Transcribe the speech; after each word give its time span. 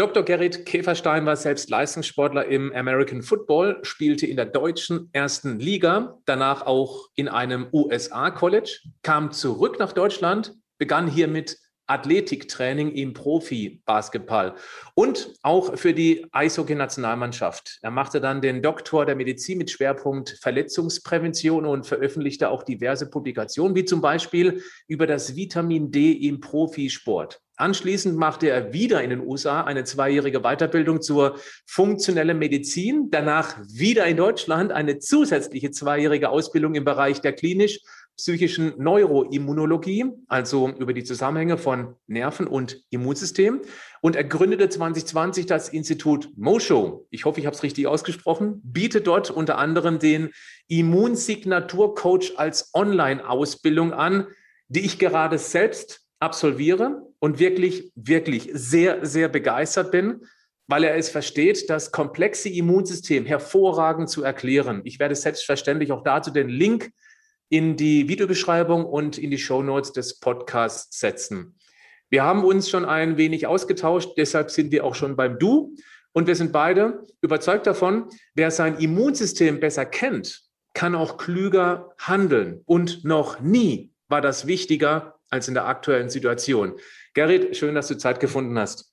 Dr. 0.00 0.22
Gerrit 0.22 0.64
Käferstein 0.64 1.26
war 1.26 1.36
selbst 1.36 1.68
Leistungssportler 1.68 2.46
im 2.46 2.72
American 2.72 3.20
Football, 3.20 3.80
spielte 3.82 4.26
in 4.26 4.36
der 4.36 4.46
deutschen 4.46 5.10
ersten 5.12 5.58
Liga, 5.58 6.18
danach 6.24 6.64
auch 6.64 7.10
in 7.16 7.28
einem 7.28 7.66
USA-College, 7.70 8.78
kam 9.02 9.30
zurück 9.30 9.78
nach 9.78 9.92
Deutschland, 9.92 10.54
begann 10.78 11.06
hier 11.06 11.28
mit 11.28 11.58
Athletiktraining 11.86 12.92
im 12.92 13.12
Profi-Basketball 13.12 14.54
und 14.94 15.34
auch 15.42 15.76
für 15.76 15.92
die 15.92 16.26
Eishockey-Nationalmannschaft. 16.32 17.80
Er 17.82 17.90
machte 17.90 18.22
dann 18.22 18.40
den 18.40 18.62
Doktor 18.62 19.04
der 19.04 19.16
Medizin 19.16 19.58
mit 19.58 19.70
Schwerpunkt 19.70 20.38
Verletzungsprävention 20.40 21.66
und 21.66 21.86
veröffentlichte 21.86 22.48
auch 22.48 22.62
diverse 22.62 23.10
Publikationen, 23.10 23.76
wie 23.76 23.84
zum 23.84 24.00
Beispiel 24.00 24.62
über 24.86 25.06
das 25.06 25.36
Vitamin 25.36 25.90
D 25.90 26.12
im 26.12 26.40
Profisport. 26.40 27.42
Anschließend 27.60 28.16
machte 28.16 28.48
er 28.48 28.72
wieder 28.72 29.02
in 29.02 29.10
den 29.10 29.20
USA 29.20 29.60
eine 29.60 29.84
zweijährige 29.84 30.40
Weiterbildung 30.40 31.02
zur 31.02 31.38
funktionellen 31.66 32.38
Medizin, 32.38 33.10
danach 33.10 33.58
wieder 33.68 34.06
in 34.06 34.16
Deutschland 34.16 34.72
eine 34.72 34.98
zusätzliche 34.98 35.70
zweijährige 35.70 36.30
Ausbildung 36.30 36.74
im 36.74 36.84
Bereich 36.84 37.20
der 37.20 37.34
klinisch 37.34 37.80
psychischen 38.16 38.72
Neuroimmunologie, 38.78 40.06
also 40.26 40.70
über 40.70 40.94
die 40.94 41.04
Zusammenhänge 41.04 41.58
von 41.58 41.96
Nerven 42.06 42.46
und 42.46 42.82
Immunsystem. 42.88 43.60
Und 44.00 44.16
er 44.16 44.24
gründete 44.24 44.70
2020 44.70 45.44
das 45.44 45.68
Institut 45.68 46.30
Mosho. 46.36 47.06
Ich 47.10 47.26
hoffe, 47.26 47.40
ich 47.40 47.46
habe 47.46 47.56
es 47.56 47.62
richtig 47.62 47.86
ausgesprochen. 47.86 48.62
Bietet 48.64 49.06
dort 49.06 49.30
unter 49.30 49.58
anderem 49.58 49.98
den 49.98 50.30
Immunsignaturcoach 50.68 52.38
als 52.38 52.70
Online-Ausbildung 52.72 53.92
an, 53.92 54.28
die 54.68 54.80
ich 54.80 54.98
gerade 54.98 55.36
selbst 55.36 56.06
absolviere 56.20 57.09
und 57.20 57.38
wirklich, 57.38 57.92
wirklich 57.94 58.50
sehr, 58.52 59.06
sehr 59.06 59.28
begeistert 59.28 59.92
bin, 59.92 60.22
weil 60.66 60.84
er 60.84 60.96
es 60.96 61.08
versteht, 61.08 61.70
das 61.70 61.92
komplexe 61.92 62.48
Immunsystem 62.48 63.26
hervorragend 63.26 64.08
zu 64.08 64.22
erklären. 64.22 64.82
Ich 64.84 64.98
werde 64.98 65.14
selbstverständlich 65.14 65.92
auch 65.92 66.02
dazu 66.02 66.30
den 66.30 66.48
Link 66.48 66.90
in 67.48 67.76
die 67.76 68.08
Videobeschreibung 68.08 68.84
und 68.84 69.18
in 69.18 69.30
die 69.30 69.38
Show 69.38 69.62
Notes 69.62 69.92
des 69.92 70.18
Podcasts 70.20 70.98
setzen. 70.98 71.56
Wir 72.08 72.24
haben 72.24 72.44
uns 72.44 72.70
schon 72.70 72.84
ein 72.84 73.16
wenig 73.16 73.46
ausgetauscht, 73.46 74.10
deshalb 74.16 74.50
sind 74.50 74.72
wir 74.72 74.84
auch 74.84 74.94
schon 74.94 75.16
beim 75.16 75.38
Du. 75.38 75.74
Und 76.12 76.26
wir 76.26 76.34
sind 76.34 76.50
beide 76.50 77.06
überzeugt 77.20 77.68
davon, 77.68 78.08
wer 78.34 78.50
sein 78.50 78.78
Immunsystem 78.78 79.60
besser 79.60 79.86
kennt, 79.86 80.42
kann 80.74 80.96
auch 80.96 81.18
klüger 81.18 81.94
handeln. 81.98 82.62
Und 82.64 83.04
noch 83.04 83.40
nie 83.40 83.92
war 84.08 84.20
das 84.20 84.46
wichtiger 84.46 85.19
als 85.30 85.48
in 85.48 85.54
der 85.54 85.66
aktuellen 85.66 86.10
Situation. 86.10 86.74
Gerrit, 87.14 87.56
schön, 87.56 87.74
dass 87.74 87.88
du 87.88 87.96
Zeit 87.96 88.20
gefunden 88.20 88.58
hast. 88.58 88.92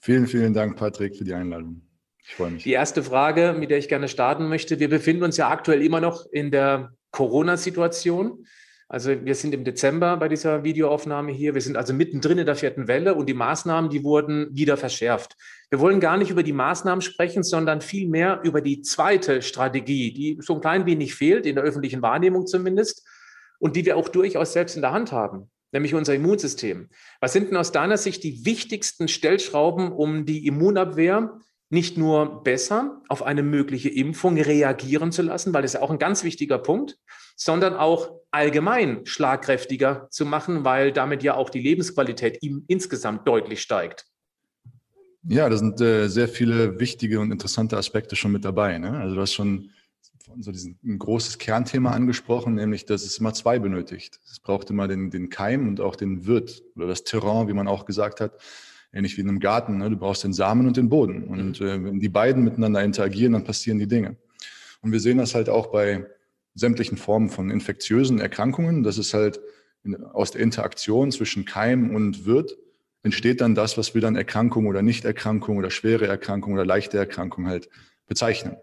Vielen, 0.00 0.26
vielen 0.26 0.54
Dank, 0.54 0.76
Patrick, 0.76 1.16
für 1.16 1.24
die 1.24 1.34
Einladung. 1.34 1.82
Ich 2.22 2.34
freue 2.34 2.52
mich. 2.52 2.62
Die 2.62 2.72
erste 2.72 3.02
Frage, 3.02 3.54
mit 3.58 3.70
der 3.70 3.78
ich 3.78 3.88
gerne 3.88 4.08
starten 4.08 4.48
möchte. 4.48 4.78
Wir 4.78 4.88
befinden 4.88 5.24
uns 5.24 5.36
ja 5.36 5.48
aktuell 5.50 5.82
immer 5.82 6.00
noch 6.00 6.26
in 6.30 6.50
der 6.50 6.94
Corona-Situation. 7.10 8.46
Also 8.88 9.24
wir 9.24 9.34
sind 9.34 9.54
im 9.54 9.64
Dezember 9.64 10.16
bei 10.16 10.28
dieser 10.28 10.64
Videoaufnahme 10.64 11.32
hier. 11.32 11.54
Wir 11.54 11.60
sind 11.60 11.76
also 11.76 11.92
mittendrin 11.92 12.38
in 12.38 12.46
der 12.46 12.56
vierten 12.56 12.88
Welle 12.88 13.14
und 13.14 13.28
die 13.28 13.34
Maßnahmen, 13.34 13.90
die 13.90 14.02
wurden 14.02 14.48
wieder 14.56 14.76
verschärft. 14.76 15.36
Wir 15.70 15.80
wollen 15.80 16.00
gar 16.00 16.16
nicht 16.16 16.30
über 16.30 16.42
die 16.42 16.52
Maßnahmen 16.52 17.00
sprechen, 17.00 17.42
sondern 17.42 17.82
vielmehr 17.82 18.40
über 18.42 18.60
die 18.60 18.82
zweite 18.82 19.42
Strategie, 19.42 20.12
die 20.12 20.38
so 20.40 20.54
ein 20.54 20.60
klein 20.60 20.86
wenig 20.86 21.14
fehlt, 21.14 21.46
in 21.46 21.54
der 21.54 21.64
öffentlichen 21.64 22.02
Wahrnehmung 22.02 22.46
zumindest, 22.46 23.06
und 23.60 23.76
die 23.76 23.84
wir 23.84 23.96
auch 23.96 24.08
durchaus 24.08 24.54
selbst 24.54 24.74
in 24.74 24.82
der 24.82 24.92
Hand 24.92 25.12
haben 25.12 25.50
nämlich 25.72 25.94
unser 25.94 26.14
Immunsystem. 26.14 26.88
Was 27.20 27.32
sind 27.32 27.50
denn 27.50 27.56
aus 27.56 27.72
deiner 27.72 27.96
Sicht 27.96 28.22
die 28.24 28.44
wichtigsten 28.44 29.08
Stellschrauben, 29.08 29.92
um 29.92 30.26
die 30.26 30.46
Immunabwehr 30.46 31.38
nicht 31.70 31.96
nur 31.96 32.42
besser 32.42 33.00
auf 33.08 33.22
eine 33.22 33.44
mögliche 33.44 33.88
Impfung 33.88 34.40
reagieren 34.40 35.12
zu 35.12 35.22
lassen, 35.22 35.54
weil 35.54 35.62
das 35.62 35.74
ist 35.74 35.80
ja 35.80 35.82
auch 35.82 35.90
ein 35.90 36.00
ganz 36.00 36.24
wichtiger 36.24 36.58
Punkt, 36.58 36.98
sondern 37.36 37.74
auch 37.74 38.10
allgemein 38.32 39.06
schlagkräftiger 39.06 40.08
zu 40.10 40.26
machen, 40.26 40.64
weil 40.64 40.92
damit 40.92 41.22
ja 41.22 41.34
auch 41.34 41.48
die 41.48 41.60
Lebensqualität 41.60 42.42
ihm 42.42 42.64
insgesamt 42.66 43.26
deutlich 43.26 43.62
steigt. 43.62 44.06
Ja, 45.22 45.48
da 45.48 45.56
sind 45.56 45.80
äh, 45.80 46.08
sehr 46.08 46.28
viele 46.28 46.80
wichtige 46.80 47.20
und 47.20 47.30
interessante 47.30 47.76
Aspekte 47.76 48.16
schon 48.16 48.32
mit 48.32 48.44
dabei. 48.44 48.78
Ne? 48.78 48.98
Also 48.98 49.14
du 49.14 49.20
hast 49.20 49.34
schon 49.34 49.70
so 50.40 50.52
diesen, 50.52 50.78
ein 50.84 50.98
großes 50.98 51.38
Kernthema 51.38 51.90
angesprochen, 51.90 52.54
nämlich, 52.54 52.86
dass 52.86 53.02
es 53.02 53.18
immer 53.18 53.34
zwei 53.34 53.58
benötigt. 53.58 54.20
Es 54.30 54.40
braucht 54.40 54.70
immer 54.70 54.88
den, 54.88 55.10
den 55.10 55.28
Keim 55.30 55.68
und 55.68 55.80
auch 55.80 55.96
den 55.96 56.26
Wirt 56.26 56.62
oder 56.76 56.86
das 56.86 57.04
Terrain, 57.04 57.48
wie 57.48 57.52
man 57.52 57.68
auch 57.68 57.84
gesagt 57.84 58.20
hat. 58.20 58.32
Ähnlich 58.92 59.16
wie 59.16 59.20
in 59.20 59.28
einem 59.28 59.40
Garten. 59.40 59.78
Ne? 59.78 59.90
Du 59.90 59.96
brauchst 59.96 60.24
den 60.24 60.32
Samen 60.32 60.66
und 60.66 60.76
den 60.76 60.88
Boden. 60.88 61.24
Und 61.24 61.60
mhm. 61.60 61.66
äh, 61.66 61.84
wenn 61.84 62.00
die 62.00 62.08
beiden 62.08 62.42
miteinander 62.42 62.82
interagieren, 62.82 63.34
dann 63.34 63.44
passieren 63.44 63.78
die 63.78 63.86
Dinge. 63.86 64.16
Und 64.82 64.92
wir 64.92 65.00
sehen 65.00 65.18
das 65.18 65.34
halt 65.34 65.48
auch 65.48 65.68
bei 65.68 66.06
sämtlichen 66.54 66.98
Formen 66.98 67.28
von 67.28 67.50
infektiösen 67.50 68.18
Erkrankungen. 68.20 68.82
Das 68.82 68.98
ist 68.98 69.14
halt 69.14 69.40
in, 69.84 70.02
aus 70.04 70.32
der 70.32 70.40
Interaktion 70.40 71.12
zwischen 71.12 71.44
Keim 71.44 71.94
und 71.94 72.26
Wirt 72.26 72.56
entsteht 73.02 73.40
dann 73.40 73.54
das, 73.54 73.78
was 73.78 73.94
wir 73.94 74.00
dann 74.00 74.16
Erkrankung 74.16 74.66
oder 74.66 74.82
Nichterkrankung 74.82 75.56
oder 75.56 75.70
schwere 75.70 76.06
Erkrankung 76.06 76.52
oder 76.52 76.66
leichte 76.66 76.98
Erkrankung 76.98 77.46
halt 77.46 77.68
bezeichnen. 78.06 78.56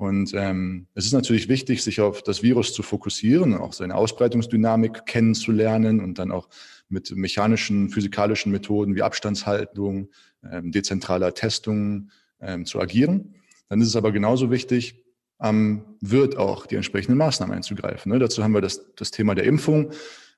Und 0.00 0.32
ähm, 0.32 0.86
es 0.94 1.04
ist 1.04 1.12
natürlich 1.12 1.50
wichtig, 1.50 1.82
sich 1.82 2.00
auf 2.00 2.22
das 2.22 2.42
Virus 2.42 2.72
zu 2.72 2.82
fokussieren, 2.82 3.52
auch 3.52 3.74
seine 3.74 3.96
Ausbreitungsdynamik 3.96 5.04
kennenzulernen 5.04 6.00
und 6.00 6.18
dann 6.18 6.32
auch 6.32 6.48
mit 6.88 7.14
mechanischen, 7.14 7.90
physikalischen 7.90 8.50
Methoden 8.50 8.94
wie 8.94 9.02
Abstandshaltung, 9.02 10.08
ähm, 10.50 10.72
dezentraler 10.72 11.34
Testung 11.34 12.08
ähm, 12.40 12.64
zu 12.64 12.80
agieren. 12.80 13.34
Dann 13.68 13.82
ist 13.82 13.88
es 13.88 13.96
aber 13.96 14.10
genauso 14.10 14.50
wichtig, 14.50 15.04
am 15.36 15.84
Wirt 16.00 16.34
auch 16.34 16.64
die 16.64 16.76
entsprechenden 16.76 17.18
Maßnahmen 17.18 17.54
einzugreifen. 17.54 18.10
Ne? 18.10 18.18
Dazu 18.18 18.42
haben 18.42 18.54
wir 18.54 18.62
das, 18.62 18.94
das 18.96 19.10
Thema 19.10 19.34
der 19.34 19.44
Impfung 19.44 19.90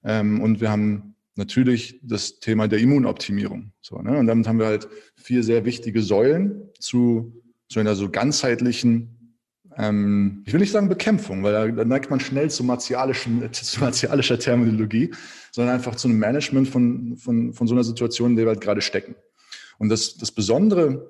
ähm, 0.03 0.41
und 0.41 0.61
wir 0.61 0.73
haben 0.73 1.15
natürlich 1.37 2.00
das 2.03 2.41
Thema 2.41 2.67
der 2.67 2.81
Immunoptimierung. 2.81 3.71
So, 3.81 4.03
ne? 4.03 4.19
Und 4.19 4.27
damit 4.27 4.49
haben 4.49 4.59
wir 4.59 4.67
halt 4.67 4.89
vier 5.15 5.44
sehr 5.44 5.65
wichtige 5.65 6.03
Säulen 6.03 6.69
zu, 6.81 7.41
zu 7.69 7.79
einer 7.79 7.94
so 7.94 8.11
ganzheitlichen 8.11 9.22
ähm, 9.78 10.43
ich 10.47 10.53
will 10.53 10.60
nicht 10.60 10.72
sagen 10.72 10.88
Bekämpfung, 10.88 11.43
weil 11.43 11.53
da, 11.53 11.66
da 11.69 11.84
neigt 11.84 12.10
man 12.10 12.21
schnell 12.21 12.50
zu, 12.50 12.65
martialischen, 12.65 13.53
zu 13.53 13.81
martialischer 13.81 14.38
Terminologie, 14.38 15.12
sondern 15.50 15.75
einfach 15.75 15.94
zu 15.94 16.09
einem 16.09 16.19
Management 16.19 16.69
von, 16.69 17.16
von, 17.16 17.53
von 17.53 17.66
so 17.66 17.75
einer 17.75 17.84
Situation, 17.84 18.31
in 18.31 18.37
der 18.37 18.47
wir 18.47 18.50
halt 18.50 18.61
gerade 18.61 18.81
stecken. 18.81 19.15
Und 19.78 19.88
das, 19.88 20.16
das 20.16 20.31
Besondere 20.31 21.09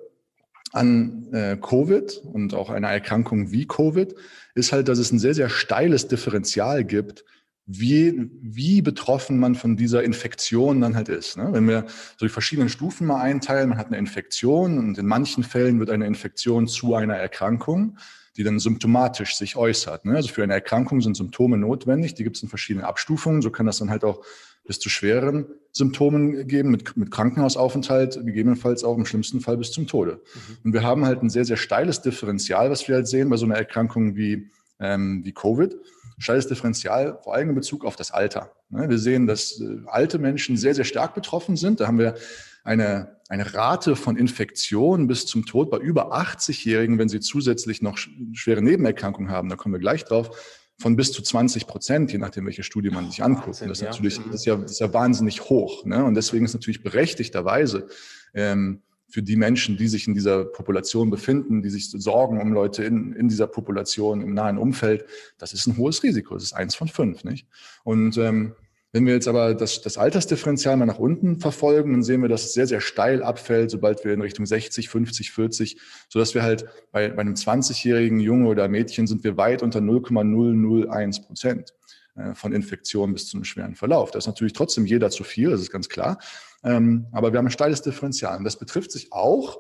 an 0.73 1.29
äh, 1.33 1.57
Covid 1.57 2.23
und 2.33 2.55
auch 2.55 2.71
einer 2.71 2.91
Erkrankung 2.91 3.53
wie 3.53 3.67
Covid 3.67 4.15
ist 4.55 4.73
halt, 4.73 4.89
dass 4.89 4.99
es 4.99 5.13
ein 5.13 5.19
sehr, 5.19 5.35
sehr 5.35 5.49
steiles 5.49 6.09
Differential 6.09 6.85
gibt, 6.85 7.25
wie, 7.67 8.31
wie 8.41 8.83
betroffen 8.83 9.39
man 9.39 9.55
von 9.55 9.77
dieser 9.77 10.03
Infektion 10.03 10.81
dann 10.81 10.97
halt 10.97 11.09
ist. 11.09 11.37
Ne? 11.37 11.49
Wenn 11.53 11.69
wir 11.69 11.87
so 12.19 12.27
die 12.27 12.33
verschiedenen 12.33 12.69
Stufen 12.69 13.07
mal 13.07 13.21
einteilen, 13.21 13.69
man 13.69 13.79
hat 13.79 13.87
eine 13.87 13.99
Infektion 13.99 14.79
und 14.79 14.99
in 14.99 15.07
manchen 15.07 15.45
Fällen 15.45 15.79
wird 15.79 15.91
eine 15.91 16.07
Infektion 16.07 16.67
zu 16.67 16.95
einer 16.95 17.17
Erkrankung 17.17 17.99
die 18.37 18.45
dann 18.45 18.59
symptomatisch 18.59 19.37
sich 19.37 19.57
äußert. 19.57 20.05
Ne? 20.05 20.17
Also 20.17 20.29
für 20.29 20.43
eine 20.43 20.55
Erkrankung 20.55 21.01
sind 21.01 21.17
Symptome 21.17 21.59
notwendig, 21.59 22.15
die 22.15 22.25
gibt 22.25 22.37
es 22.37 22.43
in 22.43 22.49
verschiedenen 22.49 22.87
Abstufungen. 22.87 23.43
So 23.43 23.51
kann 23.51 23.67
das 23.67 23.79
dann 23.79 23.91
halt 23.91 24.05
auch 24.05 24.25
bis 24.65 24.79
zu 24.79 24.89
schwereren 24.89 25.47
Symptomen 25.73 26.47
geben, 26.47 26.71
mit, 26.71 26.97
mit 26.97 27.11
Krankenhausaufenthalt, 27.11 28.25
gegebenenfalls 28.25 28.85
auch 28.85 28.97
im 28.97 29.07
schlimmsten 29.07 29.41
Fall 29.41 29.57
bis 29.57 29.73
zum 29.73 29.87
Tode. 29.87 30.21
Mhm. 30.35 30.57
Und 30.65 30.73
wir 30.73 30.83
haben 30.83 31.05
halt 31.05 31.23
ein 31.23 31.31
sehr, 31.31 31.45
sehr 31.45 31.57
steiles 31.57 32.01
Differential, 32.01 32.71
was 32.71 32.87
wir 32.87 32.97
halt 32.97 33.09
sehen 33.09 33.29
bei 33.29 33.37
so 33.37 33.45
einer 33.45 33.57
Erkrankung 33.57 34.15
wie, 34.17 34.51
ähm, 34.79 35.23
wie 35.25 35.33
Covid. 35.33 35.77
Steiles 36.19 36.47
Differential, 36.47 37.19
vor 37.25 37.35
allem 37.35 37.49
in 37.49 37.55
Bezug 37.55 37.85
auf 37.85 37.97
das 37.97 38.13
Alter. 38.13 38.53
Ne? 38.71 38.89
Wir 38.89 38.99
sehen, 38.99 39.27
dass 39.27 39.61
äh, 39.61 39.79
alte 39.87 40.19
Menschen 40.19 40.57
sehr, 40.57 40.75
sehr 40.75 40.85
stark 40.85 41.15
betroffen 41.15 41.57
sind. 41.57 41.81
Da 41.81 41.89
haben 41.89 41.99
wir 41.99 42.15
eine, 42.65 43.17
eine 43.29 43.55
Rate 43.55 43.97
von 43.97 44.17
Infektionen 44.17 45.07
bis 45.07 45.27
zum 45.27 45.47
Tod 45.47 45.71
bei 45.71 45.79
über 45.79 46.15
80-Jährigen, 46.15 46.99
wenn 46.99 47.09
sie 47.09 47.21
zusätzlich 47.21 47.83
noch 47.83 47.99
schwere 48.33 48.63
Nebenerkrankungen 48.63 49.31
haben, 49.31 49.49
da 49.49 49.57
kommen 49.57 49.75
wir 49.75 49.81
gleich 49.81 50.05
drauf, 50.05 50.31
von 50.79 50.97
bis 50.97 51.13
zu 51.13 51.23
20 51.23 51.67
Prozent, 51.67 52.13
je 52.13 52.19
nachdem, 52.19 52.47
welche 52.47 52.63
Studie 52.63 52.91
man 52.91 53.11
sich 53.11 53.23
anguckt. 53.23 53.61
Wahnsinn, 53.61 53.69
das, 53.69 53.81
ist 53.81 53.85
natürlich, 53.85 54.19
das, 54.19 54.35
ist 54.35 54.45
ja, 54.47 54.57
das 54.57 54.73
ist 54.73 54.81
ja 54.81 54.93
wahnsinnig 54.93 55.43
hoch. 55.43 55.85
Ne? 55.85 56.05
Und 56.05 56.15
deswegen 56.15 56.45
ist 56.45 56.55
natürlich 56.55 56.83
berechtigterweise 56.83 57.87
ähm, 58.35 58.83
für 59.09 59.23
die 59.23 59.37
Menschen, 59.37 59.77
die 59.77 59.89
sich 59.89 60.09
in 60.09 60.15
dieser 60.15 60.45
Population 60.45 61.11
befinden, 61.11 61.63
die 61.63 61.71
sich 61.71 61.91
sorgen 61.91 62.41
um 62.41 62.53
Leute 62.53 62.83
in, 62.83 63.13
in 63.13 63.29
dieser 63.29 63.47
Population, 63.47 64.23
im 64.23 64.35
nahen 64.35 64.59
Umfeld, 64.59 65.05
das 65.39 65.53
ist 65.53 65.67
ein 65.67 65.77
hohes 65.77 66.03
Risiko. 66.03 66.35
Das 66.35 66.45
ist 66.45 66.55
eins 66.55 66.75
von 66.75 66.89
fünf. 66.89 67.23
Nicht? 67.23 67.47
Und 67.85 68.17
ähm, 68.17 68.55
Wenn 68.95 69.07
wir 69.07 69.15
jetzt 69.15 69.27
aber 69.27 69.55
das, 69.55 69.81
das 69.81 69.97
Altersdifferenzial 69.97 70.77
mal 70.77 70.85
nach 70.85 70.99
unten 70.99 71.41
verfolgen, 71.41 71.93
dann 71.93 72.03
sehen 72.03 72.21
wir, 72.21 72.29
dass 72.29 72.45
es 72.45 72.53
sehr, 72.53 72.67
sehr 72.67 72.83
steil 72.83 73.23
abfällt, 73.23 73.71
sobald 73.71 74.05
wir 74.05 74.13
in 74.13 74.21
Richtung 74.21 74.45
60, 74.45 74.91
50, 74.91 75.33
40, 75.33 75.81
sodass 76.11 76.35
wir 76.35 76.43
halt 76.43 76.67
bei, 76.91 77.09
bei 77.09 77.23
einem 77.23 77.33
20-jährigen 77.33 78.21
Junge 78.21 78.49
oder 78.49 78.69
Mädchen 78.69 79.07
sind 79.07 79.25
wir 79.25 79.39
weit 79.39 79.63
unter 79.63 79.81
0,001 79.81 81.23
Prozent 81.23 81.73
äh, 82.17 82.35
von 82.35 82.53
Infektion 82.53 83.15
bis 83.15 83.29
zu 83.29 83.39
einem 83.39 83.45
schweren 83.45 83.75
Verlauf. 83.75 84.11
Das 84.11 84.25
ist 84.25 84.29
natürlich 84.29 84.53
trotzdem 84.53 84.85
jeder 84.85 85.09
zu 85.09 85.25
viel, 85.25 85.51
das 85.51 85.63
ist 85.63 85.73
ganz 85.73 85.89
klar. 85.89 86.19
Ähm, 86.63 87.07
aber 87.13 87.33
wir 87.33 87.39
haben 87.39 87.47
ein 87.47 87.53
steiles 87.53 87.81
Differential. 87.81 88.37
Und 88.37 88.45
das 88.45 88.59
betrifft 88.59 88.93
sich 88.93 89.11
auch 89.11 89.59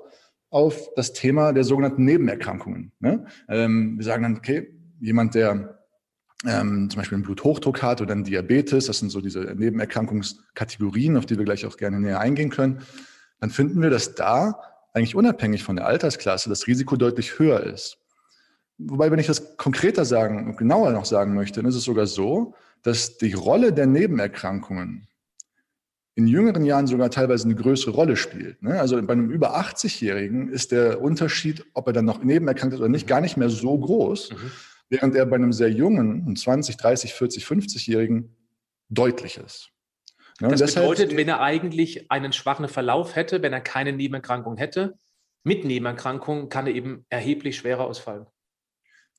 auf 0.50 0.90
das 0.94 1.14
Thema 1.14 1.55
der 1.55 1.64
sogenannten 1.64 2.05
Nebenerkrankungen. 2.05 2.93
Ne? 3.00 3.25
Ähm, 3.49 3.96
wir 3.96 4.05
sagen 4.05 4.25
dann, 4.25 4.37
okay, 4.37 4.78
jemand, 5.00 5.35
der 5.35 5.81
ähm, 6.47 6.91
zum 6.91 6.99
Beispiel 6.99 7.17
einen 7.17 7.25
Bluthochdruck 7.25 7.83
hat 7.83 8.00
oder 8.00 8.12
einen 8.12 8.25
Diabetes, 8.25 8.87
das 8.87 8.99
sind 8.99 9.11
so 9.11 9.21
diese 9.21 9.41
Nebenerkrankungskategorien, 9.41 11.17
auf 11.17 11.27
die 11.27 11.39
wir 11.39 11.44
gleich 11.44 11.67
auch 11.67 11.77
gerne 11.77 12.00
näher 12.00 12.21
eingehen 12.21 12.50
können, 12.50 12.83
dann 13.41 13.50
finden 13.50 13.81
wir, 13.83 13.91
dass 13.91 14.15
da 14.15 14.61
eigentlich 14.93 15.15
unabhängig 15.15 15.62
von 15.62 15.77
der 15.77 15.87
Altersklasse 15.87 16.49
das 16.49 16.67
Risiko 16.67 16.97
deutlich 16.97 17.39
höher 17.39 17.61
ist. 17.61 17.99
Wobei, 18.79 19.11
wenn 19.11 19.19
ich 19.19 19.27
das 19.27 19.56
konkreter 19.56 20.05
sagen 20.05 20.47
und 20.47 20.56
genauer 20.56 20.91
noch 20.93 21.05
sagen 21.05 21.35
möchte, 21.35 21.61
dann 21.61 21.69
ist 21.69 21.77
es 21.77 21.85
sogar 21.85 22.06
so, 22.06 22.55
dass 22.83 23.19
die 23.19 23.33
Rolle 23.33 23.73
der 23.73 23.87
Nebenerkrankungen 23.87 25.06
in 26.15 26.27
jüngeren 26.27 26.65
Jahren 26.65 26.87
sogar 26.87 27.11
teilweise 27.11 27.45
eine 27.45 27.55
größere 27.55 27.93
Rolle 27.93 28.17
spielt. 28.17 28.62
Ne? 28.62 28.79
Also 28.79 29.00
bei 29.00 29.12
einem 29.12 29.31
über 29.31 29.56
80-Jährigen 29.56 30.49
ist 30.49 30.73
der 30.73 31.00
Unterschied, 31.00 31.65
ob 31.73 31.87
er 31.87 31.95
dann 31.95 32.05
noch 32.05 32.23
nebenerkrankt 32.23 32.75
ist 32.75 32.81
oder 32.81 32.88
nicht, 32.91 33.06
gar 33.06 33.21
nicht 33.23 33.37
mehr 33.37 33.49
so 33.49 33.79
groß. 33.79 34.33
Mhm 34.33 34.50
während 34.93 35.17
er 35.17 35.25
bei 35.25 35.37
einem 35.37 35.55
sehr 35.55 35.71
jungen, 35.71 36.37
20, 36.37 36.77
30, 36.77 37.15
40, 37.15 37.44
50-Jährigen 37.44 38.37
deutlich 38.91 39.39
ist. 39.39 39.71
Ja, 40.39 40.49
das 40.49 40.61
deshalb, 40.61 40.87
bedeutet, 40.87 41.17
wenn 41.17 41.29
er 41.29 41.41
eigentlich 41.41 42.11
einen 42.11 42.33
schwachen 42.35 42.69
Verlauf 42.69 43.17
hätte, 43.17 43.41
wenn 43.43 43.55
er 43.55 43.62
keine 43.62 43.94
Nebenerkrankung 43.94 44.59
hätte, 44.59 44.99
mit 45.44 45.65
Nebenerkrankungen 45.65 46.50
kann 46.50 46.67
er 46.67 46.75
eben 46.75 47.06
erheblich 47.09 47.56
schwerer 47.56 47.87
ausfallen. 47.87 48.27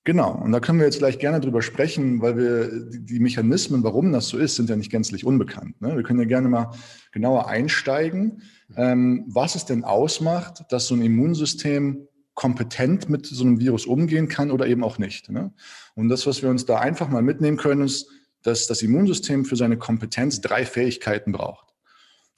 Genau, 0.03 0.33
und 0.33 0.51
da 0.51 0.59
können 0.59 0.77
wir 0.77 0.85
jetzt 0.85 0.99
gleich 0.99 1.17
gerne 1.17 1.39
drüber 1.39 1.61
sprechen, 1.61 2.21
weil 2.21 2.37
wir 2.37 2.89
die, 2.91 3.19
Mechanismen, 3.19 3.83
warum 3.83 4.11
das 4.11 4.27
so 4.27 4.37
ist, 4.37 4.55
sind 4.55 4.69
ja 4.69 4.75
nicht 4.75 4.91
gänzlich 4.91 5.25
unbekannt. 5.25 5.81
Ne? 5.81 5.95
Wir 5.95 6.03
können 6.03 6.19
ja 6.19 6.25
gerne 6.25 6.49
mal 6.49 6.71
genauer 7.13 7.47
einsteigen, 7.47 8.43
ähm, 8.75 9.25
was 9.27 9.55
es 9.55 9.65
denn 9.65 9.85
ausmacht, 9.85 10.65
dass 10.69 10.87
so 10.87 10.95
ein 10.95 11.01
Immunsystem 11.01 12.07
kompetent 12.33 13.09
mit 13.09 13.25
so 13.25 13.43
einem 13.43 13.59
Virus 13.59 13.85
umgehen 13.85 14.27
kann 14.27 14.51
oder 14.51 14.67
eben 14.67 14.83
auch 14.83 14.97
nicht. 14.97 15.29
Ne? 15.29 15.53
Und 15.95 16.09
das, 16.09 16.25
was 16.25 16.41
wir 16.41 16.49
uns 16.49 16.65
da 16.65 16.79
einfach 16.79 17.09
mal 17.09 17.21
mitnehmen 17.21 17.57
können, 17.57 17.83
ist, 17.83 18.09
dass 18.41 18.67
das 18.67 18.81
Immunsystem 18.81 19.45
für 19.45 19.55
seine 19.55 19.77
Kompetenz 19.77 20.41
drei 20.41 20.65
Fähigkeiten 20.65 21.31
braucht. 21.31 21.73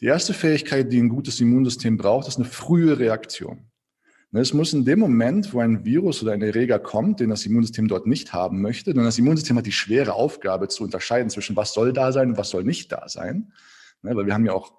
Die 0.02 0.06
erste 0.06 0.34
Fähigkeit, 0.34 0.92
die 0.92 1.02
ein 1.02 1.10
gutes 1.10 1.40
Immunsystem 1.40 1.98
braucht, 1.98 2.28
ist 2.28 2.38
eine 2.38 2.46
frühe 2.46 3.00
Reaktion. 3.00 3.72
Ne, 4.32 4.42
es 4.42 4.54
muss 4.54 4.74
in 4.74 4.84
dem 4.84 5.00
Moment, 5.00 5.54
wo 5.54 5.60
ein 5.60 5.86
Virus 5.86 6.22
oder 6.22 6.34
ein 6.34 6.42
Erreger 6.42 6.78
kommt, 6.78 7.22
den 7.22 7.30
das 7.30 7.46
Immunsystem 7.46 7.88
dort 7.88 8.06
nicht 8.06 8.34
haben 8.34 8.62
möchte, 8.62 8.94
denn 8.94 9.04
das 9.04 9.18
Immunsystem 9.18 9.58
hat 9.58 9.66
die 9.66 9.72
schwere 9.72 10.14
Aufgabe 10.14 10.68
zu 10.68 10.84
unterscheiden 10.84 11.30
zwischen 11.30 11.56
was 11.56 11.74
soll 11.74 11.94
da 11.94 12.12
sein 12.12 12.32
und 12.32 12.38
was 12.38 12.50
soll 12.50 12.66
nicht 12.66 12.92
da 12.92 13.08
sein, 13.08 13.54
ne, 14.02 14.14
weil 14.16 14.26
wir 14.26 14.34
haben 14.34 14.46
ja 14.46 14.52
auch 14.52 14.74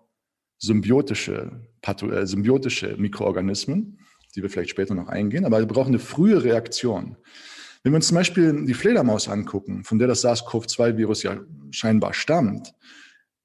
symbiotische, 0.58 1.52
äh, 1.82 2.26
symbiotische 2.26 2.96
Mikroorganismen 2.98 3.98
die 4.36 4.42
wir 4.42 4.50
vielleicht 4.50 4.70
später 4.70 4.94
noch 4.94 5.08
eingehen, 5.08 5.44
aber 5.44 5.58
wir 5.58 5.66
brauchen 5.66 5.88
eine 5.88 5.98
frühe 5.98 6.44
Reaktion. 6.44 7.16
Wenn 7.82 7.92
wir 7.92 7.96
uns 7.96 8.08
zum 8.08 8.16
Beispiel 8.16 8.64
die 8.66 8.74
Fledermaus 8.74 9.28
angucken, 9.28 9.84
von 9.84 9.98
der 9.98 10.08
das 10.08 10.22
SARS-CoV-2-Virus 10.22 11.22
ja 11.22 11.40
scheinbar 11.70 12.14
stammt, 12.14 12.74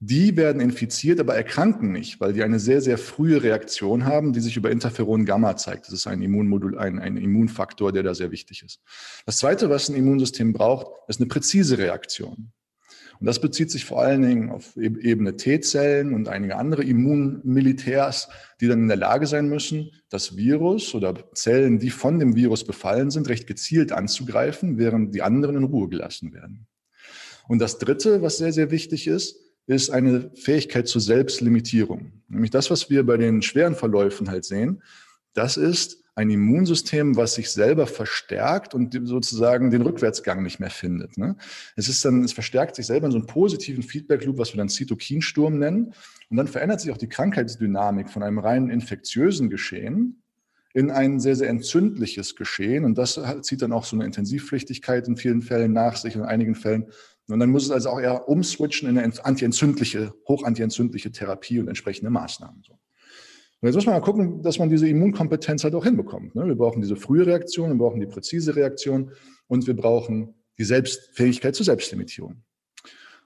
die 0.03 0.35
werden 0.35 0.59
infiziert, 0.59 1.19
aber 1.19 1.35
erkranken 1.35 1.91
nicht, 1.91 2.19
weil 2.19 2.33
die 2.33 2.41
eine 2.41 2.59
sehr, 2.59 2.81
sehr 2.81 2.97
frühe 2.97 3.43
Reaktion 3.43 4.05
haben, 4.05 4.33
die 4.33 4.39
sich 4.39 4.57
über 4.57 4.71
Interferon 4.71 5.25
Gamma 5.25 5.55
zeigt. 5.57 5.85
Das 5.85 5.93
ist 5.93 6.07
ein 6.07 6.23
Immunmodul, 6.23 6.75
ein, 6.79 6.97
ein 6.97 7.17
Immunfaktor, 7.17 7.91
der 7.91 8.01
da 8.01 8.15
sehr 8.15 8.31
wichtig 8.31 8.63
ist. 8.63 8.81
Das 9.27 9.37
Zweite, 9.37 9.69
was 9.69 9.89
ein 9.89 9.95
Immunsystem 9.95 10.53
braucht, 10.53 10.87
ist 11.07 11.19
eine 11.19 11.27
präzise 11.27 11.77
Reaktion. 11.77 12.51
Und 13.21 13.27
das 13.27 13.39
bezieht 13.39 13.69
sich 13.69 13.85
vor 13.85 14.01
allen 14.01 14.23
Dingen 14.23 14.49
auf 14.49 14.75
Ebene 14.75 15.37
T-Zellen 15.37 16.15
und 16.15 16.27
einige 16.27 16.55
andere 16.55 16.83
Immunmilitärs, 16.83 18.29
die 18.59 18.67
dann 18.67 18.81
in 18.81 18.87
der 18.87 18.97
Lage 18.97 19.27
sein 19.27 19.47
müssen, 19.47 19.91
das 20.09 20.37
Virus 20.37 20.95
oder 20.95 21.13
Zellen, 21.35 21.77
die 21.77 21.91
von 21.91 22.17
dem 22.17 22.35
Virus 22.35 22.65
befallen 22.65 23.11
sind, 23.11 23.29
recht 23.29 23.45
gezielt 23.45 23.91
anzugreifen, 23.91 24.79
während 24.79 25.13
die 25.13 25.21
anderen 25.21 25.55
in 25.55 25.65
Ruhe 25.65 25.87
gelassen 25.87 26.33
werden. 26.33 26.65
Und 27.47 27.59
das 27.59 27.77
Dritte, 27.77 28.23
was 28.23 28.39
sehr, 28.39 28.53
sehr 28.53 28.71
wichtig 28.71 29.05
ist, 29.05 29.37
ist 29.67 29.91
eine 29.91 30.31
Fähigkeit 30.33 30.87
zur 30.87 31.01
Selbstlimitierung. 31.01 32.23
Nämlich 32.27 32.49
das, 32.49 32.71
was 32.71 32.89
wir 32.89 33.05
bei 33.05 33.17
den 33.17 33.43
schweren 33.43 33.75
Verläufen 33.75 34.31
halt 34.31 34.45
sehen, 34.45 34.81
das 35.35 35.57
ist 35.57 36.00
ein 36.15 36.29
Immunsystem, 36.29 37.15
was 37.15 37.35
sich 37.35 37.49
selber 37.49 37.87
verstärkt 37.87 38.73
und 38.73 38.99
sozusagen 39.07 39.71
den 39.71 39.81
Rückwärtsgang 39.81 40.43
nicht 40.43 40.59
mehr 40.59 40.69
findet. 40.69 41.17
Ne? 41.17 41.37
Es 41.75 41.87
ist 41.87 42.03
dann, 42.03 42.23
es 42.23 42.33
verstärkt 42.33 42.75
sich 42.75 42.85
selber 42.85 43.05
in 43.05 43.11
so 43.11 43.17
einem 43.17 43.27
positiven 43.27 43.81
Feedback-Loop, 43.81 44.37
was 44.37 44.53
wir 44.53 44.57
dann 44.57 44.69
Zytokinsturm 44.69 45.57
nennen. 45.57 45.93
Und 46.29 46.37
dann 46.37 46.47
verändert 46.47 46.81
sich 46.81 46.91
auch 46.91 46.97
die 46.97 47.07
Krankheitsdynamik 47.07 48.09
von 48.09 48.23
einem 48.23 48.39
rein 48.39 48.69
infektiösen 48.69 49.49
Geschehen 49.49 50.21
in 50.73 50.91
ein 50.91 51.19
sehr, 51.19 51.35
sehr 51.35 51.49
entzündliches 51.49 52.35
Geschehen. 52.35 52.85
Und 52.85 52.97
das 52.97 53.19
zieht 53.41 53.61
dann 53.61 53.73
auch 53.73 53.85
so 53.85 53.95
eine 53.95 54.05
Intensivpflichtigkeit 54.05 55.07
in 55.07 55.17
vielen 55.17 55.41
Fällen 55.41 55.73
nach 55.73 55.95
sich, 55.95 56.15
in 56.15 56.23
einigen 56.23 56.55
Fällen. 56.55 56.91
Und 57.27 57.39
dann 57.39 57.49
muss 57.49 57.63
es 57.63 57.71
also 57.71 57.89
auch 57.89 57.99
eher 57.99 58.27
umswitchen 58.27 58.89
in 58.89 58.97
eine 58.97 59.13
antientzündliche, 59.23 60.13
hochantientzündliche 60.27 61.11
Therapie 61.11 61.59
und 61.59 61.69
entsprechende 61.69 62.09
Maßnahmen. 62.09 62.63
So. 62.63 62.77
Und 63.61 63.67
jetzt 63.67 63.75
muss 63.75 63.85
man 63.85 63.95
mal 63.95 64.01
gucken, 64.01 64.41
dass 64.41 64.57
man 64.57 64.69
diese 64.69 64.87
Immunkompetenz 64.87 65.63
halt 65.63 65.75
auch 65.75 65.83
hinbekommt. 65.83 66.33
Ne? 66.33 66.47
Wir 66.47 66.55
brauchen 66.55 66.81
diese 66.81 66.95
frühe 66.95 67.27
Reaktion, 67.27 67.69
wir 67.69 67.77
brauchen 67.77 67.99
die 67.99 68.07
präzise 68.07 68.55
Reaktion 68.55 69.11
und 69.47 69.67
wir 69.67 69.75
brauchen 69.75 70.33
die 70.57 70.63
Selbstfähigkeit 70.63 71.55
zur 71.55 71.65
Selbstlimitierung. 71.65 72.43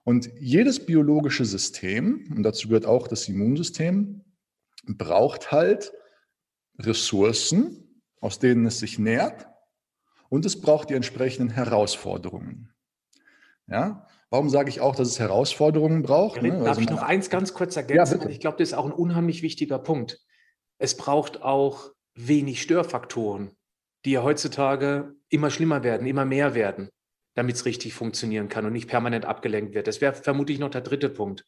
Und 0.03 0.29
jedes 0.39 0.85
biologische 0.85 1.45
System, 1.45 2.31
und 2.35 2.43
dazu 2.43 2.67
gehört 2.67 2.85
auch 2.85 3.07
das 3.07 3.29
Immunsystem, 3.29 4.21
braucht 4.85 5.51
halt 5.51 5.93
Ressourcen, 6.77 8.01
aus 8.19 8.37
denen 8.37 8.65
es 8.65 8.79
sich 8.79 8.99
nährt, 8.99 9.47
und 10.27 10.45
es 10.45 10.59
braucht 10.59 10.89
die 10.89 10.95
entsprechenden 10.95 11.49
Herausforderungen. 11.49 12.73
Ja? 13.67 14.05
Warum 14.29 14.49
sage 14.49 14.69
ich 14.69 14.81
auch, 14.81 14.95
dass 14.95 15.07
es 15.07 15.19
Herausforderungen 15.19 16.03
braucht? 16.03 16.37
Ja, 16.37 16.43
ne? 16.43 16.59
Darf 16.59 16.67
also 16.67 16.81
ich 16.81 16.89
noch 16.89 17.01
eins 17.01 17.29
ganz 17.29 17.53
kurz 17.53 17.77
ergänzen? 17.77 18.21
Ja, 18.21 18.27
ich 18.27 18.39
glaube, 18.39 18.57
das 18.57 18.69
ist 18.69 18.73
auch 18.73 18.85
ein 18.85 18.91
unheimlich 18.91 19.41
wichtiger 19.41 19.79
Punkt. 19.79 20.24
Es 20.77 20.97
braucht 20.97 21.41
auch 21.41 21.91
wenig 22.15 22.61
Störfaktoren, 22.61 23.51
die 24.05 24.11
ja 24.11 24.23
heutzutage 24.23 25.15
immer 25.29 25.49
schlimmer 25.49 25.83
werden, 25.83 26.07
immer 26.07 26.25
mehr 26.25 26.55
werden, 26.55 26.89
damit 27.35 27.55
es 27.55 27.65
richtig 27.65 27.93
funktionieren 27.93 28.49
kann 28.49 28.65
und 28.65 28.73
nicht 28.73 28.87
permanent 28.87 29.25
abgelenkt 29.25 29.73
wird. 29.73 29.87
Das 29.87 30.01
wäre 30.01 30.13
vermutlich 30.13 30.59
noch 30.59 30.69
der 30.69 30.81
dritte 30.81 31.09
Punkt. 31.09 31.45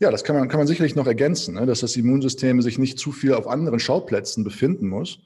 Ja, 0.00 0.10
das 0.10 0.24
kann 0.24 0.36
man, 0.36 0.48
kann 0.48 0.58
man 0.58 0.66
sicherlich 0.66 0.94
noch 0.94 1.06
ergänzen, 1.06 1.54
ne? 1.54 1.66
dass 1.66 1.80
das 1.80 1.96
Immunsystem 1.96 2.62
sich 2.62 2.78
nicht 2.78 2.98
zu 2.98 3.12
viel 3.12 3.34
auf 3.34 3.46
anderen 3.46 3.80
Schauplätzen 3.80 4.44
befinden 4.44 4.88
muss, 4.88 5.20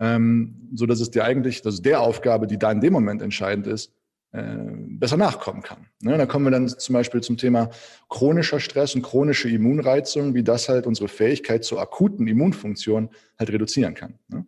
ähm, 0.00 0.68
so 0.74 0.86
dass 0.86 1.00
es 1.00 1.10
dir 1.10 1.24
eigentlich, 1.24 1.62
das 1.62 1.74
ist 1.74 1.86
der 1.86 2.00
Aufgabe, 2.00 2.46
die 2.46 2.58
da 2.58 2.70
in 2.70 2.80
dem 2.80 2.92
Moment 2.92 3.22
entscheidend 3.22 3.66
ist, 3.66 3.92
besser 4.34 5.16
nachkommen 5.16 5.62
kann. 5.62 5.86
Ne, 6.00 6.18
da 6.18 6.26
kommen 6.26 6.46
wir 6.46 6.50
dann 6.50 6.68
zum 6.68 6.92
Beispiel 6.92 7.20
zum 7.20 7.36
Thema 7.36 7.70
chronischer 8.08 8.58
Stress 8.58 8.96
und 8.96 9.02
chronische 9.02 9.48
Immunreizung, 9.48 10.34
wie 10.34 10.42
das 10.42 10.68
halt 10.68 10.88
unsere 10.88 11.06
Fähigkeit 11.06 11.62
zur 11.62 11.80
akuten 11.80 12.26
Immunfunktion 12.26 13.10
halt 13.38 13.50
reduzieren 13.50 13.94
kann. 13.94 14.18
Ne? 14.26 14.44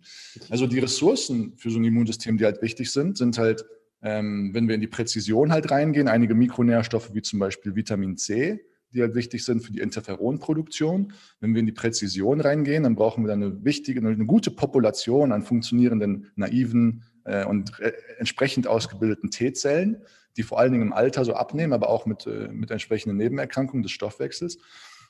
Also 0.50 0.66
die 0.66 0.81
Ressourcen 0.81 1.52
für 1.57 1.71
so 1.71 1.78
ein 1.78 1.85
Immunsystem, 1.85 2.37
die 2.37 2.45
halt 2.45 2.62
wichtig 2.62 2.90
sind, 2.90 3.16
sind 3.16 3.38
halt, 3.38 3.64
ähm, 4.02 4.50
wenn 4.55 4.66
wir 4.66 4.75
in 4.75 4.81
die 4.81 4.88
Präzision 4.88 5.52
halt 5.52 5.71
reingehen, 5.71 6.09
einige 6.09 6.35
Mikronährstoffe 6.35 7.14
wie 7.14 7.23
zum 7.23 7.38
Beispiel 7.38 7.76
Vitamin 7.76 8.16
C, 8.16 8.64
die 8.93 9.02
halt 9.02 9.14
wichtig 9.14 9.45
sind 9.45 9.62
für 9.62 9.71
die 9.71 9.81
Interferonproduktion. 9.81 11.12
Wenn 11.38 11.55
wir 11.55 11.61
in 11.61 11.66
die 11.66 11.73
Präzision 11.73 12.40
reingehen, 12.40 12.83
dann 12.83 12.97
brauchen 12.97 13.23
wir 13.23 13.28
dann 13.28 13.43
eine 13.43 13.64
wichtige, 13.64 14.00
eine 14.00 14.26
gute 14.26 14.50
Population 14.50 15.31
an 15.31 15.43
funktionierenden, 15.43 16.33
naiven 16.35 17.05
äh, 17.26 17.45
und 17.45 17.78
äh, 17.80 17.92
entsprechend 18.18 18.66
ausgebildeten 18.66 19.30
T-Zellen, 19.30 20.02
die 20.37 20.42
vor 20.42 20.59
allen 20.59 20.73
Dingen 20.73 20.85
im 20.85 20.92
Alter 20.92 21.25
so 21.25 21.35
abnehmen, 21.35 21.73
aber 21.73 21.88
auch 21.88 22.06
mit, 22.06 22.26
äh, 22.26 22.49
mit 22.49 22.71
entsprechenden 22.71 23.16
Nebenerkrankungen 23.16 23.83
des 23.83 23.92
Stoffwechsels. 23.92 24.59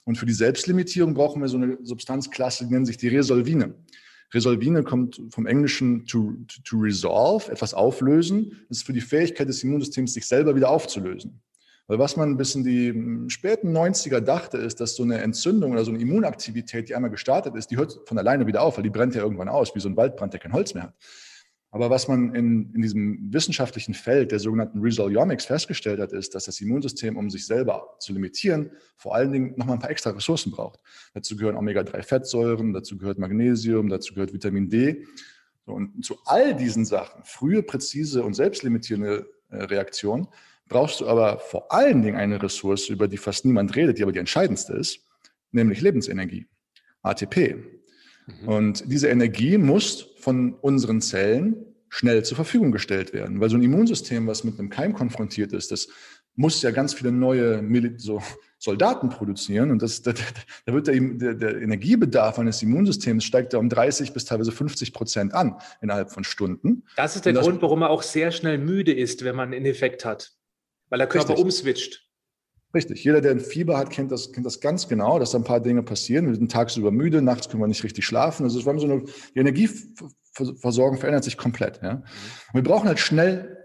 Und 0.05 0.17
für 0.17 0.27
die 0.27 0.33
Selbstlimitierung 0.33 1.15
brauchen 1.15 1.43
wir 1.43 1.49
so 1.49 1.57
eine 1.57 1.79
Substanzklasse, 1.83 2.67
die 2.67 2.73
nennt 2.73 2.87
sich 2.87 2.97
die 2.97 3.09
Resolvine. 3.09 3.75
Resolvine 4.33 4.83
kommt 4.83 5.21
vom 5.31 5.47
Englischen 5.47 6.05
to, 6.07 6.33
to, 6.49 6.61
to 6.65 6.77
resolve, 6.79 7.51
etwas 7.51 7.75
auflösen. 7.75 8.53
Das 8.69 8.79
ist 8.79 8.87
für 8.87 8.93
die 8.93 9.01
Fähigkeit 9.01 9.49
des 9.49 9.63
Immunsystems, 9.63 10.15
sich 10.15 10.27
selber 10.27 10.57
wieder 10.57 10.71
aufzulösen. 10.71 11.41
Weil 11.89 12.01
was 12.01 12.17
man 12.17 12.37
bis 12.37 12.55
in 12.55 12.65
die 12.65 12.89
hm, 12.89 13.31
späten 13.31 13.77
90er 13.77 14.21
dachte, 14.21 14.59
ist, 14.59 14.81
dass 14.81 14.97
so 14.97 15.05
eine 15.05 15.19
Entzündung 15.19 15.73
oder 15.73 15.85
so 15.85 15.93
eine 15.93 16.01
Immunaktivität, 16.01 16.89
die 16.89 16.95
einmal 16.95 17.11
gestartet 17.11 17.55
ist, 17.55 17.71
die 17.71 17.77
hört 17.77 18.01
von 18.07 18.19
alleine 18.19 18.47
wieder 18.47 18.63
auf, 18.63 18.77
weil 18.77 18.83
die 18.83 18.91
brennt 18.91 19.15
ja 19.15 19.23
irgendwann 19.23 19.49
aus, 19.49 19.75
wie 19.75 19.81
so 19.81 19.89
ein 19.89 19.97
Waldbrand, 19.97 20.33
der 20.33 20.41
kein 20.41 20.53
Holz 20.53 20.75
mehr 20.75 20.85
hat. 20.85 20.95
Aber 21.71 21.91
was 21.91 22.09
man 22.09 22.35
in, 22.35 22.73
in 22.75 22.83
diesem 22.83 23.33
wissenschaftlichen 23.33 23.93
Feld 23.93 24.33
der 24.33 24.39
sogenannten 24.39 24.81
Resoliomics 24.81 25.47
festgestellt 25.47 26.01
hat, 26.01 26.13
ist, 26.13 26.35
dass 26.35 26.45
das 26.45 26.61
Immunsystem, 26.61 27.17
um 27.17 27.29
sich 27.29 27.45
selber 27.45 27.97
zu 27.99 28.13
limitieren, 28.13 28.71
vor 28.97 29.15
allen 29.15 29.33
Dingen 29.33 29.55
nochmal 29.57 29.77
ein 29.77 29.81
paar 29.81 29.91
extra 29.91 30.11
Ressourcen 30.11 30.53
braucht. 30.53 30.81
Dazu 31.13 31.37
gehören 31.37 31.57
Omega-3-Fettsäuren, 31.57 32.73
dazu 32.73 32.97
gehört 32.97 33.19
Magnesium, 33.19 33.89
dazu 33.89 34.15
gehört 34.15 34.33
Vitamin 34.33 34.71
D. 34.71 35.05
Und 35.67 36.05
zu 36.05 36.17
all 36.25 36.55
diesen 36.55 36.85
Sachen, 36.85 37.25
frühe, 37.25 37.63
präzise 37.63 38.23
und 38.23 38.35
selbstlimitierende 38.35 39.29
äh, 39.51 39.65
Reaktionen, 39.65 40.29
brauchst 40.69 41.01
du 41.01 41.09
aber 41.09 41.39
vor 41.39 41.73
allen 41.73 42.03
Dingen 42.03 42.17
eine 42.17 42.43
Ressource, 42.43 42.89
über 42.89 43.09
die 43.09 43.17
fast 43.17 43.45
niemand 43.45 43.75
redet, 43.77 43.99
die 43.99 44.03
aber 44.03 44.13
die 44.13 44.19
entscheidendste 44.19 44.75
ist, 44.75 45.01
nämlich 45.51 45.81
Lebensenergie, 45.81 46.47
ATP. 47.03 47.76
Mhm. 48.27 48.49
Und 48.49 48.93
diese 48.93 49.09
Energie 49.09 49.59
muss 49.59 50.09
von 50.19 50.55
unseren 50.55 51.01
Zellen 51.01 51.57
schnell 51.89 52.25
zur 52.25 52.37
Verfügung 52.37 52.73
gestellt 52.73 53.13
werden, 53.13 53.41
weil 53.41 53.49
so 53.49 53.57
ein 53.57 53.63
Immunsystem, 53.63 54.27
was 54.27 54.45
mit 54.45 54.59
einem 54.59 54.71
Keim 54.71 54.93
konfrontiert 54.93 55.53
ist, 55.53 55.71
das 55.71 55.89
muss 56.35 56.61
ja 56.61 56.71
ganz 56.71 56.95
viele 56.95 57.13
neue 57.13 57.63
so 57.99 58.23
Soldaten 58.59 59.11
produzieren 59.11 59.71
und 59.71 59.83
das, 59.83 60.01
da, 60.01 60.15
da 60.65 60.73
wird 60.73 60.87
der, 60.87 60.99
der, 60.99 61.35
der, 61.35 61.61
Energiebedarf 61.61 62.39
eines 62.39 62.63
Immunsystems 62.63 63.23
steigt 63.23 63.53
ja 63.53 63.59
um 63.59 63.69
30 63.69 64.15
bis 64.15 64.25
teilweise 64.25 64.51
50 64.51 64.95
Prozent 64.95 65.35
an 65.35 65.57
innerhalb 65.83 66.11
von 66.11 66.25
Stunden. 66.25 66.83
Das 66.97 67.17
ist 67.17 67.27
der 67.27 67.35
Grund, 67.35 67.61
warum 67.61 67.83
er 67.83 67.91
auch 67.91 68.03
sehr 68.03 68.33
schnell 68.33 68.57
müde 68.57 68.95
ist, 68.95 69.25
wenn 69.25 69.37
man 69.37 69.53
einen 69.53 69.67
Effekt 69.67 70.07
hat, 70.07 70.33
weil 70.89 70.99
der 70.99 71.07
Körper 71.07 71.31
richtig. 71.31 71.45
umswitcht. 71.45 72.06
Richtig. 72.77 73.03
Jeder, 73.05 73.23
der 73.23 73.31
ein 73.31 73.41
Fieber 73.41 73.79
hat, 73.79 73.89
kennt 73.89 74.13
das, 74.13 74.33
kennt 74.33 74.45
das 74.45 74.61
ganz 74.61 74.87
genau, 74.87 75.19
dass 75.19 75.31
da 75.31 75.39
ein 75.39 75.45
paar 75.45 75.61
Dinge 75.61 75.83
passieren. 75.83 76.27
Wir 76.27 76.35
sind 76.35 76.53
tagsüber 76.53 76.91
müde, 76.91 77.23
nachts 77.23 77.49
können 77.49 77.63
wir 77.63 77.67
nicht 77.69 77.83
richtig 77.83 78.05
schlafen. 78.05 78.45
Also 78.45 78.59
es 78.59 78.67
war 78.67 78.79
so 78.79 78.87
eine, 78.87 79.03
die 79.35 79.39
Energieversorgung 79.41 80.99
verändert 80.99 81.25
sich 81.25 81.39
komplett. 81.39 81.81
Ja? 81.83 81.93
Und 81.93 82.05
wir 82.53 82.63
brauchen 82.63 82.87
halt 82.87 82.99
schnell 82.99 83.57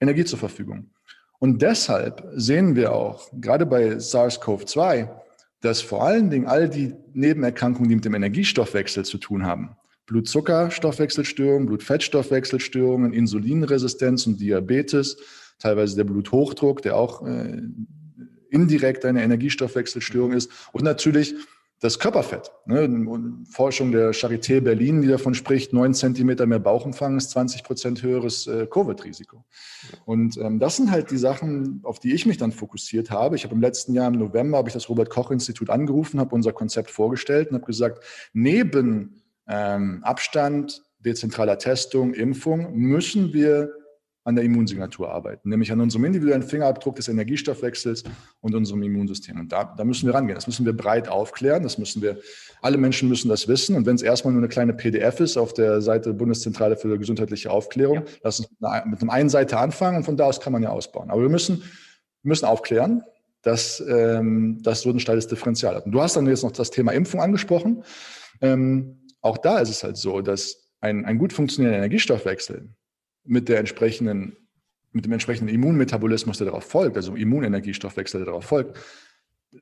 Energie 0.00 0.24
zur 0.24 0.38
Verfügung. 0.38 0.92
Und 1.40 1.60
deshalb 1.60 2.26
sehen 2.36 2.74
wir 2.74 2.94
auch, 2.94 3.28
gerade 3.38 3.66
bei 3.66 3.98
SARS-CoV-2, 3.98 5.10
dass 5.60 5.82
vor 5.82 6.02
allen 6.02 6.30
Dingen 6.30 6.46
all 6.46 6.70
die 6.70 6.94
Nebenerkrankungen, 7.12 7.90
die 7.90 7.96
mit 7.96 8.06
dem 8.06 8.14
Energiestoffwechsel 8.14 9.04
zu 9.04 9.18
tun 9.18 9.44
haben, 9.44 9.76
Blutzuckerstoffwechselstörungen, 10.06 11.66
Blutfettstoffwechselstörungen, 11.66 13.12
Insulinresistenz 13.12 14.26
und 14.26 14.40
Diabetes, 14.40 15.18
teilweise 15.58 15.96
der 15.96 16.04
Bluthochdruck, 16.04 16.80
der 16.80 16.96
auch 16.96 17.26
äh, 17.26 17.60
indirekt 18.54 19.04
eine 19.04 19.22
Energiestoffwechselstörung 19.22 20.32
ist 20.32 20.50
und 20.72 20.84
natürlich 20.84 21.34
das 21.80 21.98
Körperfett. 21.98 22.50
Ne? 22.64 22.88
Forschung 23.50 23.92
der 23.92 24.12
Charité 24.14 24.60
Berlin, 24.60 25.02
die 25.02 25.08
davon 25.08 25.34
spricht, 25.34 25.72
neun 25.72 25.92
Zentimeter 25.92 26.46
mehr 26.46 26.58
Bauchumfang 26.58 27.18
ist 27.18 27.30
20 27.30 27.62
Prozent 27.62 28.02
höheres 28.02 28.46
äh, 28.46 28.66
Covid-Risiko. 28.66 29.44
Und 30.06 30.38
ähm, 30.38 30.58
das 30.60 30.76
sind 30.76 30.90
halt 30.90 31.10
die 31.10 31.18
Sachen, 31.18 31.80
auf 31.82 31.98
die 31.98 32.14
ich 32.14 32.24
mich 32.24 32.38
dann 32.38 32.52
fokussiert 32.52 33.10
habe. 33.10 33.36
Ich 33.36 33.44
habe 33.44 33.54
im 33.54 33.60
letzten 33.60 33.92
Jahr 33.92 34.08
im 34.08 34.18
November 34.18 34.58
habe 34.58 34.68
ich 34.68 34.72
das 34.72 34.88
Robert-Koch-Institut 34.88 35.68
angerufen, 35.68 36.20
habe 36.20 36.34
unser 36.34 36.52
Konzept 36.52 36.90
vorgestellt 36.90 37.50
und 37.50 37.56
habe 37.56 37.66
gesagt, 37.66 38.02
neben 38.32 39.20
ähm, 39.46 40.02
Abstand, 40.04 40.82
dezentraler 41.00 41.58
Testung, 41.58 42.14
Impfung 42.14 42.74
müssen 42.74 43.34
wir 43.34 43.70
an 44.24 44.36
der 44.36 44.44
Immunsignatur 44.44 45.10
arbeiten, 45.10 45.50
nämlich 45.50 45.70
an 45.70 45.80
unserem 45.80 46.06
individuellen 46.06 46.42
Fingerabdruck 46.42 46.96
des 46.96 47.08
Energiestoffwechsels 47.08 48.04
und 48.40 48.54
unserem 48.54 48.82
Immunsystem. 48.82 49.38
Und 49.38 49.52
da, 49.52 49.74
da 49.76 49.84
müssen 49.84 50.06
wir 50.06 50.14
rangehen. 50.14 50.34
Das 50.34 50.46
müssen 50.46 50.64
wir 50.64 50.74
breit 50.74 51.08
aufklären. 51.08 51.62
Das 51.62 51.76
müssen 51.76 52.00
wir, 52.00 52.18
alle 52.62 52.78
Menschen 52.78 53.10
müssen 53.10 53.28
das 53.28 53.48
wissen. 53.48 53.76
Und 53.76 53.84
wenn 53.84 53.96
es 53.96 54.02
erstmal 54.02 54.32
nur 54.32 54.40
eine 54.40 54.48
kleine 54.48 54.72
PDF 54.72 55.20
ist 55.20 55.36
auf 55.36 55.52
der 55.52 55.82
Seite 55.82 56.14
Bundeszentrale 56.14 56.76
für 56.76 56.98
gesundheitliche 56.98 57.50
Aufklärung, 57.50 57.96
ja. 57.96 58.02
lass 58.22 58.40
uns 58.40 58.50
mit, 58.50 58.64
einer, 58.64 58.86
mit 58.86 59.00
einem 59.02 59.10
einen 59.10 59.28
Seite 59.28 59.58
anfangen 59.58 59.98
und 59.98 60.04
von 60.04 60.16
da 60.16 60.24
aus 60.24 60.40
kann 60.40 60.54
man 60.54 60.62
ja 60.62 60.70
ausbauen. 60.70 61.10
Aber 61.10 61.20
wir 61.20 61.28
müssen, 61.28 61.58
wir 61.58 62.28
müssen 62.30 62.46
aufklären, 62.46 63.02
dass 63.42 63.84
ähm, 63.86 64.60
das 64.62 64.80
so 64.80 64.88
ein 64.88 65.00
steiles 65.00 65.28
Differential 65.28 65.74
hat. 65.74 65.84
Und 65.84 65.92
du 65.92 66.00
hast 66.00 66.16
dann 66.16 66.26
jetzt 66.26 66.44
noch 66.44 66.52
das 66.52 66.70
Thema 66.70 66.92
Impfung 66.92 67.20
angesprochen. 67.20 67.84
Ähm, 68.40 69.02
auch 69.20 69.36
da 69.36 69.58
ist 69.58 69.68
es 69.68 69.84
halt 69.84 69.98
so, 69.98 70.22
dass 70.22 70.70
ein, 70.80 71.04
ein 71.04 71.18
gut 71.18 71.34
funktionierender 71.34 71.78
Energiestoffwechsel 71.78 72.70
mit 73.24 73.48
der 73.48 73.58
entsprechenden, 73.58 74.36
mit 74.92 75.04
dem 75.04 75.12
entsprechenden 75.12 75.52
Immunmetabolismus, 75.52 76.38
der 76.38 76.46
darauf 76.46 76.64
folgt, 76.64 76.96
also 76.96 77.14
Immunenergiestoffwechsel, 77.14 78.20
der 78.20 78.26
darauf 78.26 78.44
folgt, 78.44 78.78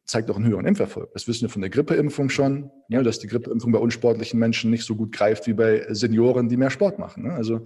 zeigt 0.05 0.31
auch 0.31 0.37
einen 0.37 0.47
höheren 0.47 0.67
Impferfolg. 0.67 1.13
Das 1.13 1.29
wissen 1.29 1.43
wir 1.43 1.49
von 1.49 1.63
der 1.63 1.71
Grippeimpfung 1.71 2.29
schon, 2.29 2.71
ne, 2.89 3.03
dass 3.03 3.19
die 3.19 3.27
Grippeimpfung 3.27 3.73
bei 3.73 3.79
unsportlichen 3.79 4.39
Menschen 4.39 4.71
nicht 4.71 4.85
so 4.85 4.97
gut 4.97 5.13
greift 5.13 5.47
wie 5.47 5.53
bei 5.53 5.87
Senioren, 5.91 6.49
die 6.49 6.57
mehr 6.57 6.71
Sport 6.71 6.99
machen. 6.99 7.25
Ne? 7.25 7.33
Also 7.33 7.65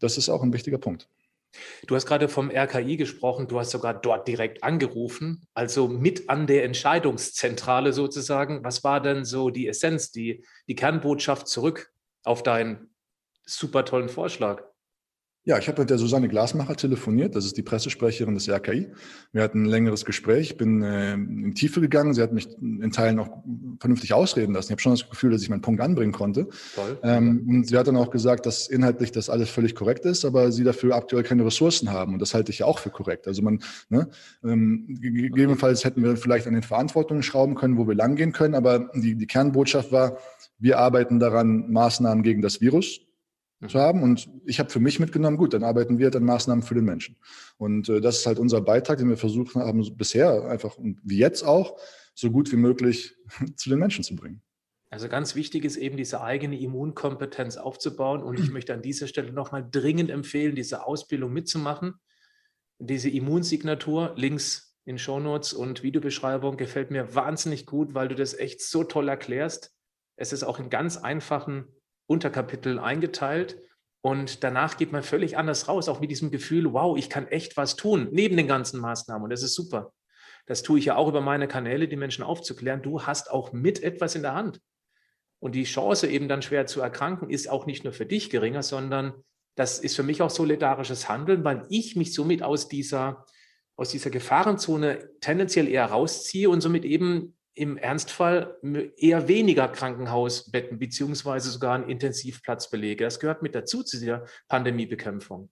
das 0.00 0.18
ist 0.18 0.28
auch 0.28 0.42
ein 0.42 0.52
wichtiger 0.52 0.78
Punkt. 0.78 1.08
Du 1.86 1.94
hast 1.94 2.06
gerade 2.06 2.28
vom 2.28 2.50
RKI 2.50 2.96
gesprochen, 2.96 3.48
du 3.48 3.58
hast 3.58 3.70
sogar 3.70 3.94
dort 3.94 4.28
direkt 4.28 4.62
angerufen, 4.62 5.46
also 5.54 5.88
mit 5.88 6.28
an 6.28 6.46
der 6.46 6.64
Entscheidungszentrale 6.64 7.94
sozusagen. 7.94 8.62
Was 8.62 8.84
war 8.84 9.00
denn 9.00 9.24
so 9.24 9.48
die 9.48 9.66
Essenz, 9.66 10.10
die, 10.10 10.44
die 10.68 10.74
Kernbotschaft 10.74 11.48
zurück 11.48 11.92
auf 12.24 12.42
deinen 12.42 12.90
super 13.46 13.86
tollen 13.86 14.10
Vorschlag? 14.10 14.64
Ja, 15.46 15.58
ich 15.58 15.68
habe 15.68 15.80
mit 15.80 15.90
der 15.90 15.98
Susanne 15.98 16.26
Glasmacher 16.26 16.74
telefoniert, 16.74 17.36
das 17.36 17.44
ist 17.44 17.56
die 17.56 17.62
Pressesprecherin 17.62 18.34
des 18.34 18.48
RKI. 18.48 18.88
Wir 19.30 19.44
hatten 19.44 19.62
ein 19.62 19.66
längeres 19.66 20.04
Gespräch, 20.04 20.50
ich 20.50 20.56
bin 20.56 20.82
äh, 20.82 21.14
in 21.14 21.54
Tiefe 21.54 21.80
gegangen, 21.80 22.14
sie 22.14 22.22
hat 22.22 22.32
mich 22.32 22.48
in 22.60 22.90
Teilen 22.90 23.20
auch 23.20 23.44
vernünftig 23.78 24.12
ausreden 24.12 24.54
lassen. 24.54 24.66
Ich 24.66 24.72
habe 24.72 24.82
schon 24.82 24.94
das 24.94 25.08
Gefühl, 25.08 25.30
dass 25.30 25.42
ich 25.42 25.48
meinen 25.48 25.60
Punkt 25.60 25.80
anbringen 25.80 26.10
konnte. 26.10 26.48
Toll. 26.74 26.98
Ähm, 27.04 27.46
und 27.48 27.68
sie 27.68 27.78
hat 27.78 27.86
dann 27.86 27.96
auch 27.96 28.10
gesagt, 28.10 28.44
dass 28.44 28.66
inhaltlich 28.66 29.12
das 29.12 29.30
alles 29.30 29.48
völlig 29.48 29.76
korrekt 29.76 30.04
ist, 30.04 30.24
aber 30.24 30.50
sie 30.50 30.64
dafür 30.64 30.96
aktuell 30.96 31.22
keine 31.22 31.46
Ressourcen 31.46 31.92
haben. 31.92 32.14
Und 32.14 32.18
das 32.18 32.34
halte 32.34 32.50
ich 32.50 32.58
ja 32.58 32.66
auch 32.66 32.80
für 32.80 32.90
korrekt. 32.90 33.28
Also 33.28 33.40
man, 33.42 33.60
ne, 33.88 34.08
ähm, 34.42 34.98
gegebenenfalls 35.00 35.84
hätten 35.84 36.02
wir 36.02 36.16
vielleicht 36.16 36.48
an 36.48 36.54
den 36.54 36.64
Verantwortungen 36.64 37.22
schrauben 37.22 37.54
können, 37.54 37.78
wo 37.78 37.86
wir 37.86 37.94
langgehen 37.94 38.32
können, 38.32 38.56
aber 38.56 38.90
die, 38.96 39.14
die 39.14 39.26
Kernbotschaft 39.28 39.92
war, 39.92 40.18
wir 40.58 40.80
arbeiten 40.80 41.20
daran, 41.20 41.70
Maßnahmen 41.70 42.24
gegen 42.24 42.42
das 42.42 42.60
Virus 42.60 43.05
zu 43.68 43.78
haben. 43.78 44.02
Und 44.02 44.28
ich 44.44 44.58
habe 44.58 44.70
für 44.70 44.80
mich 44.80 45.00
mitgenommen, 45.00 45.36
gut, 45.36 45.54
dann 45.54 45.64
arbeiten 45.64 45.98
wir 45.98 46.10
dann 46.10 46.24
Maßnahmen 46.24 46.62
für 46.62 46.74
den 46.74 46.84
Menschen. 46.84 47.16
Und 47.56 47.88
äh, 47.88 48.00
das 48.00 48.18
ist 48.18 48.26
halt 48.26 48.38
unser 48.38 48.60
Beitrag, 48.60 48.98
den 48.98 49.08
wir 49.08 49.16
versucht 49.16 49.54
haben, 49.54 49.96
bisher 49.96 50.44
einfach 50.44 50.76
und 50.76 50.98
wie 51.02 51.18
jetzt 51.18 51.42
auch, 51.42 51.78
so 52.14 52.30
gut 52.30 52.50
wie 52.50 52.56
möglich 52.56 53.14
zu 53.56 53.70
den 53.70 53.78
Menschen 53.78 54.02
zu 54.02 54.16
bringen. 54.16 54.42
Also 54.88 55.08
ganz 55.08 55.34
wichtig 55.34 55.64
ist 55.64 55.76
eben 55.76 55.96
diese 55.96 56.22
eigene 56.22 56.58
Immunkompetenz 56.58 57.56
aufzubauen. 57.56 58.22
Und 58.22 58.40
ich 58.40 58.50
möchte 58.52 58.74
an 58.74 58.82
dieser 58.82 59.06
Stelle 59.06 59.32
nochmal 59.32 59.66
dringend 59.70 60.10
empfehlen, 60.10 60.54
diese 60.54 60.86
Ausbildung 60.86 61.32
mitzumachen. 61.32 61.94
Diese 62.78 63.08
Immunsignatur, 63.08 64.12
links 64.16 64.76
in 64.84 64.98
Shownotes 64.98 65.52
und 65.52 65.82
Videobeschreibung, 65.82 66.56
gefällt 66.56 66.90
mir 66.90 67.14
wahnsinnig 67.14 67.66
gut, 67.66 67.94
weil 67.94 68.08
du 68.08 68.14
das 68.14 68.34
echt 68.34 68.60
so 68.62 68.84
toll 68.84 69.08
erklärst. 69.08 69.74
Es 70.16 70.32
ist 70.32 70.44
auch 70.44 70.58
in 70.58 70.70
ganz 70.70 70.96
einfachen 70.96 71.66
Unterkapitel 72.06 72.78
eingeteilt. 72.78 73.60
Und 74.00 74.44
danach 74.44 74.76
geht 74.76 74.92
man 74.92 75.02
völlig 75.02 75.36
anders 75.36 75.68
raus, 75.68 75.88
auch 75.88 76.00
mit 76.00 76.10
diesem 76.10 76.30
Gefühl, 76.30 76.72
wow, 76.72 76.96
ich 76.96 77.10
kann 77.10 77.26
echt 77.26 77.56
was 77.56 77.76
tun, 77.76 78.08
neben 78.12 78.36
den 78.36 78.46
ganzen 78.46 78.80
Maßnahmen. 78.80 79.24
Und 79.24 79.30
das 79.30 79.42
ist 79.42 79.54
super. 79.54 79.92
Das 80.46 80.62
tue 80.62 80.78
ich 80.78 80.84
ja 80.84 80.96
auch 80.96 81.08
über 81.08 81.20
meine 81.20 81.48
Kanäle, 81.48 81.88
die 81.88 81.96
Menschen 81.96 82.22
aufzuklären. 82.22 82.82
Du 82.82 83.02
hast 83.02 83.30
auch 83.30 83.52
mit 83.52 83.82
etwas 83.82 84.14
in 84.14 84.22
der 84.22 84.34
Hand. 84.34 84.60
Und 85.40 85.54
die 85.54 85.64
Chance, 85.64 86.08
eben 86.08 86.28
dann 86.28 86.42
schwer 86.42 86.66
zu 86.66 86.80
erkranken, 86.80 87.30
ist 87.30 87.48
auch 87.48 87.66
nicht 87.66 87.84
nur 87.84 87.92
für 87.92 88.06
dich 88.06 88.30
geringer, 88.30 88.62
sondern 88.62 89.12
das 89.56 89.78
ist 89.78 89.96
für 89.96 90.02
mich 90.02 90.22
auch 90.22 90.30
solidarisches 90.30 91.08
Handeln, 91.08 91.44
weil 91.44 91.66
ich 91.68 91.96
mich 91.96 92.14
somit 92.14 92.42
aus 92.42 92.68
dieser, 92.68 93.26
aus 93.76 93.90
dieser 93.90 94.10
Gefahrenzone 94.10 95.10
tendenziell 95.20 95.68
eher 95.68 95.86
rausziehe 95.86 96.48
und 96.48 96.60
somit 96.60 96.84
eben 96.84 97.35
im 97.56 97.76
Ernstfall 97.76 98.56
eher 98.96 99.28
weniger 99.28 99.68
Krankenhausbetten 99.68 100.78
beziehungsweise 100.78 101.50
sogar 101.50 101.74
einen 101.74 101.88
Intensivplatzbelege. 101.88 103.02
Das 103.02 103.18
gehört 103.18 103.42
mit 103.42 103.54
dazu 103.54 103.82
zu 103.82 103.98
dieser 103.98 104.24
Pandemiebekämpfung. 104.48 105.50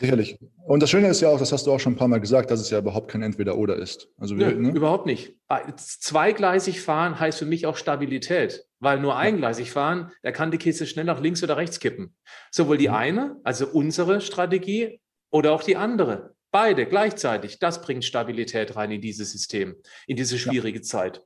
Sicherlich. 0.00 0.36
Und 0.66 0.82
das 0.82 0.90
Schöne 0.90 1.08
ist 1.08 1.20
ja 1.20 1.28
auch, 1.28 1.38
das 1.38 1.52
hast 1.52 1.64
du 1.64 1.72
auch 1.72 1.78
schon 1.78 1.92
ein 1.92 1.96
paar 1.96 2.08
Mal 2.08 2.18
gesagt, 2.18 2.50
dass 2.50 2.60
es 2.60 2.70
ja 2.70 2.78
überhaupt 2.80 3.08
kein 3.08 3.22
Entweder-Oder 3.22 3.76
ist. 3.76 4.08
Also 4.18 4.36
wir, 4.36 4.48
Nö, 4.48 4.62
ne? 4.62 4.70
Überhaupt 4.70 5.06
nicht. 5.06 5.36
Zweigleisig 5.76 6.80
fahren 6.80 7.20
heißt 7.20 7.38
für 7.38 7.46
mich 7.46 7.66
auch 7.66 7.76
Stabilität, 7.76 8.66
weil 8.80 8.98
nur 8.98 9.16
eingleisig 9.16 9.70
fahren, 9.70 10.10
da 10.22 10.32
kann 10.32 10.50
die 10.50 10.58
Kiste 10.58 10.86
schnell 10.86 11.04
nach 11.04 11.20
links 11.20 11.44
oder 11.44 11.56
rechts 11.56 11.78
kippen. 11.78 12.16
Sowohl 12.50 12.78
die 12.78 12.88
mhm. 12.88 12.94
eine, 12.94 13.36
also 13.44 13.68
unsere 13.68 14.20
Strategie, 14.20 15.00
oder 15.30 15.52
auch 15.52 15.62
die 15.62 15.76
andere. 15.76 16.34
Beide 16.50 16.86
gleichzeitig, 16.86 17.58
das 17.58 17.80
bringt 17.80 18.04
Stabilität 18.04 18.74
rein 18.74 18.90
in 18.90 19.00
dieses 19.00 19.30
System, 19.30 19.76
in 20.06 20.16
diese 20.16 20.38
schwierige 20.38 20.78
ja. 20.78 20.84
Zeit. 20.84 21.22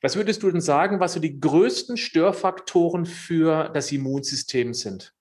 Was 0.00 0.16
würdest 0.16 0.42
du 0.42 0.50
denn 0.50 0.60
sagen, 0.60 1.00
was 1.00 1.14
so 1.14 1.20
die 1.20 1.40
größten 1.40 1.96
Störfaktoren 1.96 3.04
für 3.04 3.68
das 3.68 3.90
Immunsystem 3.90 4.72
sind? 4.72 5.12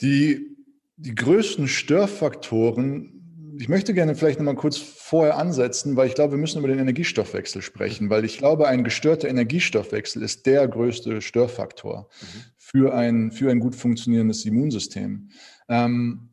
Die, 0.00 0.56
die 0.96 1.14
größten 1.14 1.68
Störfaktoren, 1.68 3.56
ich 3.60 3.68
möchte 3.68 3.92
gerne 3.92 4.14
vielleicht 4.14 4.38
nochmal 4.38 4.56
kurz 4.56 4.78
vorher 4.78 5.36
ansetzen, 5.36 5.94
weil 5.94 6.08
ich 6.08 6.14
glaube, 6.14 6.32
wir 6.32 6.38
müssen 6.38 6.58
über 6.58 6.68
den 6.68 6.78
Energiestoffwechsel 6.78 7.60
sprechen, 7.60 8.08
weil 8.08 8.24
ich 8.24 8.38
glaube, 8.38 8.66
ein 8.66 8.82
gestörter 8.82 9.28
Energiestoffwechsel 9.28 10.22
ist 10.22 10.46
der 10.46 10.66
größte 10.66 11.20
Störfaktor 11.20 12.08
mhm. 12.20 12.42
für, 12.56 12.94
ein, 12.94 13.30
für 13.30 13.50
ein 13.50 13.60
gut 13.60 13.76
funktionierendes 13.76 14.44
Immunsystem. 14.46 15.28
Ähm, 15.68 16.31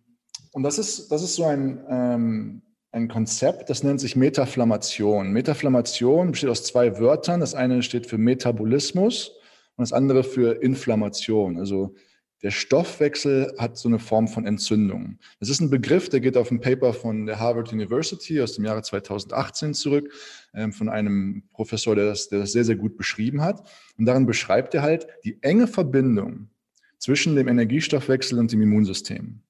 und 0.52 0.64
das 0.64 0.80
ist, 0.80 1.12
das 1.12 1.24
ist 1.24 1.36
so 1.36 1.46
ein, 1.46 1.84
ähm, 1.90 2.62
ein 2.92 3.08
Konzept, 3.08 3.70
das 3.70 3.84
nennt 3.84 4.00
sich 4.00 4.16
Metaflammation. 4.16 5.32
Metaflammation 5.32 6.32
besteht 6.32 6.50
aus 6.50 6.64
zwei 6.64 7.00
Wörtern. 7.00 7.40
Das 7.40 7.54
eine 7.54 7.84
steht 7.84 8.08
für 8.08 8.18
Metabolismus 8.18 9.30
und 9.76 9.84
das 9.84 9.94
andere 9.94 10.24
für 10.24 10.62
Inflammation. 10.64 11.58
Also 11.58 11.94
der 12.42 12.52
Stoffwechsel 12.52 13.54
hat 13.58 13.78
so 13.78 13.90
eine 13.90 14.00
Form 14.00 14.28
von 14.28 14.46
Entzündung. 14.46 15.20
Das 15.40 15.50
ist 15.50 15.60
ein 15.60 15.70
Begriff, 15.70 16.08
der 16.08 16.22
geht 16.22 16.38
auf 16.38 16.52
ein 16.52 16.62
Paper 16.62 16.94
von 16.94 17.26
der 17.26 17.38
Harvard 17.38 17.74
University 17.74 18.42
aus 18.42 18.54
dem 18.56 18.66
Jahre 18.66 18.82
2018 18.82 19.74
zurück, 19.74 20.12
ähm, 20.54 20.72
von 20.72 20.90
einem 20.90 21.44
Professor, 21.52 21.96
der 21.96 22.06
das, 22.06 22.30
der 22.30 22.40
das 22.40 22.54
sehr, 22.54 22.64
sehr 22.64 22.78
gut 22.78 22.98
beschrieben 22.98 23.42
hat. 23.42 23.70
Und 23.98 24.06
darin 24.06 24.26
beschreibt 24.26 24.74
er 24.74 24.82
halt 24.82 25.08
die 25.26 25.38
enge 25.42 25.68
Verbindung 25.68 26.50
zwischen 26.98 27.36
dem 27.36 27.48
Energiestoffwechsel 27.48 28.40
und 28.40 28.52
dem 28.52 28.62
Immunsystem. 28.62 29.42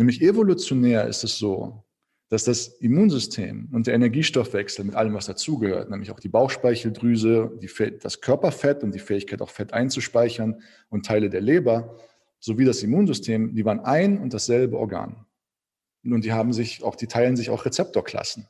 Nämlich 0.00 0.22
evolutionär 0.22 1.06
ist 1.08 1.24
es 1.24 1.36
so, 1.36 1.84
dass 2.30 2.44
das 2.44 2.68
Immunsystem 2.78 3.68
und 3.70 3.86
der 3.86 3.92
Energiestoffwechsel 3.92 4.86
mit 4.86 4.94
allem, 4.94 5.12
was 5.12 5.26
dazugehört, 5.26 5.90
nämlich 5.90 6.10
auch 6.10 6.18
die 6.18 6.30
Bauchspeicheldrüse, 6.30 7.52
die, 7.60 7.68
das 7.98 8.22
Körperfett 8.22 8.82
und 8.82 8.94
die 8.94 8.98
Fähigkeit, 8.98 9.42
auch 9.42 9.50
Fett 9.50 9.74
einzuspeichern 9.74 10.62
und 10.88 11.04
Teile 11.04 11.28
der 11.28 11.42
Leber, 11.42 11.98
sowie 12.38 12.64
das 12.64 12.82
Immunsystem, 12.82 13.54
die 13.54 13.66
waren 13.66 13.80
ein 13.80 14.16
und 14.18 14.32
dasselbe 14.32 14.78
Organ. 14.78 15.26
Und 16.02 16.24
die 16.24 16.32
haben 16.32 16.54
sich 16.54 16.82
auch, 16.82 16.96
die 16.96 17.06
teilen 17.06 17.36
sich 17.36 17.50
auch 17.50 17.66
Rezeptorklassen. 17.66 18.48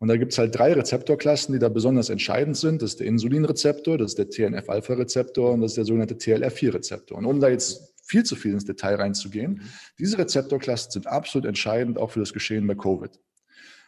Und 0.00 0.08
da 0.08 0.18
gibt 0.18 0.32
es 0.32 0.38
halt 0.38 0.54
drei 0.54 0.74
Rezeptorklassen, 0.74 1.54
die 1.54 1.58
da 1.58 1.70
besonders 1.70 2.10
entscheidend 2.10 2.58
sind. 2.58 2.82
Das 2.82 2.90
ist 2.90 3.00
der 3.00 3.06
Insulinrezeptor, 3.06 3.96
das 3.96 4.14
ist 4.14 4.18
der 4.18 4.28
TNF-Alpha-Rezeptor 4.28 5.52
und 5.52 5.62
das 5.62 5.70
ist 5.70 5.76
der 5.78 5.84
sogenannte 5.86 6.16
TLR4-Rezeptor. 6.16 7.16
Und 7.16 7.24
um 7.24 7.40
da 7.40 7.48
jetzt 7.48 7.90
viel 8.10 8.24
zu 8.24 8.34
viel 8.34 8.52
ins 8.52 8.64
Detail 8.64 8.96
reinzugehen, 8.96 9.52
mhm. 9.52 9.60
diese 9.98 10.18
Rezeptorklassen 10.18 10.90
sind 10.90 11.06
absolut 11.06 11.46
entscheidend 11.46 11.96
auch 11.96 12.10
für 12.10 12.20
das 12.20 12.32
Geschehen 12.32 12.66
bei 12.66 12.74
Covid. 12.74 13.12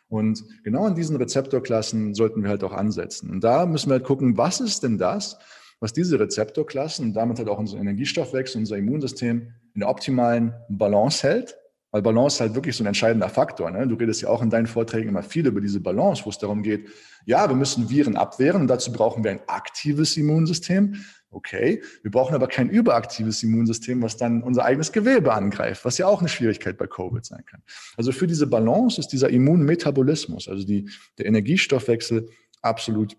Und 0.09 0.45
genau 0.63 0.85
an 0.85 0.95
diesen 0.95 1.17
Rezeptorklassen 1.17 2.15
sollten 2.15 2.43
wir 2.43 2.51
halt 2.51 2.63
auch 2.65 2.73
ansetzen. 2.73 3.31
Und 3.31 3.43
da 3.43 3.67
müssen 3.67 3.89
wir 3.89 3.95
halt 3.95 4.05
gucken, 4.05 4.37
was 4.37 4.61
ist 4.61 4.83
denn 4.83 4.99
das, 4.99 5.39
was 5.81 5.93
diese 5.93 6.21
Rezeptorklassen 6.21 7.07
und 7.07 7.15
damit 7.15 7.39
halt 7.39 7.49
auch 7.49 7.59
unser 7.59 7.79
Energiestoffwechsel, 7.79 8.61
unser 8.61 8.77
Immunsystem 8.77 9.55
in 9.75 9.81
der 9.81 9.89
optimalen 9.89 10.55
Balance 10.69 11.27
hält. 11.27 11.57
Weil 11.91 12.03
Balance 12.03 12.41
halt 12.41 12.55
wirklich 12.55 12.77
so 12.77 12.85
ein 12.85 12.87
entscheidender 12.87 13.29
Faktor. 13.29 13.71
Ne? 13.71 13.87
Du 13.87 13.97
redest 13.97 14.23
ja 14.23 14.29
auch 14.29 14.43
in 14.43 14.51
deinen 14.51 14.67
Vorträgen 14.67 15.09
immer 15.09 15.23
viel 15.23 15.47
über 15.47 15.61
diese 15.61 15.81
Balance, 15.81 16.25
wo 16.25 16.31
es 16.31 16.39
darum 16.39 16.63
geht, 16.63 16.89
ja, 17.27 17.49
wir 17.49 17.57
müssen 17.57 17.91
Viren 17.91 18.17
abwehren 18.17 18.63
und 18.63 18.69
dazu 18.69 18.93
brauchen 18.93 19.25
wir 19.25 19.31
ein 19.31 19.41
aktives 19.47 20.17
Immunsystem. 20.17 20.97
Okay, 21.33 21.83
wir 22.03 22.11
brauchen 22.11 22.35
aber 22.35 22.47
kein 22.47 22.69
überaktives 22.69 23.43
Immunsystem, 23.43 24.03
was 24.03 24.19
dann 24.19 24.43
unser 24.43 24.67
eigenes 24.67 24.93
Gewebe 24.93 25.33
angreift, 25.33 25.85
was 25.87 25.97
ja 25.97 26.07
auch 26.07 26.21
eine 26.21 26.29
Schwierigkeit 26.29 26.77
bei 26.77 26.87
Covid 26.87 27.25
sein 27.25 27.43
kann. 27.47 27.63
Also 27.97 28.13
für 28.13 28.27
diese 28.27 28.47
Balance 28.47 29.01
ist 29.01 29.09
dieser 29.09 29.31
Immunmetabolismus, 29.31 30.47
also 30.47 30.67
die, 30.67 30.91
der 31.17 31.27
Energiestoffwechsel, 31.27 32.29
absolut 32.61 33.17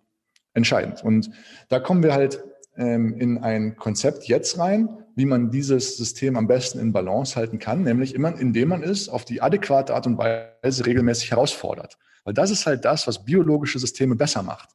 entscheidend. 0.53 1.03
Und 1.03 1.31
da 1.69 1.79
kommen 1.79 2.03
wir 2.03 2.13
halt 2.13 2.43
ähm, 2.77 3.15
in 3.19 3.39
ein 3.39 3.77
Konzept 3.77 4.25
jetzt 4.25 4.59
rein, 4.59 4.89
wie 5.15 5.25
man 5.25 5.49
dieses 5.49 5.97
System 5.97 6.37
am 6.37 6.47
besten 6.47 6.79
in 6.79 6.93
Balance 6.93 7.35
halten 7.35 7.57
kann, 7.57 7.81
nämlich 7.81 8.13
immer, 8.13 8.39
indem 8.39 8.69
man 8.69 8.83
es 8.83 9.09
auf 9.09 9.25
die 9.25 9.41
adäquate 9.41 9.93
Art 9.93 10.05
und 10.05 10.19
Weise 10.19 10.85
regelmäßig 10.85 11.31
herausfordert. 11.31 11.97
Weil 12.23 12.33
das 12.33 12.51
ist 12.51 12.65
halt 12.65 12.85
das, 12.85 13.07
was 13.07 13.25
biologische 13.25 13.79
Systeme 13.79 14.15
besser 14.15 14.43
macht. 14.43 14.69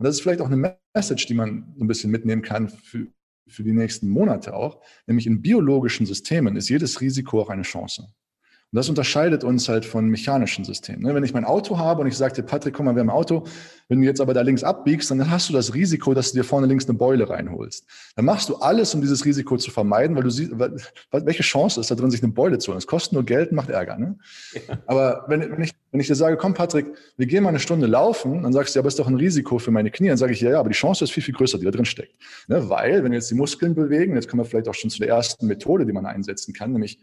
Und 0.00 0.04
das 0.04 0.14
ist 0.14 0.22
vielleicht 0.22 0.40
auch 0.40 0.50
eine 0.50 0.78
Message, 0.94 1.26
die 1.26 1.34
man 1.34 1.74
so 1.76 1.84
ein 1.84 1.86
bisschen 1.86 2.10
mitnehmen 2.10 2.40
kann 2.40 2.70
für, 2.70 3.06
für 3.46 3.62
die 3.62 3.74
nächsten 3.74 4.08
Monate 4.08 4.54
auch. 4.54 4.80
Nämlich 5.06 5.26
in 5.26 5.42
biologischen 5.42 6.06
Systemen 6.06 6.56
ist 6.56 6.70
jedes 6.70 7.02
Risiko 7.02 7.42
auch 7.42 7.50
eine 7.50 7.64
Chance. 7.64 8.06
Und 8.72 8.76
das 8.76 8.88
unterscheidet 8.88 9.42
uns 9.42 9.68
halt 9.68 9.84
von 9.84 10.06
mechanischen 10.06 10.64
Systemen. 10.64 11.02
Ne? 11.02 11.12
Wenn 11.12 11.24
ich 11.24 11.34
mein 11.34 11.44
Auto 11.44 11.76
habe 11.78 12.02
und 12.02 12.06
ich 12.06 12.16
sage 12.16 12.34
dir, 12.34 12.42
Patrick, 12.44 12.74
guck 12.74 12.86
mal, 12.86 12.94
wir 12.94 13.00
haben 13.00 13.10
ein 13.10 13.16
Auto, 13.16 13.44
wenn 13.88 14.00
du 14.00 14.06
jetzt 14.06 14.20
aber 14.20 14.32
da 14.32 14.42
links 14.42 14.62
abbiegst, 14.62 15.10
dann 15.10 15.28
hast 15.28 15.48
du 15.48 15.52
das 15.52 15.74
Risiko, 15.74 16.14
dass 16.14 16.30
du 16.30 16.38
dir 16.38 16.44
vorne 16.44 16.68
links 16.68 16.88
eine 16.88 16.96
Beule 16.96 17.28
reinholst. 17.28 17.84
Dann 18.14 18.26
machst 18.26 18.48
du 18.48 18.54
alles, 18.58 18.94
um 18.94 19.00
dieses 19.00 19.24
Risiko 19.24 19.56
zu 19.56 19.72
vermeiden, 19.72 20.14
weil 20.14 20.22
du 20.22 20.30
siehst, 20.30 20.52
welche 21.10 21.42
Chance 21.42 21.80
ist 21.80 21.90
da 21.90 21.96
drin, 21.96 22.12
sich 22.12 22.22
eine 22.22 22.30
Beule 22.30 22.58
zu 22.58 22.68
holen. 22.68 22.78
Es 22.78 22.86
kostet 22.86 23.14
nur 23.14 23.24
Geld, 23.24 23.50
macht 23.50 23.70
Ärger. 23.70 23.98
Ne? 23.98 24.16
Ja. 24.54 24.78
Aber 24.86 25.24
wenn, 25.26 25.40
wenn, 25.50 25.62
ich, 25.62 25.72
wenn 25.90 26.00
ich 26.00 26.06
dir 26.06 26.14
sage, 26.14 26.36
komm 26.36 26.54
Patrick, 26.54 26.86
wir 27.16 27.26
gehen 27.26 27.42
mal 27.42 27.48
eine 27.48 27.58
Stunde 27.58 27.88
laufen, 27.88 28.44
dann 28.44 28.52
sagst 28.52 28.76
du, 28.76 28.78
ja, 28.78 28.82
aber 28.82 28.88
ist 28.88 29.00
doch 29.00 29.08
ein 29.08 29.16
Risiko 29.16 29.58
für 29.58 29.72
meine 29.72 29.90
Knie. 29.90 30.06
Dann 30.06 30.16
sage 30.16 30.32
ich, 30.32 30.40
ja, 30.40 30.50
ja, 30.50 30.60
aber 30.60 30.68
die 30.68 30.76
Chance 30.76 31.02
ist 31.02 31.10
viel, 31.10 31.24
viel 31.24 31.34
größer, 31.34 31.58
die 31.58 31.64
da 31.64 31.72
drin 31.72 31.86
steckt. 31.86 32.14
Ne? 32.46 32.68
Weil, 32.68 33.02
wenn 33.02 33.10
wir 33.10 33.18
jetzt 33.18 33.32
die 33.32 33.34
Muskeln 33.34 33.74
bewegen, 33.74 34.14
jetzt 34.14 34.28
kommen 34.28 34.44
wir 34.44 34.48
vielleicht 34.48 34.68
auch 34.68 34.74
schon 34.74 34.90
zu 34.90 35.00
der 35.00 35.08
ersten 35.08 35.48
Methode, 35.48 35.86
die 35.86 35.92
man 35.92 36.06
einsetzen 36.06 36.54
kann, 36.54 36.70
nämlich 36.70 37.00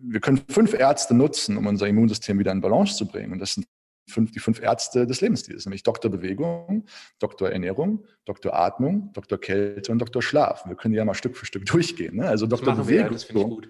wir 0.00 0.20
können 0.20 0.40
fünf 0.48 0.74
Ärzte 0.74 1.14
nutzen, 1.14 1.56
um 1.56 1.66
unser 1.66 1.86
Immunsystem 1.86 2.38
wieder 2.38 2.52
in 2.52 2.60
Balance 2.60 2.96
zu 2.96 3.06
bringen. 3.06 3.32
Und 3.32 3.38
das 3.38 3.54
sind 3.54 3.66
fünf, 4.08 4.32
die 4.32 4.38
fünf 4.38 4.60
Ärzte 4.60 5.06
des 5.06 5.20
Lebensstils, 5.20 5.66
nämlich 5.66 5.82
Doktor 5.82 6.10
Bewegung, 6.10 6.86
Doktor 7.18 7.50
Ernährung, 7.50 8.04
Doktor 8.24 8.54
Atmung, 8.54 9.10
Doktor 9.12 9.38
Kälte 9.38 9.92
und 9.92 9.98
Doktor 9.98 10.22
Schlaf. 10.22 10.66
Wir 10.66 10.76
können 10.76 10.92
die 10.92 10.98
ja 10.98 11.04
mal 11.04 11.14
Stück 11.14 11.36
für 11.36 11.46
Stück 11.46 11.66
durchgehen. 11.66 12.16
Ne? 12.16 12.28
Also 12.28 12.46
Doktor 12.46 12.74
Bewegung. 12.74 13.62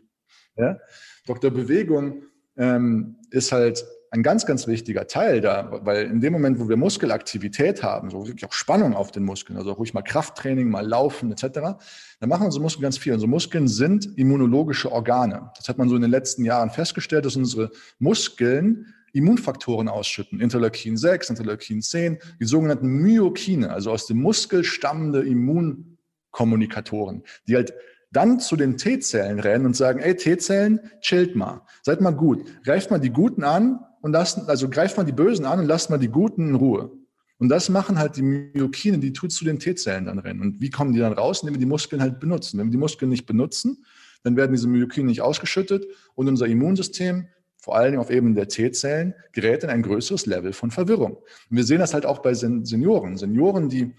Wir. 0.56 0.64
Ja? 0.64 0.78
Doktor 1.26 1.50
Bewegung 1.50 2.24
ähm, 2.56 3.16
ist 3.30 3.52
halt 3.52 3.85
ein 4.12 4.22
ganz, 4.22 4.44
ganz 4.44 4.66
wichtiger 4.66 5.07
Teil 5.07 5.40
da, 5.40 5.81
weil 5.85 6.05
in 6.05 6.20
dem 6.20 6.35
Moment, 6.35 6.61
wo 6.61 6.68
wir 6.68 6.77
Muskelaktivität 6.77 7.83
haben, 7.83 8.11
so 8.11 8.27
wirklich 8.27 8.44
auch 8.44 8.53
Spannung 8.53 8.94
auf 8.94 9.11
den 9.11 9.25
Muskeln, 9.25 9.57
also 9.57 9.72
ruhig 9.72 9.94
mal 9.94 10.03
Krafttraining, 10.03 10.68
mal 10.68 10.87
Laufen 10.87 11.33
etc., 11.33 11.79
dann 12.20 12.29
machen 12.29 12.44
unsere 12.44 12.62
Muskeln 12.62 12.83
ganz 12.83 12.98
viel. 12.98 13.14
Unsere 13.14 13.31
Muskeln 13.31 13.68
sind 13.68 14.18
immunologische 14.18 14.92
Organe. 14.92 15.51
Das 15.57 15.70
hat 15.70 15.79
man 15.79 15.88
so 15.88 15.96
in 15.96 16.03
den 16.03 16.11
letzten 16.11 16.44
Jahren 16.44 16.68
festgestellt, 16.68 17.25
dass 17.25 17.37
unsere 17.37 17.70
Muskeln 17.98 18.92
Immunfaktoren 19.14 19.88
ausschütten. 19.88 20.40
Interleukin 20.40 20.98
6, 20.98 21.31
Interleukin 21.31 21.81
10, 21.81 22.18
die 22.38 22.44
sogenannten 22.44 22.88
Myokine, 22.88 23.70
also 23.70 23.90
aus 23.90 24.07
dem 24.07 24.20
Muskel 24.20 24.62
stammende 24.62 25.22
Immunkommunikatoren, 25.22 27.22
die 27.48 27.57
halt 27.57 27.72
dann 28.12 28.40
zu 28.40 28.57
den 28.57 28.77
T-Zellen 28.77 29.40
rennen 29.40 29.64
und 29.64 29.75
sagen, 29.75 30.01
ey, 30.01 30.14
T-Zellen, 30.14 30.81
chillt 31.01 31.35
mal, 31.35 31.62
seid 31.83 32.03
mal 32.03 32.11
gut, 32.11 32.44
greift 32.62 32.90
mal 32.90 33.01
die 33.01 33.09
Guten 33.09 33.42
an 33.42 33.81
und 34.02 34.12
lasst, 34.12 34.48
also 34.48 34.68
greift 34.68 34.96
mal 34.96 35.04
die 35.04 35.12
Bösen 35.12 35.46
an 35.46 35.60
und 35.60 35.66
lasst 35.66 35.88
mal 35.88 35.98
die 35.98 36.08
Guten 36.08 36.50
in 36.50 36.54
Ruhe. 36.56 36.90
Und 37.38 37.48
das 37.48 37.68
machen 37.70 37.98
halt 37.98 38.16
die 38.16 38.22
Myokine, 38.22 38.98
die 38.98 39.12
tut 39.12 39.32
zu 39.32 39.44
den 39.44 39.58
T-Zellen 39.58 40.04
dann 40.04 40.18
rennen. 40.18 40.40
Und 40.40 40.60
wie 40.60 40.70
kommen 40.70 40.92
die 40.92 41.00
dann 41.00 41.12
raus? 41.12 41.40
Indem 41.42 41.54
wir 41.54 41.60
die 41.60 41.66
Muskeln 41.66 42.00
halt 42.00 42.20
benutzen. 42.20 42.58
Wenn 42.58 42.66
wir 42.66 42.72
die 42.72 42.78
Muskeln 42.78 43.08
nicht 43.08 43.26
benutzen, 43.26 43.84
dann 44.22 44.36
werden 44.36 44.52
diese 44.52 44.68
Myokine 44.68 45.08
nicht 45.08 45.22
ausgeschüttet 45.22 45.84
und 46.14 46.28
unser 46.28 46.46
Immunsystem, 46.46 47.26
vor 47.56 47.76
allen 47.76 47.92
Dingen 47.92 48.00
auf 48.00 48.10
Ebene 48.10 48.34
der 48.34 48.48
T-Zellen, 48.48 49.14
gerät 49.32 49.64
in 49.64 49.70
ein 49.70 49.82
größeres 49.82 50.26
Level 50.26 50.52
von 50.52 50.70
Verwirrung. 50.70 51.14
Und 51.14 51.56
wir 51.56 51.64
sehen 51.64 51.78
das 51.78 51.94
halt 51.94 52.06
auch 52.06 52.20
bei 52.20 52.34
Senioren. 52.34 53.16
Senioren, 53.16 53.68
die 53.68 53.92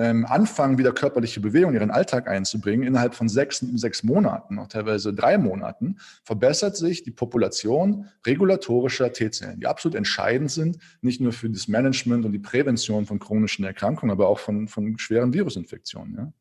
ähm, 0.00 0.24
anfangen, 0.24 0.78
wieder 0.78 0.92
körperliche 0.92 1.40
Bewegung 1.40 1.70
in 1.70 1.76
ihren 1.76 1.90
Alltag 1.90 2.26
einzubringen, 2.26 2.86
innerhalb 2.86 3.14
von 3.14 3.28
sechs, 3.28 3.58
sechs 3.74 4.02
Monaten, 4.02 4.58
auch 4.58 4.68
teilweise 4.68 5.12
drei 5.12 5.36
Monaten, 5.36 5.98
verbessert 6.24 6.76
sich 6.76 7.02
die 7.02 7.10
Population 7.10 8.08
regulatorischer 8.26 9.12
T-Zellen, 9.12 9.60
die 9.60 9.66
absolut 9.66 9.94
entscheidend 9.94 10.50
sind, 10.50 10.78
nicht 11.02 11.20
nur 11.20 11.32
für 11.32 11.50
das 11.50 11.68
Management 11.68 12.24
und 12.24 12.32
die 12.32 12.38
Prävention 12.38 13.04
von 13.04 13.18
chronischen 13.18 13.64
Erkrankungen, 13.64 14.10
aber 14.10 14.28
auch 14.28 14.38
von, 14.38 14.68
von 14.68 14.98
schweren 14.98 15.34
Virusinfektionen. 15.34 16.16
Ja. 16.16 16.32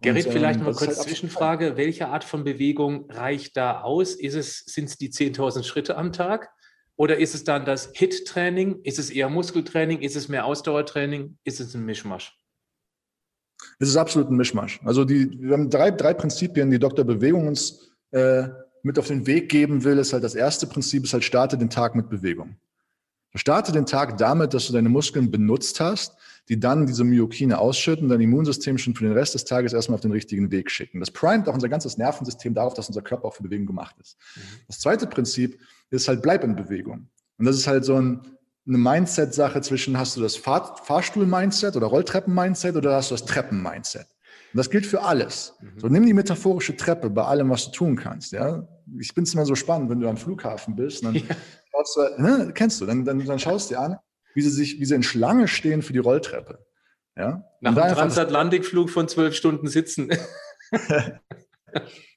Gerrit, 0.00 0.26
und, 0.26 0.32
vielleicht 0.32 0.60
ähm, 0.60 0.66
mal 0.66 0.74
kurz 0.74 0.96
halt 0.96 1.08
Zwischenfrage. 1.08 1.76
Welche 1.76 2.06
Art 2.06 2.22
von 2.22 2.44
Bewegung 2.44 3.10
reicht 3.10 3.56
da 3.56 3.80
aus? 3.80 4.14
Ist 4.14 4.34
es, 4.34 4.60
sind 4.60 4.84
es 4.84 4.96
die 4.96 5.10
10.000 5.10 5.64
Schritte 5.64 5.96
am 5.96 6.12
Tag? 6.12 6.50
Oder 6.94 7.18
ist 7.18 7.34
es 7.34 7.42
dann 7.42 7.64
das 7.64 7.90
HIT-Training? 7.94 8.80
Ist 8.84 9.00
es 9.00 9.10
eher 9.10 9.28
Muskeltraining? 9.28 10.00
Ist 10.00 10.14
es 10.14 10.28
mehr 10.28 10.44
Ausdauertraining? 10.44 11.38
Ist 11.42 11.58
es 11.58 11.74
ein 11.74 11.84
Mischmasch? 11.84 12.37
Es 13.78 13.88
ist 13.88 13.96
absolut 13.96 14.30
ein 14.30 14.36
Mischmasch. 14.36 14.80
Also 14.84 15.04
die, 15.04 15.30
wir 15.40 15.52
haben 15.52 15.70
drei, 15.70 15.90
drei 15.90 16.14
Prinzipien, 16.14 16.70
die 16.70 16.78
Dr. 16.78 17.04
Bewegung 17.04 17.46
uns 17.46 17.90
äh, 18.10 18.48
mit 18.82 18.98
auf 18.98 19.08
den 19.08 19.26
Weg 19.26 19.48
geben 19.48 19.84
will. 19.84 19.98
Ist 19.98 20.12
halt 20.12 20.24
das 20.24 20.34
erste 20.34 20.66
Prinzip 20.66 21.04
ist 21.04 21.12
halt, 21.12 21.24
starte 21.24 21.58
den 21.58 21.70
Tag 21.70 21.94
mit 21.94 22.08
Bewegung. 22.08 22.56
Starte 23.34 23.72
den 23.72 23.86
Tag 23.86 24.16
damit, 24.16 24.54
dass 24.54 24.66
du 24.66 24.72
deine 24.72 24.88
Muskeln 24.88 25.30
benutzt 25.30 25.80
hast, 25.80 26.16
die 26.48 26.58
dann 26.58 26.86
diese 26.86 27.04
Myokine 27.04 27.58
ausschütten, 27.58 28.08
dein 28.08 28.20
Immunsystem 28.20 28.78
schon 28.78 28.94
für 28.94 29.04
den 29.04 29.12
Rest 29.12 29.34
des 29.34 29.44
Tages 29.44 29.74
erstmal 29.74 29.96
auf 29.96 30.00
den 30.00 30.12
richtigen 30.12 30.50
Weg 30.50 30.70
schicken. 30.70 31.00
Das 31.00 31.10
primet 31.10 31.46
auch 31.48 31.54
unser 31.54 31.68
ganzes 31.68 31.98
Nervensystem 31.98 32.54
darauf, 32.54 32.72
dass 32.72 32.88
unser 32.88 33.02
Körper 33.02 33.26
auch 33.26 33.34
für 33.34 33.42
Bewegung 33.42 33.66
gemacht 33.66 33.96
ist. 34.00 34.16
Mhm. 34.34 34.40
Das 34.66 34.80
zweite 34.80 35.06
Prinzip 35.06 35.60
ist 35.90 36.08
halt, 36.08 36.22
bleib 36.22 36.42
in 36.42 36.56
Bewegung. 36.56 37.08
Und 37.36 37.44
das 37.44 37.56
ist 37.56 37.66
halt 37.66 37.84
so 37.84 37.96
ein, 37.96 38.22
eine 38.68 38.78
Mindset-Sache 38.78 39.60
zwischen, 39.62 39.98
hast 39.98 40.16
du 40.16 40.20
das 40.20 40.36
Fahr 40.36 40.76
Fahrstuhl-Mindset 40.84 41.76
oder 41.76 41.86
Rolltreppen-Mindset 41.86 42.76
oder 42.76 42.96
hast 42.96 43.10
du 43.10 43.14
das 43.14 43.24
Treppen-Mindset? 43.24 44.06
Und 44.52 44.58
das 44.58 44.70
gilt 44.70 44.86
für 44.86 45.02
alles. 45.02 45.54
Mhm. 45.60 45.80
So 45.80 45.88
nimm 45.88 46.06
die 46.06 46.12
metaphorische 46.12 46.76
Treppe 46.76 47.10
bei 47.10 47.24
allem, 47.24 47.50
was 47.50 47.66
du 47.66 47.70
tun 47.72 47.96
kannst. 47.96 48.32
Ja? 48.32 48.66
Ich 48.98 49.08
finde 49.08 49.28
es 49.28 49.34
immer 49.34 49.46
so 49.46 49.54
spannend, 49.54 49.90
wenn 49.90 50.00
du 50.00 50.08
am 50.08 50.16
Flughafen 50.16 50.76
bist. 50.76 51.04
Dann 51.04 51.14
ja. 51.14 51.22
du, 51.22 52.22
ne, 52.22 52.52
kennst 52.54 52.80
du, 52.80 52.86
dann, 52.86 53.04
dann, 53.04 53.24
dann 53.24 53.38
schaust 53.38 53.70
du 53.70 53.74
dir 53.74 53.80
an, 53.80 53.96
wie 54.34 54.42
sie 54.42 54.50
sich, 54.50 54.78
wie 54.80 54.84
sie 54.84 54.94
in 54.94 55.02
Schlange 55.02 55.48
stehen 55.48 55.82
für 55.82 55.92
die 55.92 55.98
Rolltreppe. 55.98 56.64
Ja? 57.16 57.44
Nach 57.60 57.76
einem 57.76 57.94
Transatlantikflug 57.94 58.90
von 58.90 59.08
zwölf 59.08 59.34
Stunden 59.34 59.68
sitzen. 59.68 60.10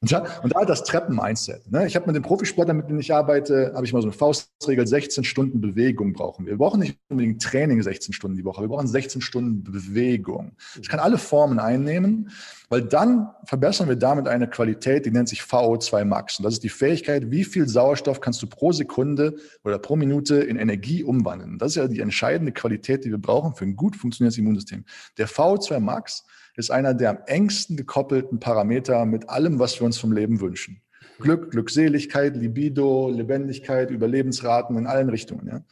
Und, 0.02 0.12
da, 0.12 0.26
und 0.42 0.56
da 0.56 0.66
das 0.66 0.84
Treppen-Mindset. 0.84 1.72
Ne? 1.72 1.86
Ich 1.86 1.96
habe 1.96 2.08
mit 2.08 2.16
den 2.16 2.24
Profisportlern, 2.24 2.78
mit 2.78 2.90
denen 2.90 3.00
ich 3.00 3.14
arbeite, 3.14 3.72
habe 3.76 3.86
ich 3.86 3.94
mal 3.94 4.02
so 4.02 4.08
eine 4.08 4.18
Faustregel, 4.18 4.88
16 4.88 5.24
Stunden 5.24 5.62
Bewegung 5.62 6.14
brauchen 6.14 6.46
wir. 6.46 6.54
Wir 6.54 6.58
brauchen 6.58 6.80
nicht 6.80 6.98
unbedingt 7.10 7.42
Training 7.42 7.82
16 7.84 8.14
Stunden 8.14 8.36
die 8.36 8.44
Woche, 8.44 8.62
wir 8.62 8.68
brauchen 8.68 8.88
16 8.88 9.22
Stunden 9.22 9.64
Bewegung. 9.64 10.54
Ich 10.82 10.90
kann 10.90 11.00
alle 11.00 11.20
Formen 11.20 11.60
einnehmen, 11.60 12.32
weil 12.70 12.82
dann 12.82 13.30
verbessern 13.46 13.90
wir 13.90 13.96
damit 13.96 14.28
eine 14.28 14.50
Qualität, 14.50 15.06
die 15.06 15.12
nennt 15.12 15.30
sich 15.30 15.42
VO2 15.42 16.04
Max. 16.04 16.40
Und 16.40 16.46
das 16.46 16.54
ist 16.54 16.64
die 16.64 16.70
Fähigkeit, 16.70 17.30
wie 17.30 17.44
viel 17.44 17.68
Sauerstoff 17.68 18.22
kannst 18.22 18.42
du 18.42 18.48
pro 18.48 18.72
Sekunde 18.72 19.36
oder 19.64 19.78
pro 19.78 19.96
Minute 19.96 20.38
in 20.38 20.58
Energie 20.58 21.04
umwandeln. 21.04 21.60
Das 21.60 21.74
ist 21.74 21.76
ja 21.76 21.88
die 21.88 22.00
entscheidende 22.00 22.54
Qualität, 22.54 23.06
die 23.06 23.12
wir 23.12 23.20
brauchen 23.20 23.54
für 23.54 23.66
ein 23.66 23.76
gut 23.76 23.96
funktionierendes 23.96 24.40
Immunsystem. 24.40 24.86
Der 25.20 25.28
VO2 25.28 25.80
Max 25.80 26.24
ist 26.56 26.72
einer 26.72 26.94
der 26.94 27.12
am 27.12 27.20
engsten 27.26 27.78
gekoppelten 27.78 28.40
Parameter 28.40 29.06
mit 29.06 29.30
allem, 29.30 29.60
was 29.60 29.80
wir 29.80 29.86
uns 29.86 29.98
vom 29.98 30.12
Leben 30.12 30.42
wünschen. 30.42 30.82
Glück, 31.20 31.52
Glückseligkeit, 31.52 32.36
Libido, 32.36 33.10
Lebendigkeit, 33.10 33.92
Überlebensraten 33.92 34.78
in 34.78 34.88
allen 34.88 35.10
Richtungen. 35.10 35.48
Ja? 35.48 35.64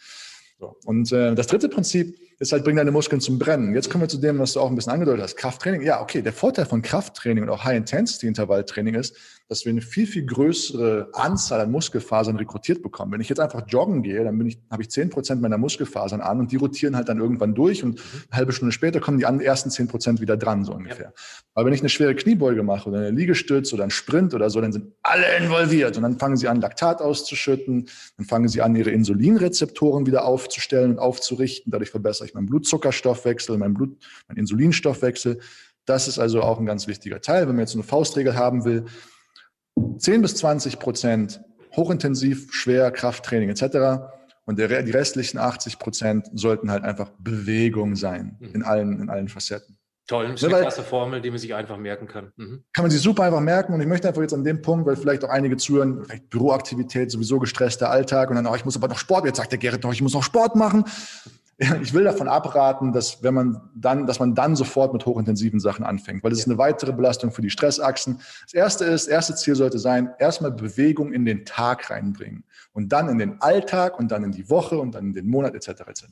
Und 0.85 1.11
äh, 1.11 1.35
das 1.35 1.47
dritte 1.47 1.69
Prinzip 1.69 2.17
ist 2.39 2.51
halt, 2.51 2.63
bring 2.63 2.77
deine 2.77 2.91
Muskeln 2.91 3.21
zum 3.21 3.39
Brennen. 3.39 3.73
Jetzt 3.73 3.89
kommen 3.89 4.03
wir 4.03 4.09
zu 4.09 4.17
dem, 4.17 4.39
was 4.39 4.53
du 4.53 4.61
auch 4.61 4.69
ein 4.69 4.75
bisschen 4.75 4.93
angedeutet 4.93 5.23
hast. 5.23 5.35
Krafttraining. 5.35 5.81
Ja, 5.81 6.01
okay. 6.01 6.21
Der 6.21 6.33
Vorteil 6.33 6.65
von 6.65 6.81
Krafttraining 6.81 7.43
und 7.43 7.49
auch 7.49 7.63
High-Intensity-Intervalltraining 7.63 8.95
ist, 8.95 9.15
dass 9.49 9.65
wir 9.65 9.71
eine 9.71 9.81
viel, 9.81 10.05
viel 10.05 10.27
größere 10.27 11.09
Anzahl 11.13 11.59
an 11.59 11.71
Muskelfasern 11.71 12.35
rekrutiert 12.35 12.83
bekommen. 12.83 13.11
Wenn 13.11 13.19
ich 13.19 13.29
jetzt 13.29 13.39
einfach 13.39 13.63
joggen 13.67 14.03
gehe, 14.03 14.23
dann 14.23 14.37
bin 14.37 14.45
ich, 14.45 14.59
habe 14.69 14.83
ich 14.83 14.91
zehn 14.91 15.09
Prozent 15.09 15.41
meiner 15.41 15.57
Muskelfasern 15.57 16.21
an 16.21 16.39
und 16.39 16.51
die 16.51 16.55
rotieren 16.55 16.95
halt 16.95 17.09
dann 17.09 17.19
irgendwann 17.19 17.55
durch 17.55 17.83
und 17.83 17.99
eine 18.29 18.37
halbe 18.37 18.53
Stunde 18.53 18.71
später 18.71 18.99
kommen 18.99 19.17
die 19.17 19.23
ersten 19.23 19.71
zehn 19.71 19.87
Prozent 19.87 20.21
wieder 20.21 20.37
dran, 20.37 20.63
so 20.65 20.73
ungefähr. 20.73 21.05
Ja. 21.05 21.13
Aber 21.55 21.65
wenn 21.65 21.73
ich 21.73 21.79
eine 21.79 21.89
schwere 21.89 22.13
Kniebeuge 22.13 22.61
mache 22.61 22.89
oder 22.89 22.99
eine 22.99 23.09
Liegestütz 23.09 23.73
oder 23.73 23.81
einen 23.81 23.89
Sprint 23.89 24.35
oder 24.35 24.51
so, 24.51 24.61
dann 24.61 24.71
sind 24.71 24.93
alle 25.01 25.25
involviert 25.37 25.97
und 25.97 26.03
dann 26.03 26.19
fangen 26.19 26.37
sie 26.37 26.47
an, 26.47 26.61
Laktat 26.61 27.01
auszuschütten, 27.01 27.89
dann 28.17 28.25
fangen 28.27 28.49
sie 28.49 28.61
an, 28.61 28.75
ihre 28.75 28.91
Insulinrezeptoren 28.91 30.05
wieder 30.05 30.25
aufzustellen 30.25 30.91
und 30.91 30.99
aufzurichten. 30.99 31.71
Dadurch 31.71 31.89
verbessere 31.89 32.27
ich 32.27 32.35
meinen 32.35 32.45
Blutzuckerstoffwechsel, 32.45 33.57
meinen 33.57 33.73
Blut, 33.73 33.97
meinen 34.27 34.37
Insulinstoffwechsel. 34.37 35.39
Das 35.85 36.07
ist 36.07 36.19
also 36.19 36.43
auch 36.43 36.59
ein 36.59 36.67
ganz 36.67 36.85
wichtiger 36.85 37.19
Teil, 37.19 37.47
wenn 37.47 37.55
man 37.55 37.61
jetzt 37.61 37.73
eine 37.73 37.81
Faustregel 37.81 38.35
haben 38.35 38.63
will 38.63 38.85
10 39.97 40.21
bis 40.21 40.35
20 40.35 40.79
Prozent 40.79 41.41
hochintensiv, 41.75 42.51
schwer, 42.51 42.91
Krafttraining 42.91 43.49
etc. 43.49 44.03
Und 44.45 44.57
der, 44.57 44.81
die 44.83 44.91
restlichen 44.91 45.37
80 45.37 45.79
Prozent 45.79 46.27
sollten 46.33 46.71
halt 46.71 46.83
einfach 46.83 47.11
Bewegung 47.19 47.95
sein 47.95 48.37
mhm. 48.39 48.55
in 48.55 48.63
allen, 48.63 48.99
in 48.99 49.09
allen 49.09 49.27
Facetten. 49.27 49.77
Toll, 50.07 50.29
das 50.31 50.41
ist 50.41 50.51
eine 50.51 50.61
klasse 50.61 50.81
Formel, 50.81 51.21
die 51.21 51.29
man 51.29 51.37
sich 51.37 51.53
einfach 51.53 51.77
merken 51.77 52.07
kann. 52.07 52.31
Mhm. 52.35 52.63
Kann 52.73 52.83
man 52.83 52.89
sich 52.89 52.99
super 52.99 53.23
einfach 53.23 53.41
merken 53.41 53.73
und 53.73 53.81
ich 53.81 53.85
möchte 53.85 54.07
einfach 54.07 54.23
jetzt 54.23 54.33
an 54.33 54.43
dem 54.43 54.63
Punkt, 54.63 54.87
weil 54.87 54.95
vielleicht 54.95 55.23
auch 55.23 55.29
einige 55.29 55.55
zuhören, 55.57 56.03
vielleicht 56.03 56.31
Büroaktivität, 56.31 57.11
sowieso 57.11 57.37
gestresster 57.37 57.91
Alltag 57.91 58.31
und 58.31 58.35
dann, 58.35 58.47
oh, 58.47 58.55
ich 58.55 58.65
muss 58.65 58.75
aber 58.75 58.87
noch 58.87 58.97
Sport, 58.97 59.25
jetzt 59.25 59.37
sagt 59.37 59.51
der 59.51 59.59
Gerrit 59.59 59.83
noch, 59.83 59.93
ich 59.93 60.01
muss 60.01 60.15
noch 60.15 60.23
Sport 60.23 60.55
machen 60.55 60.83
ich 61.81 61.93
will 61.93 62.05
davon 62.05 62.29
abraten, 62.29 62.93
dass 62.93 63.21
wenn 63.21 63.33
man 63.33 63.69
dann, 63.75 64.07
dass 64.07 64.19
man 64.19 64.33
dann 64.33 64.55
sofort 64.55 64.93
mit 64.93 65.05
hochintensiven 65.05 65.59
Sachen 65.59 65.83
anfängt, 65.83 66.23
weil 66.23 66.29
das 66.29 66.39
ja. 66.39 66.43
ist 66.43 66.49
eine 66.49 66.57
weitere 66.57 66.93
Belastung 66.93 67.31
für 67.31 67.41
die 67.41 67.49
Stressachsen. 67.49 68.21
Das 68.43 68.53
erste 68.53 68.85
ist, 68.85 69.07
erste 69.07 69.35
Ziel 69.35 69.55
sollte 69.55 69.77
sein, 69.77 70.11
erstmal 70.19 70.51
Bewegung 70.51 71.11
in 71.11 71.25
den 71.25 71.43
Tag 71.43 71.89
reinbringen 71.89 72.45
und 72.71 72.93
dann 72.93 73.09
in 73.09 73.17
den 73.17 73.41
Alltag 73.41 73.99
und 73.99 74.09
dann 74.09 74.23
in 74.23 74.31
die 74.31 74.49
Woche 74.49 74.79
und 74.79 74.95
dann 74.95 75.07
in 75.07 75.13
den 75.13 75.27
Monat 75.27 75.53
etc. 75.53 75.81
etc. 75.87 76.05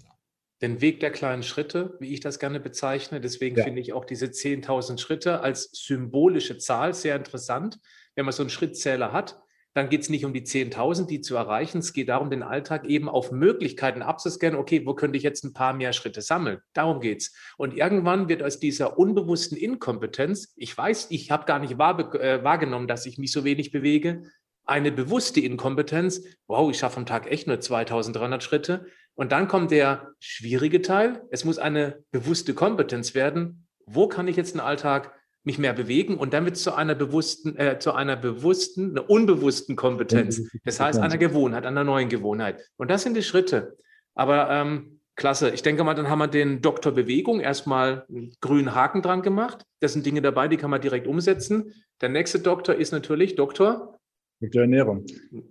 Den 0.61 0.81
Weg 0.81 0.99
der 0.99 1.11
kleinen 1.11 1.43
Schritte, 1.43 1.95
wie 2.01 2.13
ich 2.13 2.19
das 2.19 2.39
gerne 2.39 2.59
bezeichne. 2.59 3.21
Deswegen 3.21 3.57
ja. 3.57 3.63
finde 3.63 3.79
ich 3.79 3.93
auch 3.93 4.03
diese 4.03 4.25
10.000 4.25 4.97
Schritte 4.97 5.39
als 5.39 5.69
symbolische 5.71 6.57
Zahl 6.57 6.93
sehr 6.93 7.15
interessant. 7.15 7.79
Wenn 8.15 8.25
man 8.25 8.33
so 8.33 8.43
einen 8.43 8.49
Schrittzähler 8.49 9.13
hat, 9.13 9.39
dann 9.77 9.89
geht 9.89 10.01
es 10.01 10.09
nicht 10.09 10.25
um 10.25 10.33
die 10.33 10.41
10.000, 10.41 11.05
die 11.05 11.21
zu 11.21 11.35
erreichen. 11.35 11.77
Es 11.77 11.93
geht 11.93 12.09
darum, 12.09 12.31
den 12.31 12.41
Alltag 12.41 12.85
eben 12.85 13.07
auf 13.07 13.31
Möglichkeiten 13.31 14.01
abzuscannen. 14.01 14.59
Okay, 14.59 14.83
wo 14.87 14.95
könnte 14.95 15.17
ich 15.17 15.23
jetzt 15.23 15.43
ein 15.43 15.53
paar 15.53 15.73
mehr 15.73 15.93
Schritte 15.93 16.23
sammeln? 16.23 16.57
Darum 16.73 16.99
geht 16.99 17.21
es. 17.21 17.35
Und 17.57 17.75
irgendwann 17.75 18.27
wird 18.27 18.41
aus 18.41 18.59
dieser 18.59 18.97
unbewussten 18.97 19.55
Inkompetenz, 19.55 20.51
ich 20.55 20.75
weiß, 20.75 21.07
ich 21.11 21.29
habe 21.29 21.45
gar 21.45 21.59
nicht 21.59 21.77
wahr, 21.77 22.15
äh, 22.15 22.43
wahrgenommen, 22.43 22.87
dass 22.87 23.05
ich 23.05 23.19
mich 23.19 23.31
so 23.31 23.43
wenig 23.43 23.71
bewege, 23.71 24.23
eine 24.65 24.91
bewusste 24.91 25.41
Inkompetenz. 25.41 26.23
Wow, 26.47 26.71
ich 26.71 26.79
schaffe 26.79 26.97
am 26.97 27.05
Tag 27.05 27.31
echt 27.31 27.45
nur 27.45 27.59
2300 27.59 28.41
Schritte. 28.41 28.87
Und 29.13 29.31
dann 29.31 29.47
kommt 29.47 29.69
der 29.69 30.13
schwierige 30.19 30.81
Teil. 30.81 31.21
Es 31.29 31.45
muss 31.45 31.59
eine 31.59 32.03
bewusste 32.09 32.55
Kompetenz 32.55 33.13
werden. 33.13 33.67
Wo 33.85 34.07
kann 34.07 34.27
ich 34.27 34.37
jetzt 34.37 34.55
den 34.55 34.61
Alltag 34.61 35.13
mich 35.47 35.57
mehr 35.57 35.73
bewegen 35.73 36.17
und 36.17 36.33
dann 36.33 36.43
wird 36.45 36.57
es 36.57 36.63
zu 36.63 36.75
einer 36.75 36.93
bewussten, 36.93 37.57
äh, 37.57 37.79
zu 37.79 37.93
einer 37.93 38.17
bewussten, 38.17 38.91
einer 38.91 39.09
unbewussten 39.09 39.75
Kompetenz. 39.77 40.41
Das 40.65 40.79
heißt, 40.79 40.99
einer 40.99 41.17
Gewohnheit, 41.17 41.65
einer 41.65 41.85
neuen 41.85 42.09
Gewohnheit. 42.09 42.61
Und 42.75 42.91
das 42.91 43.01
sind 43.03 43.15
die 43.15 43.23
Schritte. 43.23 43.77
Aber 44.13 44.49
ähm, 44.51 44.99
klasse. 45.15 45.49
Ich 45.49 45.63
denke 45.63 45.83
mal, 45.85 45.93
dann 45.93 46.09
haben 46.09 46.19
wir 46.19 46.27
den 46.27 46.61
Doktor 46.61 46.91
Bewegung 46.91 47.39
erstmal 47.39 48.05
einen 48.09 48.33
grünen 48.41 48.75
Haken 48.75 49.01
dran 49.01 49.21
gemacht. 49.21 49.63
Das 49.79 49.93
sind 49.93 50.05
Dinge 50.05 50.21
dabei, 50.21 50.49
die 50.49 50.57
kann 50.57 50.69
man 50.69 50.81
direkt 50.81 51.07
umsetzen. 51.07 51.73
Der 52.01 52.09
nächste 52.09 52.39
Doktor 52.39 52.75
ist 52.75 52.91
natürlich 52.91 53.35
Doktor 53.35 53.96
Dr. 54.39 54.61
Ernährung. 54.61 55.03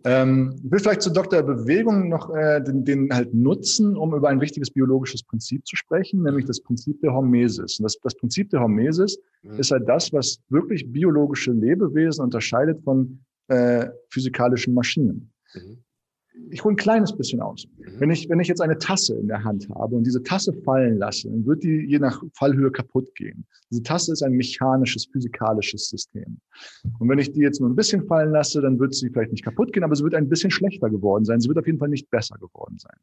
Ähm, 0.04 0.54
ich 0.64 0.70
will 0.70 0.78
vielleicht 0.78 1.02
zu 1.02 1.10
Dr. 1.10 1.42
Bewegung 1.42 2.08
noch 2.08 2.34
äh, 2.34 2.60
den, 2.62 2.84
den 2.84 3.08
halt 3.12 3.34
nutzen, 3.34 3.96
um 3.96 4.14
über 4.14 4.28
ein 4.28 4.40
wichtiges 4.40 4.70
biologisches 4.70 5.22
Prinzip 5.22 5.66
zu 5.66 5.76
sprechen, 5.76 6.22
nämlich 6.22 6.44
das 6.44 6.60
Prinzip 6.60 7.00
der 7.00 7.12
Hormesis. 7.12 7.78
Und 7.78 7.84
das, 7.84 7.98
das 8.02 8.14
Prinzip 8.14 8.50
der 8.50 8.60
Hormesis 8.60 9.18
mhm. 9.42 9.58
ist 9.58 9.70
halt 9.72 9.88
das, 9.88 10.12
was 10.12 10.40
wirklich 10.48 10.90
biologische 10.92 11.52
Lebewesen 11.52 12.22
unterscheidet 12.22 12.82
von 12.84 13.20
äh, 13.48 13.88
physikalischen 14.10 14.74
Maschinen. 14.74 15.32
Mhm 15.54 15.78
ich 16.50 16.64
hole 16.64 16.74
ein 16.74 16.76
kleines 16.76 17.16
bisschen 17.16 17.40
aus. 17.40 17.66
Mhm. 17.78 18.00
Wenn 18.00 18.10
ich, 18.10 18.28
wenn 18.28 18.40
ich 18.40 18.48
jetzt 18.48 18.60
eine 18.60 18.78
Tasse 18.78 19.16
in 19.16 19.28
der 19.28 19.42
Hand 19.42 19.68
habe 19.70 19.96
und 19.96 20.04
diese 20.04 20.22
Tasse 20.22 20.52
fallen 20.64 20.98
lasse, 20.98 21.28
dann 21.28 21.46
wird 21.46 21.62
die 21.62 21.86
je 21.86 21.98
nach 21.98 22.22
Fallhöhe 22.34 22.70
kaputt 22.70 23.14
gehen. 23.14 23.46
Diese 23.70 23.82
Tasse 23.82 24.12
ist 24.12 24.22
ein 24.22 24.32
mechanisches, 24.32 25.06
physikalisches 25.06 25.88
System. 25.88 26.38
Und 26.98 27.08
wenn 27.08 27.18
ich 27.18 27.32
die 27.32 27.40
jetzt 27.40 27.60
nur 27.60 27.68
ein 27.68 27.76
bisschen 27.76 28.06
fallen 28.06 28.30
lasse, 28.30 28.60
dann 28.60 28.78
wird 28.78 28.94
sie 28.94 29.10
vielleicht 29.10 29.32
nicht 29.32 29.44
kaputt 29.44 29.72
gehen, 29.72 29.82
aber 29.82 29.96
sie 29.96 30.04
wird 30.04 30.14
ein 30.14 30.28
bisschen 30.28 30.50
schlechter 30.50 30.88
geworden 30.88 31.24
sein. 31.24 31.40
Sie 31.40 31.48
wird 31.48 31.58
auf 31.58 31.66
jeden 31.66 31.78
Fall 31.78 31.88
nicht 31.88 32.10
besser 32.10 32.36
geworden 32.38 32.78
sein. 32.78 32.96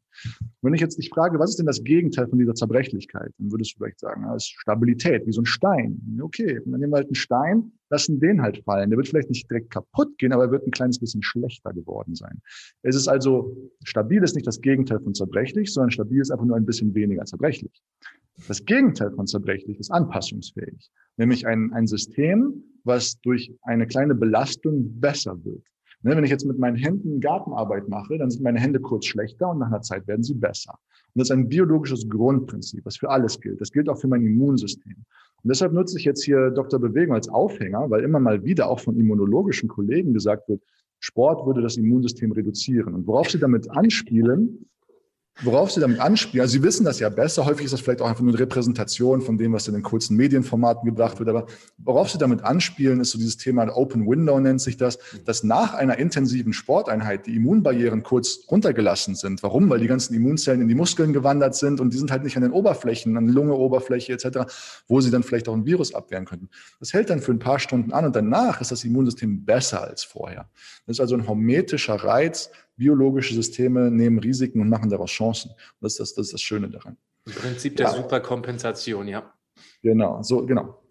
wenn 0.62 0.74
ich 0.74 0.80
jetzt 0.80 0.98
dich 0.98 1.10
frage, 1.10 1.38
was 1.38 1.50
ist 1.50 1.58
denn 1.58 1.66
das 1.66 1.82
Gegenteil 1.82 2.28
von 2.28 2.38
dieser 2.38 2.54
Zerbrechlichkeit, 2.54 3.30
dann 3.38 3.52
würdest 3.52 3.74
du 3.74 3.78
vielleicht 3.78 4.00
sagen, 4.00 4.24
das 4.26 4.44
ist 4.44 4.54
Stabilität, 4.58 5.26
wie 5.26 5.32
so 5.32 5.42
ein 5.42 5.46
Stein. 5.46 6.18
Okay, 6.22 6.60
dann 6.64 6.80
nehmen 6.80 6.92
wir 6.92 6.96
halt 6.96 7.08
einen 7.08 7.14
Stein, 7.14 7.72
lassen 7.94 8.18
den 8.18 8.42
halt 8.42 8.62
fallen. 8.64 8.90
Der 8.90 8.96
wird 8.96 9.08
vielleicht 9.08 9.30
nicht 9.30 9.48
direkt 9.48 9.70
kaputt 9.70 10.18
gehen, 10.18 10.32
aber 10.32 10.44
er 10.44 10.50
wird 10.50 10.66
ein 10.66 10.72
kleines 10.72 10.98
bisschen 10.98 11.22
schlechter 11.22 11.72
geworden 11.72 12.14
sein. 12.14 12.40
Es 12.82 12.96
ist 12.96 13.08
also, 13.08 13.56
stabil 13.84 14.22
ist 14.22 14.34
nicht 14.34 14.46
das 14.46 14.60
Gegenteil 14.60 15.00
von 15.00 15.14
zerbrechlich, 15.14 15.72
sondern 15.72 15.92
stabil 15.92 16.20
ist 16.20 16.30
einfach 16.30 16.44
nur 16.44 16.56
ein 16.56 16.66
bisschen 16.66 16.94
weniger 16.94 17.24
zerbrechlich. 17.24 17.82
Das 18.48 18.64
Gegenteil 18.64 19.12
von 19.12 19.28
zerbrechlich 19.28 19.78
ist 19.78 19.92
anpassungsfähig, 19.92 20.90
nämlich 21.16 21.46
ein, 21.46 21.72
ein 21.72 21.86
System, 21.86 22.64
was 22.82 23.20
durch 23.20 23.52
eine 23.62 23.86
kleine 23.86 24.16
Belastung 24.16 25.00
besser 25.00 25.42
wird. 25.44 25.62
Ne, 26.02 26.14
wenn 26.16 26.24
ich 26.24 26.30
jetzt 26.30 26.44
mit 26.44 26.58
meinen 26.58 26.76
Händen 26.76 27.20
Gartenarbeit 27.20 27.88
mache, 27.88 28.18
dann 28.18 28.28
sind 28.28 28.42
meine 28.42 28.60
Hände 28.60 28.78
kurz 28.78 29.06
schlechter 29.06 29.48
und 29.48 29.58
nach 29.60 29.68
einer 29.68 29.80
Zeit 29.80 30.06
werden 30.06 30.22
sie 30.22 30.34
besser. 30.34 30.72
Und 31.14 31.20
das 31.20 31.28
ist 31.28 31.30
ein 31.30 31.48
biologisches 31.48 32.06
Grundprinzip, 32.08 32.84
was 32.84 32.98
für 32.98 33.08
alles 33.08 33.40
gilt. 33.40 33.60
Das 33.60 33.70
gilt 33.70 33.88
auch 33.88 33.98
für 33.98 34.08
mein 34.08 34.26
Immunsystem. 34.26 34.96
Und 35.44 35.50
deshalb 35.50 35.74
nutze 35.74 35.98
ich 35.98 36.06
jetzt 36.06 36.24
hier 36.24 36.50
Dr. 36.50 36.80
Bewegung 36.80 37.14
als 37.14 37.28
Aufhänger, 37.28 37.90
weil 37.90 38.02
immer 38.02 38.18
mal 38.18 38.44
wieder 38.44 38.70
auch 38.70 38.80
von 38.80 38.98
immunologischen 38.98 39.68
Kollegen 39.68 40.14
gesagt 40.14 40.48
wird, 40.48 40.62
Sport 41.00 41.46
würde 41.46 41.60
das 41.60 41.76
Immunsystem 41.76 42.32
reduzieren. 42.32 42.94
Und 42.94 43.06
worauf 43.06 43.30
sie 43.30 43.38
damit 43.38 43.70
anspielen, 43.70 44.70
Worauf 45.42 45.72
Sie 45.72 45.80
damit 45.80 45.98
anspielen, 45.98 46.42
also 46.42 46.52
Sie 46.52 46.62
wissen 46.62 46.84
das 46.84 47.00
ja 47.00 47.08
besser, 47.08 47.44
häufig 47.44 47.64
ist 47.64 47.72
das 47.72 47.80
vielleicht 47.80 48.00
auch 48.00 48.08
einfach 48.08 48.22
nur 48.22 48.32
eine 48.32 48.38
Repräsentation 48.38 49.20
von 49.20 49.36
dem, 49.36 49.52
was 49.52 49.66
in 49.66 49.74
den 49.74 49.82
kurzen 49.82 50.16
Medienformaten 50.16 50.86
gebracht 50.86 51.18
wird, 51.18 51.28
aber 51.28 51.46
worauf 51.78 52.08
Sie 52.08 52.18
damit 52.18 52.44
anspielen, 52.44 53.00
ist 53.00 53.10
so 53.10 53.18
dieses 53.18 53.36
Thema 53.36 53.64
Open 53.76 54.08
Window 54.08 54.38
nennt 54.38 54.60
sich 54.60 54.76
das, 54.76 55.00
dass 55.24 55.42
nach 55.42 55.74
einer 55.74 55.98
intensiven 55.98 56.52
Sporteinheit 56.52 57.26
die 57.26 57.34
Immunbarrieren 57.34 58.04
kurz 58.04 58.44
runtergelassen 58.48 59.16
sind. 59.16 59.42
Warum? 59.42 59.68
Weil 59.70 59.80
die 59.80 59.88
ganzen 59.88 60.14
Immunzellen 60.14 60.60
in 60.60 60.68
die 60.68 60.76
Muskeln 60.76 61.12
gewandert 61.12 61.56
sind 61.56 61.80
und 61.80 61.92
die 61.92 61.98
sind 61.98 62.12
halt 62.12 62.22
nicht 62.22 62.36
an 62.36 62.42
den 62.44 62.52
Oberflächen, 62.52 63.16
an 63.16 63.28
Lungeoberfläche 63.28 64.12
etc., 64.12 64.52
wo 64.86 65.00
sie 65.00 65.10
dann 65.10 65.24
vielleicht 65.24 65.48
auch 65.48 65.54
ein 65.54 65.66
Virus 65.66 65.94
abwehren 65.96 66.26
könnten. 66.26 66.48
Das 66.78 66.92
hält 66.92 67.10
dann 67.10 67.20
für 67.20 67.32
ein 67.32 67.40
paar 67.40 67.58
Stunden 67.58 67.92
an 67.92 68.04
und 68.04 68.14
danach 68.14 68.60
ist 68.60 68.70
das 68.70 68.84
Immunsystem 68.84 69.44
besser 69.44 69.82
als 69.82 70.04
vorher. 70.04 70.48
Das 70.86 70.96
ist 70.96 71.00
also 71.00 71.16
ein 71.16 71.26
hormetischer 71.26 71.96
Reiz, 71.96 72.50
biologische 72.76 73.34
Systeme 73.34 73.90
nehmen 73.90 74.18
Risiken 74.18 74.60
und 74.60 74.68
machen 74.68 74.90
daraus 74.90 75.10
Chancen. 75.10 75.50
Und 75.50 75.58
das 75.80 75.92
ist 75.92 76.00
das, 76.00 76.14
das, 76.14 76.26
ist 76.26 76.32
das 76.34 76.42
Schöne 76.42 76.68
daran. 76.68 76.96
Im 77.26 77.32
Prinzip 77.32 77.76
der 77.76 77.86
ja. 77.86 77.92
Superkompensation, 77.94 79.08
ja. 79.08 79.32
Genau, 79.82 80.22
so, 80.22 80.44
genau. 80.44 80.82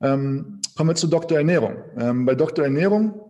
Ähm, 0.00 0.60
kommen 0.76 0.90
wir 0.90 0.94
zu 0.94 1.08
Dr. 1.08 1.38
Ernährung. 1.38 1.76
Ähm, 1.98 2.24
bei 2.24 2.34
Dr. 2.34 2.64
Ernährung 2.64 3.28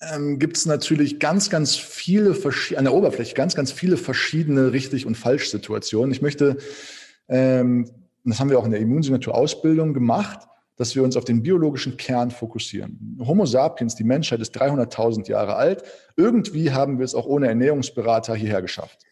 ähm, 0.00 0.38
gibt 0.38 0.56
es 0.56 0.66
natürlich 0.66 1.18
ganz, 1.20 1.50
ganz 1.50 1.76
viele, 1.76 2.36
an 2.76 2.84
der 2.84 2.94
Oberfläche 2.94 3.34
ganz, 3.34 3.54
ganz 3.54 3.72
viele 3.72 3.96
verschiedene 3.96 4.72
Richtig- 4.72 5.06
und 5.06 5.16
Falsch-Situationen. 5.16 6.12
Ich 6.12 6.22
möchte, 6.22 6.56
ähm, 7.28 7.90
das 8.24 8.40
haben 8.40 8.50
wir 8.50 8.58
auch 8.58 8.64
in 8.64 8.72
der 8.72 8.80
Immunsignatur-Ausbildung 8.80 9.94
gemacht, 9.94 10.48
dass 10.76 10.94
wir 10.94 11.02
uns 11.02 11.16
auf 11.16 11.24
den 11.24 11.42
biologischen 11.42 11.96
Kern 11.96 12.30
fokussieren. 12.30 13.18
Homo 13.20 13.46
sapiens, 13.46 13.94
die 13.94 14.04
Menschheit 14.04 14.40
ist 14.40 14.60
300.000 14.60 15.28
Jahre 15.28 15.56
alt. 15.56 15.82
Irgendwie 16.16 16.72
haben 16.72 16.98
wir 16.98 17.04
es 17.04 17.14
auch 17.14 17.26
ohne 17.26 17.48
Ernährungsberater 17.48 18.34
hierher 18.34 18.62
geschafft. 18.62 19.06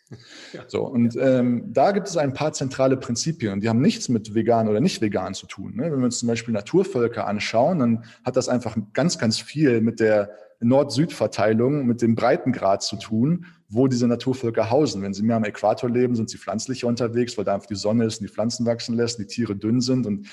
So, 0.69 0.85
und 0.87 1.17
ähm, 1.17 1.73
da 1.73 1.93
gibt 1.93 2.07
es 2.07 2.17
ein 2.17 2.35
paar 2.35 2.53
zentrale 2.53 2.97
Prinzipien 2.97 3.55
und 3.55 3.63
die 3.63 3.69
haben 3.69 3.81
nichts 3.81 4.09
mit 4.09 4.35
vegan 4.35 4.69
oder 4.69 4.81
nicht 4.81 5.01
vegan 5.01 5.35
zu 5.35 5.47
tun. 5.47 5.75
Ne? 5.77 5.85
Wenn 5.85 5.99
wir 5.99 6.05
uns 6.05 6.19
zum 6.19 6.29
Beispiel 6.29 6.53
Naturvölker 6.53 7.27
anschauen, 7.27 7.79
dann 7.79 8.05
hat 8.25 8.37
das 8.37 8.49
einfach 8.49 8.77
ganz, 8.93 9.19
ganz 9.19 9.41
viel 9.41 9.81
mit 9.81 10.01
der 10.01 10.31
Nord-Süd-Verteilung, 10.61 11.87
mit 11.87 12.03
dem 12.03 12.15
Breitengrad 12.15 12.83
zu 12.83 12.97
tun, 12.97 13.47
wo 13.69 13.89
diese 13.89 14.07
Naturvölker 14.07 14.71
hausen. 14.71 15.03
Wenn 15.03 15.15
sie 15.15 15.23
mehr 15.23 15.37
am 15.37 15.45
Äquator 15.45 15.91
leben, 15.91 16.15
sind 16.15 16.31
sie 16.31 16.39
pflanzlicher 16.39 16.87
unterwegs, 16.87 17.37
weil 17.37 17.45
da 17.45 17.55
einfach 17.55 17.67
die 17.67 17.75
Sonne 17.75 18.05
ist 18.05 18.21
und 18.21 18.29
die 18.29 18.33
Pflanzen 18.33 18.67
wachsen 18.67 18.95
lässt, 18.95 19.19
die 19.19 19.27
Tiere 19.27 19.57
dünn 19.57 19.81
sind 19.81 20.07
und 20.07 20.29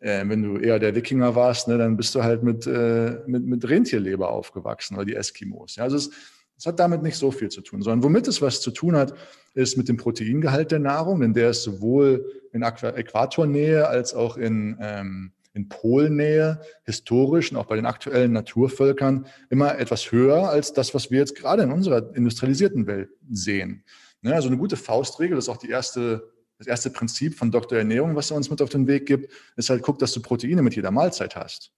äh, 0.00 0.24
wenn 0.26 0.42
du 0.42 0.58
eher 0.58 0.78
der 0.78 0.94
Wikinger 0.94 1.34
warst, 1.34 1.68
ne, 1.68 1.78
dann 1.78 1.96
bist 1.96 2.14
du 2.14 2.22
halt 2.22 2.42
mit, 2.42 2.66
äh, 2.66 3.18
mit, 3.26 3.44
mit 3.44 3.68
Rentierleber 3.68 4.30
aufgewachsen 4.30 4.96
oder 4.96 5.04
die 5.04 5.14
Eskimos. 5.14 5.76
Ja, 5.76 5.84
also 5.84 5.96
es, 5.96 6.10
es 6.58 6.66
hat 6.66 6.78
damit 6.78 7.02
nicht 7.02 7.16
so 7.16 7.30
viel 7.30 7.48
zu 7.48 7.62
tun, 7.62 7.80
sondern 7.80 8.02
womit 8.02 8.28
es 8.28 8.42
was 8.42 8.60
zu 8.60 8.70
tun 8.70 8.96
hat, 8.96 9.14
ist 9.54 9.76
mit 9.76 9.88
dem 9.88 9.96
Proteingehalt 9.96 10.70
der 10.70 10.78
Nahrung, 10.78 11.20
denn 11.20 11.32
der 11.32 11.50
ist 11.50 11.62
sowohl 11.62 12.24
in 12.52 12.62
Äquatornähe 12.62 13.88
als 13.88 14.14
auch 14.14 14.36
in, 14.36 14.76
ähm, 14.80 15.32
in 15.54 15.68
Polnähe 15.68 16.60
historisch 16.84 17.50
und 17.50 17.56
auch 17.56 17.66
bei 17.66 17.76
den 17.76 17.86
aktuellen 17.86 18.32
Naturvölkern 18.32 19.26
immer 19.48 19.78
etwas 19.78 20.12
höher 20.12 20.50
als 20.50 20.72
das, 20.72 20.94
was 20.94 21.10
wir 21.10 21.18
jetzt 21.18 21.34
gerade 21.34 21.62
in 21.62 21.72
unserer 21.72 22.14
industrialisierten 22.14 22.86
Welt 22.86 23.10
sehen. 23.30 23.84
Ne, 24.22 24.34
also 24.34 24.48
eine 24.48 24.58
gute 24.58 24.76
Faustregel, 24.76 25.36
das 25.36 25.46
ist 25.46 25.48
auch 25.48 25.56
die 25.56 25.70
erste 25.70 26.30
das 26.60 26.66
erste 26.66 26.90
Prinzip 26.90 27.36
von 27.36 27.50
Dr. 27.50 27.78
Ernährung, 27.78 28.14
was 28.16 28.30
er 28.30 28.36
uns 28.36 28.50
mit 28.50 28.60
auf 28.60 28.68
den 28.68 28.86
Weg 28.86 29.06
gibt, 29.06 29.32
ist 29.56 29.70
halt, 29.70 29.82
guck, 29.82 29.98
dass 29.98 30.12
du 30.12 30.20
Proteine 30.20 30.60
mit 30.60 30.76
jeder 30.76 30.90
Mahlzeit 30.90 31.34
hast. 31.34 31.72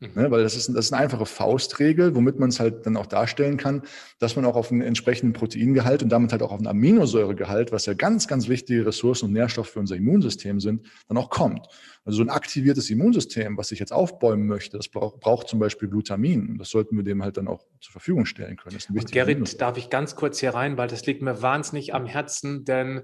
Mhm. 0.00 0.10
Ne, 0.14 0.30
weil 0.30 0.44
das 0.44 0.54
ist, 0.54 0.68
das 0.68 0.86
ist 0.86 0.92
eine 0.92 1.02
einfache 1.02 1.26
Faustregel, 1.26 2.14
womit 2.14 2.38
man 2.38 2.50
es 2.50 2.60
halt 2.60 2.86
dann 2.86 2.96
auch 2.96 3.06
darstellen 3.06 3.56
kann, 3.56 3.82
dass 4.20 4.36
man 4.36 4.44
auch 4.44 4.54
auf 4.54 4.70
einen 4.70 4.80
entsprechenden 4.80 5.32
Proteingehalt 5.32 6.04
und 6.04 6.10
damit 6.10 6.30
halt 6.30 6.40
auch 6.42 6.52
auf 6.52 6.58
einen 6.58 6.68
Aminosäuregehalt, 6.68 7.72
was 7.72 7.86
ja 7.86 7.94
ganz, 7.94 8.28
ganz 8.28 8.46
wichtige 8.46 8.86
Ressourcen 8.86 9.24
und 9.24 9.32
Nährstoffe 9.32 9.70
für 9.70 9.80
unser 9.80 9.96
Immunsystem 9.96 10.60
sind, 10.60 10.86
dann 11.08 11.16
auch 11.16 11.30
kommt. 11.30 11.66
Also 12.04 12.18
so 12.18 12.22
ein 12.22 12.30
aktiviertes 12.30 12.90
Immunsystem, 12.90 13.56
was 13.56 13.72
ich 13.72 13.80
jetzt 13.80 13.92
aufbäumen 13.92 14.46
möchte, 14.46 14.76
das 14.76 14.86
braucht, 14.86 15.18
braucht 15.18 15.48
zum 15.48 15.58
Beispiel 15.58 15.88
Glutamin. 15.88 16.50
Und 16.50 16.58
das 16.58 16.70
sollten 16.70 16.96
wir 16.96 17.02
dem 17.02 17.24
halt 17.24 17.36
dann 17.36 17.48
auch 17.48 17.64
zur 17.80 17.90
Verfügung 17.90 18.24
stellen 18.24 18.56
können. 18.56 18.78
und 18.88 19.10
Gerrit, 19.10 19.60
darf 19.60 19.76
ich 19.78 19.90
ganz 19.90 20.14
kurz 20.14 20.38
hier 20.38 20.54
rein, 20.54 20.78
weil 20.78 20.86
das 20.86 21.06
liegt 21.06 21.22
mir 21.22 21.42
wahnsinnig 21.42 21.92
am 21.92 22.06
Herzen, 22.06 22.64
denn 22.64 23.02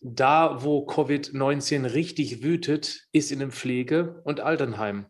da, 0.00 0.62
wo 0.62 0.86
Covid-19 0.86 1.92
richtig 1.92 2.42
wütet, 2.42 3.06
ist 3.12 3.32
in 3.32 3.40
dem 3.40 3.50
Pflege- 3.50 4.20
und 4.24 4.40
Altenheim. 4.40 5.06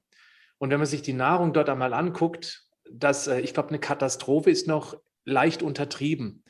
Und 0.58 0.70
wenn 0.70 0.78
man 0.78 0.86
sich 0.86 1.02
die 1.02 1.12
Nahrung 1.12 1.52
dort 1.52 1.68
einmal 1.68 1.92
anguckt, 1.92 2.64
das, 2.90 3.26
äh, 3.26 3.40
ich 3.40 3.54
glaube, 3.54 3.68
eine 3.70 3.78
Katastrophe 3.78 4.50
ist 4.50 4.66
noch 4.66 4.96
leicht 5.24 5.62
untertrieben. 5.62 6.42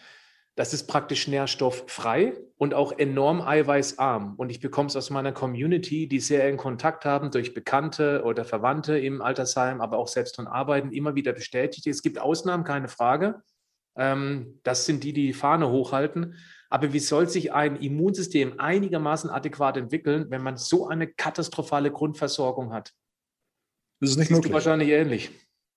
Das 0.55 0.75
ist 0.75 0.89
praktisch 0.89 1.29
nährstofffrei 1.29 2.37
und 2.57 2.75
auch 2.75 2.91
enorm 2.99 3.41
eiweißarm. 3.41 4.35
Und 4.37 4.51
ich 4.51 4.59
bekomme 4.59 4.89
es 4.89 4.97
aus 4.97 5.11
meiner 5.11 5.31
Community, 5.31 6.09
die 6.09 6.19
sehr 6.19 6.45
engen 6.45 6.59
Kontakt 6.59 7.05
haben 7.05 7.31
durch 7.31 7.55
Bekannte 7.55 8.23
oder 8.25 8.45
Verwandte 8.45 8.99
im 8.99 9.23
Altersheim, 9.23 9.81
aber 9.81 9.99
auch 9.99 10.09
selbst 10.09 10.37
dran 10.37 10.49
arbeiten, 10.49 10.91
immer 10.91 11.15
wieder 11.15 11.33
bestätigt. 11.33 11.87
Es 11.87 12.03
gibt 12.03 12.19
Ausnahmen, 12.19 12.65
keine 12.65 12.89
Frage. 12.89 13.43
Ähm, 13.97 14.59
das 14.65 14.85
sind 14.85 15.05
die, 15.05 15.13
die 15.13 15.27
die 15.29 15.33
Fahne 15.33 15.71
hochhalten. 15.71 16.35
Aber 16.71 16.93
wie 16.93 16.99
soll 16.99 17.29
sich 17.29 17.53
ein 17.53 17.77
Immunsystem 17.77 18.55
einigermaßen 18.59 19.31
adäquat 19.31 19.77
entwickeln, 19.77 20.27
wenn 20.31 20.43
man 20.43 20.57
so 20.57 20.89
eine 20.89 21.07
katastrophale 21.07 21.91
Grundversorgung 21.91 22.73
hat? 22.73 22.93
Das 24.01 24.11
ist 24.11 24.19
nicht 24.19 24.31
möglich. 24.31 24.51
Ist 24.51 24.55
wahrscheinlich 24.55 24.91
ähnlich. 24.91 25.31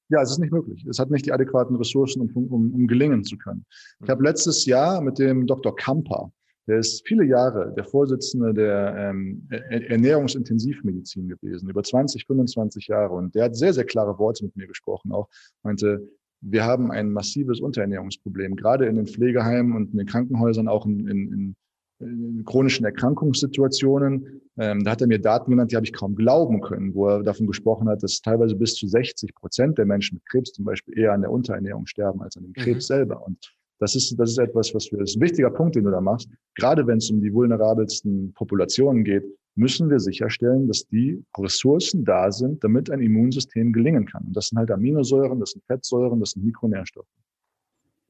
Ja, 0.10 0.21
es 0.21 0.32
ist 0.32 0.39
nicht 0.39 0.51
möglich. 0.51 0.86
Es 0.89 0.99
hat 0.99 1.10
nicht 1.10 1.25
die 1.25 1.32
adäquaten 1.32 1.75
Ressourcen, 1.77 2.21
um, 2.21 2.47
um, 2.47 2.73
um 2.73 2.88
gelingen 2.88 3.23
zu 3.23 3.38
können. 3.38 3.65
Ich 4.04 4.10
habe 4.10 4.23
letztes 4.23 4.65
Jahr 4.65 5.01
mit 5.01 5.17
dem 5.17 5.47
Dr. 5.47 5.73
Kamper, 5.73 6.32
der 6.67 6.80
ist 6.80 7.08
viele 7.08 7.23
Jahre 7.25 7.73
der 7.75 7.86
Vorsitzende 7.86 8.54
der 8.54 8.95
ähm, 8.97 9.47
Ernährungsintensivmedizin 9.49 11.30
gewesen, 11.30 11.69
über 11.69 11.82
20, 11.82 12.25
25 12.25 12.88
Jahre. 12.88 13.13
Und 13.13 13.34
der 13.34 13.45
hat 13.45 13.56
sehr, 13.56 13.73
sehr 13.73 13.86
klare 13.86 14.19
Worte 14.19 14.45
mit 14.45 14.56
mir 14.56 14.67
gesprochen, 14.67 15.12
auch 15.12 15.30
meinte, 15.63 16.08
wir 16.41 16.65
haben 16.65 16.91
ein 16.91 17.12
massives 17.12 17.62
Unterernährungsproblem, 17.62 18.56
gerade 18.56 18.88
in 18.88 18.95
den 18.95 19.08
Pflegeheimen 19.08 19.75
und 19.75 19.91
in 19.91 19.97
den 19.97 20.08
Krankenhäusern, 20.08 20.67
auch 20.67 20.86
in, 20.86 21.08
in, 21.08 21.56
in 21.99 22.43
chronischen 22.45 22.86
Erkrankungssituationen. 22.86 24.41
Ähm, 24.58 24.84
da 24.84 24.91
hat 24.91 25.01
er 25.01 25.08
mir 25.08 25.19
Daten 25.19 25.51
genannt, 25.51 25.71
die 25.71 25.75
habe 25.75 25.86
ich 25.86 25.93
kaum 25.93 26.15
glauben 26.15 26.62
können, 26.62 26.95
wo 26.95 27.08
er 27.08 27.23
davon 27.23 27.47
gesprochen 27.47 27.88
hat, 27.88 28.04
dass 28.04 28.21
teilweise 28.21 28.56
bis 28.56 28.75
zu 28.75 28.88
60 28.88 29.36
Prozent 29.36 29.77
der 29.77 29.86
Menschen 29.86 30.15
mit 30.15 30.25
Krebs 30.25 30.51
zum 30.51 30.65
Beispiel 30.65 30.97
eher 30.97 31.13
an 31.13 31.21
der 31.21 31.32
Unterernährung 31.32 31.86
sterben 31.86 32.21
als 32.21 32.38
an 32.38 32.43
dem 32.43 32.54
Krebs 32.54 32.89
mhm. 32.89 32.93
selber. 32.93 33.25
Und 33.25 33.54
das 33.82 33.96
ist, 33.96 34.15
das 34.20 34.30
ist 34.32 34.38
etwas, 34.38 34.74
was 34.76 34.91
wir, 34.91 35.00
das 35.00 35.10
ist 35.10 35.17
ein 35.17 35.22
wichtiger 35.22 35.50
Punkt, 35.50 35.76
den 35.76 35.84
du 35.84 35.91
da 35.91 36.00
machst. 36.00 36.30
Gerade 36.56 36.86
wenn 36.86 36.98
es 36.98 37.10
um 37.10 37.20
die 37.20 37.34
vulnerabelsten 37.34 38.32
Populationen 38.34 39.04
geht, 39.04 39.24
müssen 39.56 39.89
wir 39.89 40.00
sicherstellen, 40.00 40.67
dass 40.67 40.88
die 40.88 41.24
Ressourcen 41.36 42.06
da 42.06 42.32
sind, 42.32 42.63
damit 42.63 42.91
ein 42.91 43.02
Immunsystem 43.02 43.74
gelingen 43.74 44.06
kann. 44.06 44.26
Und 44.28 44.38
das 44.38 44.48
sind 44.48 44.60
halt 44.60 44.70
Aminosäuren, 44.70 45.39
das 45.39 45.52
sind 45.52 45.65
Fettsäuren, 45.65 46.20
das 46.20 46.32
sind 46.32 46.46
Mikronährstoffe. 46.46 47.08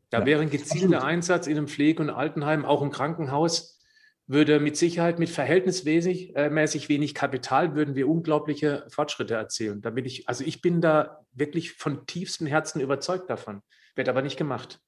Da 0.10 0.20
ja, 0.20 0.26
wäre 0.26 0.42
ein 0.42 0.50
gezielter. 0.50 1.06
Einsatz 1.06 1.48
in 1.48 1.58
einem 1.58 1.68
Pflege- 1.68 2.04
und 2.04 2.10
Altenheim, 2.10 2.66
auch 2.66 2.82
im 2.82 2.92
Krankenhaus, 2.92 3.80
würde 4.28 4.60
mit 4.60 4.76
Sicherheit 4.76 5.20
mit 5.20 5.30
verhältnismäßig 5.30 6.36
äh, 6.36 6.50
mäßig 6.50 6.90
wenig 6.90 7.14
Kapital 7.16 7.76
würden 7.76 7.96
wir 7.96 8.10
unglaubliche 8.10 8.86
Fortschritte 8.90 9.36
erzielen. 9.36 9.82
Da 9.82 9.90
bin 9.90 10.04
ich, 10.04 10.28
also 10.28 10.44
ich 10.44 10.62
bin 10.62 10.82
da 10.82 11.26
wirklich 11.32 11.72
von 11.74 12.06
tiefstem 12.06 12.48
Herzen 12.48 12.82
überzeugt 12.82 13.30
davon. 13.30 13.62
Wird 13.96 14.10
aber 14.10 14.22
nicht 14.22 14.38
gemacht. 14.38 14.82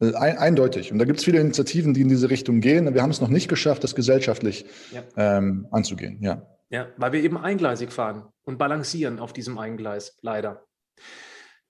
Äh, 0.00 0.14
eindeutig. 0.14 0.92
Und 0.92 0.98
da 0.98 1.04
gibt 1.04 1.18
es 1.18 1.24
viele 1.24 1.40
Initiativen, 1.40 1.94
die 1.94 2.02
in 2.02 2.08
diese 2.08 2.30
Richtung 2.30 2.60
gehen. 2.60 2.92
Wir 2.94 3.02
haben 3.02 3.10
es 3.10 3.20
noch 3.20 3.28
nicht 3.28 3.48
geschafft, 3.48 3.84
das 3.84 3.94
gesellschaftlich 3.94 4.66
ja. 4.92 5.02
ähm, 5.16 5.66
anzugehen. 5.70 6.18
Ja. 6.20 6.46
ja, 6.70 6.88
weil 6.96 7.12
wir 7.12 7.22
eben 7.22 7.36
eingleisig 7.36 7.92
fahren 7.92 8.24
und 8.44 8.58
balancieren 8.58 9.18
auf 9.18 9.32
diesem 9.32 9.58
Eingleis, 9.58 10.18
leider. 10.22 10.64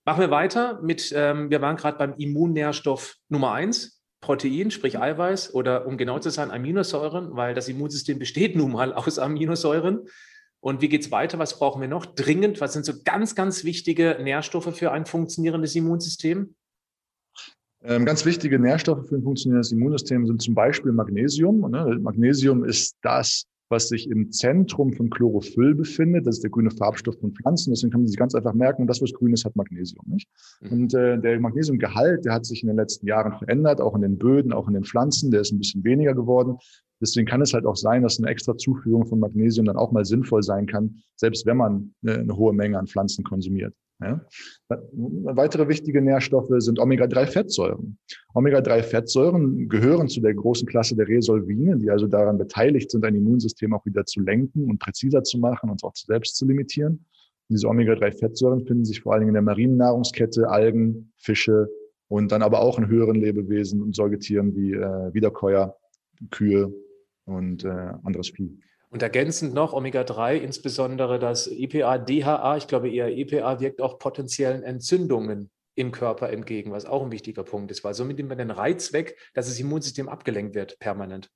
Machen 0.06 0.20
wir 0.20 0.30
weiter 0.30 0.80
mit, 0.82 1.12
ähm, 1.16 1.50
wir 1.50 1.62
waren 1.62 1.76
gerade 1.76 1.98
beim 1.98 2.14
Immunnährstoff 2.14 3.16
Nummer 3.28 3.52
eins, 3.52 4.02
Protein, 4.20 4.70
sprich 4.70 4.98
Eiweiß 4.98 5.54
oder 5.54 5.86
um 5.86 5.98
genau 5.98 6.18
zu 6.18 6.30
sein, 6.30 6.50
Aminosäuren, 6.50 7.36
weil 7.36 7.54
das 7.54 7.68
Immunsystem 7.68 8.18
besteht 8.18 8.56
nun 8.56 8.72
mal 8.72 8.92
aus 8.94 9.18
Aminosäuren. 9.18 10.06
Und 10.60 10.80
wie 10.80 10.88
geht 10.88 11.02
es 11.02 11.10
weiter? 11.10 11.38
Was 11.38 11.58
brauchen 11.58 11.82
wir 11.82 11.88
noch? 11.88 12.06
Dringend, 12.06 12.62
was 12.62 12.72
sind 12.72 12.86
so 12.86 12.94
ganz, 13.04 13.34
ganz 13.34 13.64
wichtige 13.64 14.18
Nährstoffe 14.22 14.74
für 14.74 14.92
ein 14.92 15.04
funktionierendes 15.04 15.74
Immunsystem? 15.74 16.54
Ähm, 17.86 18.06
ganz 18.06 18.24
wichtige 18.24 18.58
Nährstoffe 18.58 19.06
für 19.06 19.16
ein 19.16 19.22
funktionierendes 19.22 19.70
Immunsystem 19.72 20.26
sind 20.26 20.40
zum 20.40 20.54
Beispiel 20.54 20.92
Magnesium. 20.92 21.70
Ne? 21.70 21.98
Magnesium 22.00 22.64
ist 22.64 22.96
das, 23.02 23.44
was 23.68 23.88
sich 23.88 24.08
im 24.08 24.30
Zentrum 24.30 24.92
von 24.94 25.10
Chlorophyll 25.10 25.74
befindet. 25.74 26.26
Das 26.26 26.36
ist 26.36 26.42
der 26.42 26.50
grüne 26.50 26.70
Farbstoff 26.70 27.18
von 27.20 27.32
Pflanzen. 27.32 27.72
Deswegen 27.72 27.90
kann 27.90 28.00
man 28.00 28.08
sich 28.08 28.16
ganz 28.16 28.34
einfach 28.34 28.54
merken, 28.54 28.86
das, 28.86 29.02
was 29.02 29.12
grün 29.12 29.34
ist, 29.34 29.44
hat 29.44 29.54
Magnesium. 29.54 30.04
Nicht? 30.06 30.28
Mhm. 30.62 30.72
Und 30.72 30.94
äh, 30.94 31.18
der 31.18 31.38
Magnesiumgehalt, 31.40 32.24
der 32.24 32.32
hat 32.32 32.46
sich 32.46 32.62
in 32.62 32.68
den 32.68 32.76
letzten 32.76 33.06
Jahren 33.06 33.38
verändert, 33.38 33.82
auch 33.82 33.94
in 33.94 34.02
den 34.02 34.16
Böden, 34.16 34.54
auch 34.54 34.66
in 34.66 34.74
den 34.74 34.84
Pflanzen. 34.84 35.30
Der 35.30 35.42
ist 35.42 35.52
ein 35.52 35.58
bisschen 35.58 35.84
weniger 35.84 36.14
geworden. 36.14 36.56
Deswegen 37.02 37.26
kann 37.26 37.42
es 37.42 37.52
halt 37.52 37.66
auch 37.66 37.76
sein, 37.76 38.02
dass 38.02 38.18
eine 38.18 38.28
extra 38.28 38.56
Zuführung 38.56 39.04
von 39.06 39.20
Magnesium 39.20 39.66
dann 39.66 39.76
auch 39.76 39.92
mal 39.92 40.06
sinnvoll 40.06 40.42
sein 40.42 40.66
kann, 40.66 41.02
selbst 41.16 41.44
wenn 41.44 41.58
man 41.58 41.94
eine, 42.02 42.20
eine 42.20 42.36
hohe 42.36 42.54
Menge 42.54 42.78
an 42.78 42.86
Pflanzen 42.86 43.24
konsumiert. 43.24 43.74
Ja. 44.00 44.20
Weitere 44.68 45.68
wichtige 45.68 46.02
Nährstoffe 46.02 46.50
sind 46.58 46.78
Omega-3-Fettsäuren. 46.78 47.96
Omega-3-Fettsäuren 48.34 49.68
gehören 49.68 50.08
zu 50.08 50.20
der 50.20 50.34
großen 50.34 50.66
Klasse 50.66 50.96
der 50.96 51.06
Resolvine, 51.06 51.78
die 51.78 51.90
also 51.90 52.06
daran 52.06 52.36
beteiligt 52.36 52.90
sind, 52.90 53.04
ein 53.04 53.14
Immunsystem 53.14 53.72
auch 53.72 53.86
wieder 53.86 54.04
zu 54.04 54.20
lenken 54.20 54.68
und 54.68 54.80
präziser 54.80 55.22
zu 55.22 55.38
machen 55.38 55.70
und 55.70 55.84
auch 55.84 55.94
selbst 55.94 56.36
zu 56.36 56.44
limitieren. 56.44 57.04
Diese 57.48 57.68
Omega-3-Fettsäuren 57.68 58.66
finden 58.66 58.84
sich 58.84 59.00
vor 59.00 59.12
allen 59.12 59.20
Dingen 59.20 59.30
in 59.30 59.34
der 59.34 59.42
marinen 59.42 59.76
Nahrungskette, 59.76 60.48
Algen, 60.48 61.12
Fische 61.16 61.68
und 62.08 62.32
dann 62.32 62.42
aber 62.42 62.60
auch 62.60 62.78
in 62.78 62.88
höheren 62.88 63.16
Lebewesen 63.16 63.82
und 63.82 63.94
Säugetieren 63.94 64.56
wie 64.56 64.72
äh, 64.72 65.14
Wiederkäuer, 65.14 65.76
Kühe 66.30 66.72
und 67.26 67.64
äh, 67.64 67.92
anderes 68.02 68.30
Vieh. 68.30 68.58
Und 68.94 69.02
ergänzend 69.02 69.54
noch 69.54 69.72
Omega-3, 69.72 70.36
insbesondere 70.36 71.18
das 71.18 71.48
EPA, 71.48 71.98
DHA, 71.98 72.58
ich 72.58 72.68
glaube 72.68 72.88
eher 72.88 73.08
EPA, 73.08 73.58
wirkt 73.58 73.80
auch 73.80 73.98
potenziellen 73.98 74.62
Entzündungen 74.62 75.50
im 75.74 75.90
Körper 75.90 76.30
entgegen, 76.30 76.70
was 76.70 76.86
auch 76.86 77.02
ein 77.02 77.10
wichtiger 77.10 77.42
Punkt 77.42 77.72
ist, 77.72 77.82
weil 77.82 77.94
somit 77.94 78.18
nimmt 78.18 78.28
man 78.28 78.38
den 78.38 78.52
Reiz 78.52 78.92
weg, 78.92 79.18
dass 79.34 79.48
das 79.48 79.58
Immunsystem 79.58 80.08
abgelenkt 80.08 80.54
wird 80.54 80.78
permanent. 80.78 81.28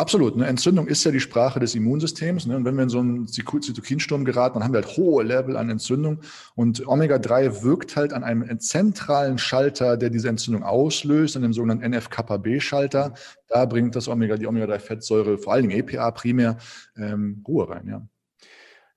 Absolut. 0.00 0.34
Ne? 0.34 0.46
Entzündung 0.46 0.86
ist 0.86 1.04
ja 1.04 1.10
die 1.10 1.20
Sprache 1.20 1.60
des 1.60 1.74
Immunsystems. 1.74 2.46
Ne? 2.46 2.56
Und 2.56 2.64
wenn 2.64 2.74
wir 2.74 2.84
in 2.84 2.88
so 2.88 3.00
einen 3.00 3.28
Zytokinsturm 3.28 4.24
geraten, 4.24 4.54
dann 4.54 4.64
haben 4.64 4.72
wir 4.72 4.80
halt 4.80 4.96
hohe 4.96 5.22
Level 5.22 5.58
an 5.58 5.68
Entzündung. 5.68 6.20
Und 6.54 6.88
Omega-3 6.88 7.62
wirkt 7.62 7.96
halt 7.96 8.14
an 8.14 8.24
einem 8.24 8.58
zentralen 8.60 9.36
Schalter, 9.36 9.98
der 9.98 10.08
diese 10.08 10.30
Entzündung 10.30 10.62
auslöst, 10.62 11.36
an 11.36 11.42
dem 11.42 11.52
sogenannten 11.52 11.84
NF-kappa-B-Schalter. 11.84 13.12
Da 13.48 13.66
bringt 13.66 13.94
das 13.94 14.08
Omega, 14.08 14.38
die 14.38 14.46
Omega-3-Fettsäure, 14.46 15.36
vor 15.36 15.52
allen 15.52 15.68
Dingen 15.68 15.78
EPA 15.78 16.12
primär, 16.12 16.56
ähm, 16.96 17.44
Ruhe 17.46 17.68
rein. 17.68 17.86
Ja. 17.86 18.00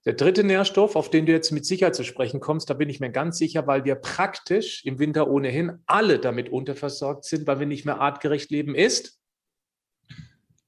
Der 0.05 0.13
dritte 0.13 0.45
Nährstoff, 0.45 0.95
auf 0.95 1.09
den 1.09 1.25
du 1.25 1.33
jetzt 1.33 1.51
mit 1.51 1.65
Sicherheit 1.65 1.95
zu 1.95 2.05
sprechen 2.05 2.39
kommst, 2.39 2.69
da 2.69 2.75
bin 2.75 2.89
ich 2.89 3.01
mir 3.01 3.11
ganz 3.11 3.37
sicher, 3.37 3.67
weil 3.67 3.83
wir 3.83 3.95
praktisch 3.95 4.85
im 4.85 4.99
Winter 4.99 5.29
ohnehin 5.29 5.79
alle 5.85 6.19
damit 6.19 6.47
unterversorgt 6.47 7.25
sind, 7.25 7.45
weil 7.45 7.59
wir 7.59 7.67
nicht 7.67 7.83
mehr 7.83 7.99
artgerecht 7.99 8.51
leben, 8.51 8.73
ist 8.73 9.19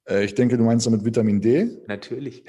ich 0.08 0.36
denke, 0.36 0.56
du 0.56 0.64
meinst 0.64 0.86
damit 0.86 1.04
Vitamin 1.04 1.42
D. 1.42 1.68
Natürlich. 1.88 2.44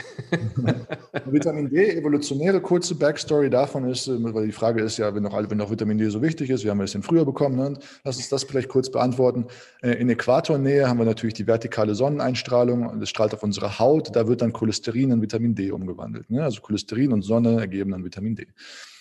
Vitamin 1.25 1.71
D, 1.71 1.97
evolutionäre 1.97 2.61
kurze 2.61 2.95
Backstory 2.95 3.49
davon 3.49 3.89
ist, 3.89 4.09
äh, 4.09 4.35
weil 4.35 4.47
die 4.47 4.53
Frage 4.53 4.83
ist 4.83 4.99
ja, 4.99 5.15
wenn 5.15 5.23
doch, 5.23 5.51
wenn 5.51 5.57
doch 5.57 5.71
Vitamin 5.71 5.97
D 5.97 6.09
so 6.11 6.21
wichtig 6.21 6.51
ist, 6.51 6.65
wir 6.65 6.71
haben 6.71 6.81
es 6.83 6.93
denn 6.93 7.03
früher 7.03 7.25
bekommen, 7.25 7.57
ne? 7.57 7.79
lass 8.05 8.17
uns 8.19 8.29
das 8.29 8.45
vielleicht 8.45 8.69
kurz 8.69 8.91
beantworten. 8.91 9.47
Äh, 9.83 9.93
in 9.93 10.11
Äquatornähe 10.11 10.87
haben 10.87 10.99
wir 10.99 11.07
natürlich 11.07 11.35
die 11.35 11.47
vertikale 11.47 11.95
Sonneneinstrahlung, 11.95 13.01
das 13.01 13.09
strahlt 13.09 13.33
auf 13.33 13.43
unsere 13.43 13.79
Haut, 13.79 14.15
da 14.15 14.29
wird 14.29 14.43
dann 14.43 14.53
Cholesterin 14.53 15.11
in 15.11 15.23
Vitamin 15.23 15.55
D 15.55 15.71
umgewandelt. 15.71 16.29
Ne? 16.29 16.45
Also 16.45 16.61
Cholesterin 16.61 17.13
und 17.13 17.23
Sonne 17.23 17.59
ergeben 17.61 17.93
dann 17.93 18.05
Vitamin 18.05 18.37
D. 18.37 18.49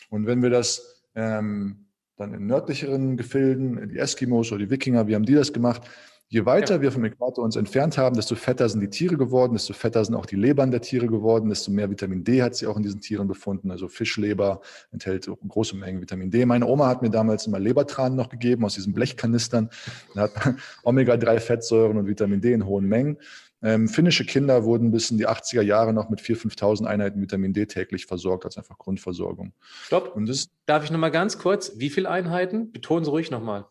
Und 0.10 0.28
wenn 0.28 0.42
wir 0.42 0.50
das 0.50 1.04
ähm, 1.16 1.88
dann 2.18 2.34
in 2.34 2.48
nördlicheren 2.48 3.18
Gefilden, 3.18 3.90
die 3.90 3.98
Eskimos 3.98 4.52
oder 4.52 4.60
die 4.60 4.70
Wikinger, 4.70 5.08
wie 5.08 5.16
haben 5.16 5.26
die 5.26 5.34
das 5.34 5.52
gemacht? 5.52 5.82
Je 6.28 6.46
weiter 6.46 6.76
ja. 6.76 6.82
wir 6.82 6.92
vom 6.92 7.06
Äquator 7.06 7.44
uns 7.44 7.56
entfernt 7.56 8.00
haben, 8.00 8.16
desto 8.16 8.36
fetter 8.36 8.68
sind 8.68 8.82
die 8.82 8.90
Tiere 8.90 9.16
geworden, 9.16 9.54
desto 9.54 9.74
fetter 9.74 10.04
sind 10.04 10.16
auch 10.16 10.26
die 10.26 10.36
Lebern 10.36 10.72
der 10.72 10.82
Tiere 10.82 11.06
geworden, 11.06 11.50
desto 11.50 11.72
mehr 11.72 11.90
Vitamin 11.90 12.24
D 12.24 12.42
hat 12.42 12.56
sie 12.56 12.66
auch 12.66 12.78
in 12.78 12.84
diesen 12.84 13.00
Tieren 13.00 13.28
befunden. 13.28 13.70
Also 13.70 13.88
Fischleber 13.88 14.62
enthält 14.92 15.30
große 15.48 15.76
Mengen 15.76 16.02
Vitamin 16.02 16.32
D. 16.32 16.46
Meine 16.46 16.66
Oma 16.66 16.88
hat 16.88 17.04
mir 17.04 17.12
damals 17.12 17.46
immer 17.46 17.60
Lebertran 17.60 18.16
noch 18.16 18.30
gegeben 18.30 18.66
aus 18.66 18.74
diesen 18.74 18.94
Blechkanistern. 18.94 19.70
Da 20.16 20.24
hat 20.24 20.32
Omega-3-Fettsäuren 20.84 21.98
und 21.98 22.08
Vitamin 22.08 22.42
D 22.42 22.54
in 22.54 22.66
hohen 22.66 22.86
Mengen. 22.86 23.18
Ähm, 23.62 23.88
finnische 23.88 24.26
Kinder 24.26 24.64
wurden 24.64 24.92
bis 24.92 25.12
in 25.12 25.18
die 25.18 25.28
80er 25.28 25.62
Jahre 25.62 25.94
noch 25.94 26.10
mit 26.10 26.22
4.000, 26.22 26.58
5.000 26.58 26.86
Einheiten 26.86 27.22
Vitamin 27.22 27.54
D 27.54 27.66
täglich 27.68 28.06
versorgt, 28.08 28.46
als 28.46 28.58
einfach 28.58 28.78
Grundversorgung. 28.78 29.54
Stopp. 29.84 30.16
Und 30.16 30.28
das, 30.28 30.50
Darf 30.66 30.84
ich 30.84 30.92
nochmal 30.92 31.12
ganz 31.12 31.38
kurz, 31.38 31.74
wie 31.78 31.90
viele 31.90 32.10
Einheiten? 32.10 32.72
Betonen 32.72 33.06
Sie 33.06 33.12
ruhig 33.12 33.32
nochmal. 33.32 33.66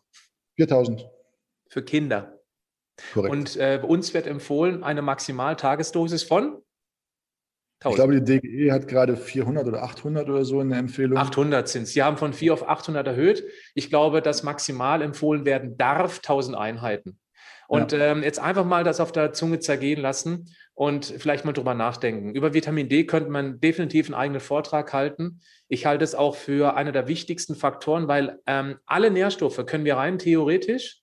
4.000. 0.57 1.05
Für 1.67 1.83
Kinder. 1.83 2.34
Korrekt. 3.13 3.31
Und 3.31 3.57
äh, 3.57 3.81
uns 3.85 4.13
wird 4.13 4.27
empfohlen 4.27 4.83
eine 4.83 5.01
Maximaltagesdosis 5.01 6.23
von 6.23 6.61
1000. 7.83 7.91
Ich 7.91 7.95
glaube, 7.95 8.21
die 8.21 8.39
DGE 8.39 8.71
hat 8.71 8.87
gerade 8.87 9.17
400 9.17 9.67
oder 9.67 9.83
800 9.83 10.29
oder 10.29 10.45
so 10.45 10.61
in 10.61 10.69
der 10.69 10.79
Empfehlung. 10.79 11.17
800 11.17 11.67
sind 11.67 11.83
es. 11.83 11.93
Sie 11.93 12.01
haben 12.01 12.17
von 12.17 12.33
4 12.33 12.53
auf 12.53 12.67
800 12.67 13.05
erhöht. 13.05 13.43
Ich 13.73 13.89
glaube, 13.89 14.21
dass 14.21 14.43
maximal 14.43 15.01
empfohlen 15.01 15.45
werden 15.45 15.77
darf 15.77 16.17
1000 16.17 16.57
Einheiten. 16.57 17.19
Und 17.67 17.91
ja. 17.91 18.11
ähm, 18.11 18.23
jetzt 18.23 18.39
einfach 18.39 18.65
mal 18.65 18.83
das 18.83 18.99
auf 18.99 19.11
der 19.11 19.33
Zunge 19.33 19.59
zergehen 19.59 19.99
lassen 19.99 20.55
und 20.75 21.05
vielleicht 21.05 21.45
mal 21.45 21.53
drüber 21.53 21.73
nachdenken. 21.73 22.33
Über 22.35 22.53
Vitamin 22.53 22.89
D 22.89 23.05
könnte 23.05 23.29
man 23.29 23.59
definitiv 23.59 24.07
einen 24.07 24.15
eigenen 24.15 24.41
Vortrag 24.41 24.93
halten. 24.93 25.41
Ich 25.67 25.85
halte 25.85 26.03
es 26.03 26.15
auch 26.15 26.35
für 26.35 26.75
einer 26.75 26.91
der 26.91 27.07
wichtigsten 27.07 27.55
Faktoren, 27.55 28.07
weil 28.07 28.39
ähm, 28.45 28.77
alle 28.85 29.09
Nährstoffe 29.09 29.65
können 29.65 29.85
wir 29.85 29.97
rein 29.97 30.19
theoretisch 30.19 31.01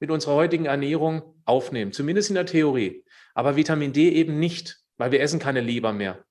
mit 0.00 0.10
unserer 0.10 0.34
heutigen 0.34 0.66
Ernährung 0.66 1.22
aufnehmen, 1.44 1.92
zumindest 1.92 2.30
in 2.30 2.34
der 2.34 2.46
Theorie. 2.46 3.04
Aber 3.34 3.56
Vitamin 3.56 3.92
D 3.92 4.10
eben 4.10 4.38
nicht, 4.38 4.78
weil 4.96 5.12
wir 5.12 5.20
essen 5.20 5.40
keine 5.40 5.60
Leber 5.60 5.92
mehr. 5.92 6.24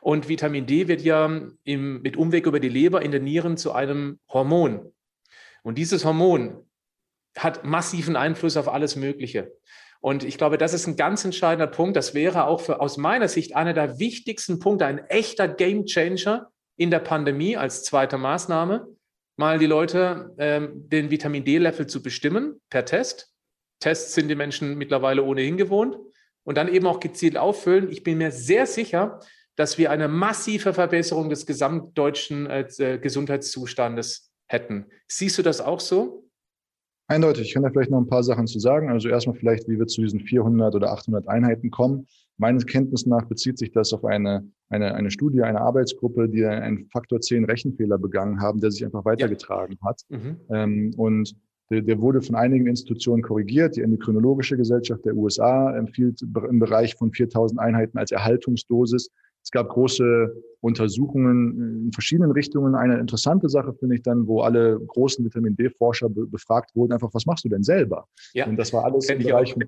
Und 0.00 0.28
Vitamin 0.28 0.66
D 0.66 0.88
wird 0.88 1.02
ja 1.02 1.26
im, 1.64 2.02
mit 2.02 2.16
Umweg 2.16 2.46
über 2.46 2.60
die 2.60 2.68
Leber 2.68 3.02
in 3.02 3.12
den 3.12 3.24
Nieren 3.24 3.56
zu 3.56 3.72
einem 3.72 4.18
Hormon. 4.28 4.92
Und 5.62 5.78
dieses 5.78 6.04
Hormon 6.04 6.66
hat 7.36 7.64
massiven 7.64 8.16
Einfluss 8.16 8.56
auf 8.56 8.68
alles 8.68 8.96
Mögliche. 8.96 9.52
Und 10.00 10.24
ich 10.24 10.38
glaube, 10.38 10.56
das 10.56 10.72
ist 10.72 10.86
ein 10.86 10.96
ganz 10.96 11.24
entscheidender 11.24 11.66
Punkt. 11.66 11.96
Das 11.96 12.14
wäre 12.14 12.46
auch 12.46 12.62
für, 12.62 12.80
aus 12.80 12.96
meiner 12.96 13.28
Sicht 13.28 13.54
einer 13.54 13.74
der 13.74 13.98
wichtigsten 13.98 14.58
Punkte, 14.58 14.86
ein 14.86 14.98
echter 14.98 15.46
Game 15.46 15.84
Changer 15.84 16.50
in 16.76 16.90
der 16.90 17.00
Pandemie 17.00 17.56
als 17.56 17.84
zweite 17.84 18.16
Maßnahme, 18.16 18.88
mal 19.40 19.58
die 19.58 19.66
Leute 19.66 20.34
ähm, 20.38 20.88
den 20.88 21.10
Vitamin 21.10 21.44
D-Level 21.44 21.86
zu 21.86 22.02
bestimmen 22.02 22.60
per 22.68 22.84
Test. 22.84 23.32
Tests 23.80 24.14
sind 24.14 24.28
die 24.28 24.34
Menschen 24.34 24.76
mittlerweile 24.76 25.24
ohnehin 25.24 25.56
gewohnt 25.56 25.96
und 26.44 26.58
dann 26.58 26.68
eben 26.68 26.86
auch 26.86 27.00
gezielt 27.00 27.38
auffüllen. 27.38 27.90
Ich 27.90 28.02
bin 28.04 28.18
mir 28.18 28.32
sehr 28.32 28.66
sicher, 28.66 29.18
dass 29.56 29.78
wir 29.78 29.90
eine 29.90 30.08
massive 30.08 30.74
Verbesserung 30.74 31.30
des 31.30 31.46
gesamtdeutschen 31.46 32.48
äh, 32.48 32.98
Gesundheitszustandes 33.00 34.30
hätten. 34.46 34.86
Siehst 35.08 35.38
du 35.38 35.42
das 35.42 35.62
auch 35.62 35.80
so? 35.80 36.28
Eindeutig. 37.08 37.48
Ich 37.48 37.54
kann 37.54 37.62
da 37.62 37.70
vielleicht 37.70 37.90
noch 37.90 38.00
ein 38.00 38.06
paar 38.06 38.22
Sachen 38.22 38.46
zu 38.46 38.58
sagen. 38.58 38.90
Also 38.90 39.08
erstmal 39.08 39.36
vielleicht, 39.36 39.66
wie 39.68 39.78
wir 39.78 39.86
zu 39.86 40.02
diesen 40.02 40.20
400 40.20 40.74
oder 40.74 40.92
800 40.92 41.26
Einheiten 41.28 41.70
kommen. 41.70 42.06
Meines 42.40 42.64
Kenntnis 42.64 43.04
nach 43.04 43.26
bezieht 43.26 43.58
sich 43.58 43.70
das 43.70 43.92
auf 43.92 44.02
eine, 44.02 44.50
eine, 44.70 44.94
eine 44.94 45.10
Studie, 45.10 45.42
eine 45.42 45.60
Arbeitsgruppe, 45.60 46.26
die 46.26 46.42
einen 46.46 46.86
Faktor 46.86 47.20
10 47.20 47.44
Rechenfehler 47.44 47.98
begangen 47.98 48.40
haben, 48.40 48.60
der 48.60 48.70
sich 48.70 48.82
einfach 48.82 49.04
weitergetragen 49.04 49.76
ja. 49.78 49.88
hat. 49.88 50.00
Mhm. 50.08 50.36
Ähm, 50.48 50.94
und 50.96 51.36
der, 51.70 51.82
der, 51.82 52.00
wurde 52.00 52.22
von 52.22 52.36
einigen 52.36 52.66
Institutionen 52.66 53.22
korrigiert. 53.22 53.76
Die 53.76 53.82
Endokrinologische 53.82 54.56
Gesellschaft 54.56 55.04
der 55.04 55.14
USA 55.14 55.76
empfiehlt 55.76 56.22
im 56.22 56.58
Bereich 56.58 56.94
von 56.94 57.12
4000 57.12 57.60
Einheiten 57.60 57.98
als 57.98 58.10
Erhaltungsdosis. 58.10 59.10
Es 59.42 59.50
gab 59.50 59.68
große 59.68 60.34
Untersuchungen 60.60 61.84
in 61.86 61.92
verschiedenen 61.92 62.30
Richtungen. 62.30 62.74
Eine 62.74 62.98
interessante 62.98 63.50
Sache 63.50 63.74
finde 63.74 63.96
ich 63.96 64.02
dann, 64.02 64.26
wo 64.26 64.40
alle 64.40 64.80
großen 64.80 65.22
Vitamin 65.24 65.56
D-Forscher 65.56 66.08
be 66.08 66.26
befragt 66.26 66.74
wurden, 66.74 66.92
einfach, 66.92 67.10
was 67.12 67.26
machst 67.26 67.44
du 67.44 67.50
denn 67.50 67.62
selber? 67.62 68.06
Ja, 68.32 68.46
und 68.46 68.56
das 68.56 68.72
war 68.72 68.84
alles 68.84 69.10
im 69.10 69.18
Bereich 69.18 69.52
von 69.52 69.62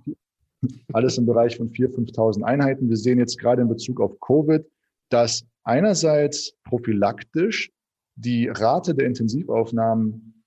alles 0.92 1.18
im 1.18 1.26
Bereich 1.26 1.56
von 1.56 1.70
4.000, 1.70 2.14
5.000 2.14 2.42
Einheiten. 2.42 2.88
Wir 2.88 2.96
sehen 2.96 3.18
jetzt 3.18 3.38
gerade 3.38 3.62
in 3.62 3.68
Bezug 3.68 4.00
auf 4.00 4.18
Covid, 4.20 4.64
dass 5.08 5.44
einerseits 5.64 6.54
prophylaktisch 6.64 7.70
die 8.16 8.48
Rate 8.48 8.94
der 8.94 9.06
Intensivaufnahmen 9.06 10.44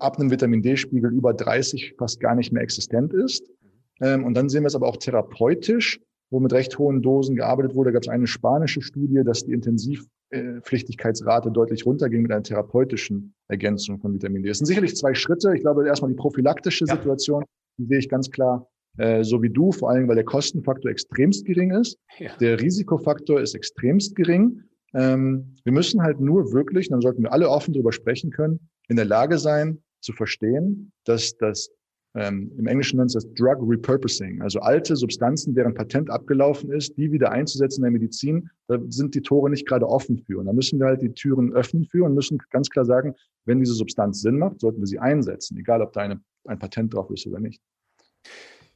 ab 0.00 0.18
einem 0.18 0.30
Vitamin 0.30 0.62
D-Spiegel 0.62 1.12
über 1.12 1.34
30 1.34 1.94
fast 1.98 2.20
gar 2.20 2.34
nicht 2.34 2.52
mehr 2.52 2.62
existent 2.62 3.12
ist. 3.12 3.48
Ähm, 4.00 4.24
und 4.24 4.34
dann 4.34 4.48
sehen 4.48 4.62
wir 4.62 4.68
es 4.68 4.74
aber 4.74 4.88
auch 4.88 4.96
therapeutisch, 4.96 6.00
wo 6.30 6.40
mit 6.40 6.52
recht 6.52 6.78
hohen 6.78 7.02
Dosen 7.02 7.36
gearbeitet 7.36 7.74
wurde. 7.74 7.90
Da 7.90 7.94
gab 7.94 8.02
es 8.02 8.08
eine 8.08 8.26
spanische 8.26 8.82
Studie, 8.82 9.22
dass 9.24 9.44
die 9.44 9.52
Intensivpflichtigkeitsrate 9.52 11.50
deutlich 11.50 11.86
runterging 11.86 12.22
mit 12.22 12.32
einer 12.32 12.42
therapeutischen 12.42 13.34
Ergänzung 13.48 14.00
von 14.00 14.14
Vitamin 14.14 14.42
D. 14.42 14.48
Es 14.48 14.58
sind 14.58 14.66
sicherlich 14.66 14.96
zwei 14.96 15.14
Schritte. 15.14 15.54
Ich 15.54 15.60
glaube, 15.60 15.86
erstmal 15.86 16.10
die 16.10 16.16
prophylaktische 16.16 16.86
ja. 16.86 16.96
Situation, 16.96 17.44
die 17.78 17.86
sehe 17.86 17.98
ich 17.98 18.08
ganz 18.08 18.30
klar 18.30 18.68
äh, 18.98 19.24
so 19.24 19.42
wie 19.42 19.50
du, 19.50 19.72
vor 19.72 19.90
allem 19.90 20.08
weil 20.08 20.16
der 20.16 20.24
Kostenfaktor 20.24 20.90
extremst 20.90 21.44
gering 21.44 21.72
ist. 21.72 21.98
Ja. 22.18 22.36
Der 22.38 22.60
Risikofaktor 22.60 23.40
ist 23.40 23.54
extremst 23.54 24.14
gering. 24.16 24.62
Ähm, 24.94 25.56
wir 25.64 25.72
müssen 25.72 26.02
halt 26.02 26.20
nur 26.20 26.52
wirklich, 26.52 26.88
dann 26.88 27.00
sollten 27.00 27.22
wir 27.22 27.32
alle 27.32 27.48
offen 27.48 27.72
darüber 27.72 27.92
sprechen 27.92 28.30
können, 28.30 28.68
in 28.88 28.96
der 28.96 29.04
Lage 29.04 29.38
sein 29.38 29.78
zu 30.00 30.12
verstehen, 30.12 30.92
dass 31.04 31.36
das 31.36 31.70
ähm, 32.14 32.50
im 32.58 32.66
Englischen 32.66 32.96
nennt 32.96 33.14
es 33.14 33.22
das 33.22 33.34
Drug 33.34 33.58
Repurposing, 33.62 34.42
also 34.42 34.58
alte 34.60 34.96
Substanzen, 34.96 35.54
deren 35.54 35.74
Patent 35.74 36.10
abgelaufen 36.10 36.72
ist, 36.72 36.96
die 36.96 37.12
wieder 37.12 37.30
einzusetzen 37.30 37.80
in 37.80 37.92
der 37.92 38.00
Medizin, 38.00 38.50
da 38.66 38.78
sind 38.88 39.14
die 39.14 39.20
Tore 39.20 39.48
nicht 39.48 39.66
gerade 39.66 39.86
offen 39.88 40.18
für. 40.18 40.38
Und 40.38 40.46
da 40.46 40.52
müssen 40.52 40.80
wir 40.80 40.86
halt 40.86 41.02
die 41.02 41.12
Türen 41.12 41.52
öffnen 41.52 41.84
für 41.84 42.04
und 42.04 42.14
müssen 42.14 42.38
ganz 42.50 42.68
klar 42.68 42.84
sagen, 42.84 43.14
wenn 43.44 43.60
diese 43.60 43.74
Substanz 43.74 44.22
Sinn 44.22 44.38
macht, 44.38 44.60
sollten 44.60 44.80
wir 44.80 44.86
sie 44.86 44.98
einsetzen, 44.98 45.56
egal 45.56 45.82
ob 45.82 45.92
da 45.92 46.00
eine, 46.00 46.20
ein 46.46 46.58
Patent 46.58 46.94
drauf 46.94 47.10
ist 47.10 47.26
oder 47.28 47.38
nicht. 47.38 47.62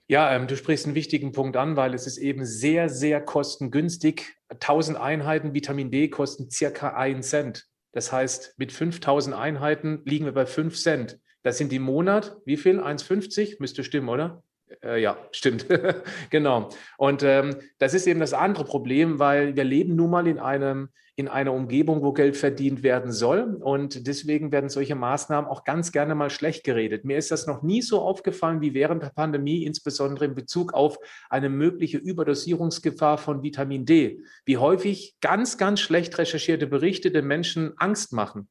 Ja, 0.07 0.35
ähm, 0.35 0.47
du 0.47 0.57
sprichst 0.57 0.85
einen 0.85 0.95
wichtigen 0.95 1.33
Punkt 1.33 1.57
an, 1.57 1.77
weil 1.77 1.95
es 1.95 2.07
ist 2.07 2.19
eben 2.19 2.45
sehr, 2.45 2.91
sehr 2.91 3.23
kostengünstig. 3.23 4.37
1000 4.51 4.99
Einheiten 4.99 5.55
Vitamin 5.55 5.91
D 5.91 6.09
kosten 6.09 6.51
circa 6.51 6.91
1 6.91 7.29
Cent. 7.29 7.67
Das 7.93 8.13
heißt, 8.13 8.55
mit 8.59 8.71
5000 8.71 9.35
Einheiten 9.35 10.03
liegen 10.05 10.27
wir 10.27 10.33
bei 10.33 10.45
5 10.45 10.77
Cent. 10.79 11.19
Das 11.43 11.57
sind 11.57 11.73
im 11.73 11.83
Monat, 11.83 12.37
wie 12.45 12.59
viel? 12.59 12.81
1,50? 12.81 13.57
Müsste 13.61 13.83
stimmen, 13.83 14.11
oder? 14.11 14.44
Äh, 14.83 15.01
ja, 15.01 15.17
stimmt. 15.31 15.67
genau. 16.31 16.71
Und 16.97 17.23
ähm, 17.23 17.57
das 17.79 17.95
ist 17.95 18.07
eben 18.07 18.21
das 18.21 18.33
andere 18.33 18.65
Problem, 18.65 19.19
weil 19.19 19.57
wir 19.57 19.65
leben 19.65 19.97
nun 19.97 20.11
mal 20.11 20.27
in 20.27 20.39
einem 20.39 20.89
in 21.17 21.29
einer 21.29 21.53
Umgebung, 21.53 22.03
wo 22.03 22.13
Geld 22.13 22.37
verdient 22.37 22.83
werden 22.83 23.13
soll. 23.13 23.57
Und 23.61 24.07
deswegen 24.07 24.51
werden 24.51 24.69
solche 24.69 24.97
Maßnahmen 24.97 25.49
auch 25.49 25.63
ganz 25.63 25.93
gerne 25.93 26.15
mal 26.15 26.31
schlecht 26.31 26.65
geredet. 26.65 27.05
Mir 27.05 27.19
ist 27.19 27.31
das 27.31 27.47
noch 27.47 27.63
nie 27.63 27.83
so 27.83 28.01
aufgefallen 28.01 28.61
wie 28.61 28.75
während 28.75 29.03
der 29.03 29.11
Pandemie, 29.11 29.65
insbesondere 29.65 30.25
in 30.25 30.35
Bezug 30.35 30.75
auf 30.75 30.99
eine 31.31 31.49
mögliche 31.49 31.99
Überdosierungsgefahr 31.99 33.19
von 33.19 33.45
Vitamin 33.45 33.87
D. 33.87 34.23
Wie 34.45 34.57
häufig 34.57 35.15
ganz, 35.21 35.57
ganz 35.57 35.81
schlecht 35.81 36.19
recherchierte 36.19 36.67
Berichte 36.67 37.13
den 37.13 37.27
Menschen 37.27 37.75
Angst 37.77 38.13
machen. 38.13 38.49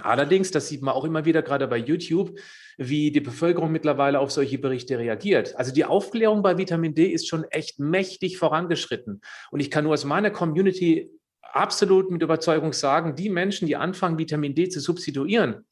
Allerdings, 0.00 0.50
das 0.50 0.68
sieht 0.68 0.82
man 0.82 0.94
auch 0.94 1.04
immer 1.04 1.24
wieder 1.24 1.42
gerade 1.42 1.68
bei 1.68 1.76
YouTube, 1.76 2.38
wie 2.76 3.12
die 3.12 3.20
Bevölkerung 3.20 3.70
mittlerweile 3.70 4.18
auf 4.18 4.32
solche 4.32 4.58
Berichte 4.58 4.98
reagiert. 4.98 5.54
Also 5.56 5.72
die 5.72 5.84
Aufklärung 5.84 6.42
bei 6.42 6.58
Vitamin 6.58 6.94
D 6.94 7.06
ist 7.06 7.28
schon 7.28 7.44
echt 7.44 7.78
mächtig 7.78 8.38
vorangeschritten. 8.38 9.20
Und 9.50 9.60
ich 9.60 9.70
kann 9.70 9.84
nur 9.84 9.92
aus 9.92 10.04
meiner 10.04 10.30
Community 10.30 11.10
absolut 11.42 12.10
mit 12.10 12.22
Überzeugung 12.22 12.72
sagen, 12.72 13.14
die 13.14 13.30
Menschen, 13.30 13.66
die 13.66 13.76
anfangen, 13.76 14.18
Vitamin 14.18 14.56
D 14.56 14.68
zu 14.68 14.80
substituieren, 14.80 15.64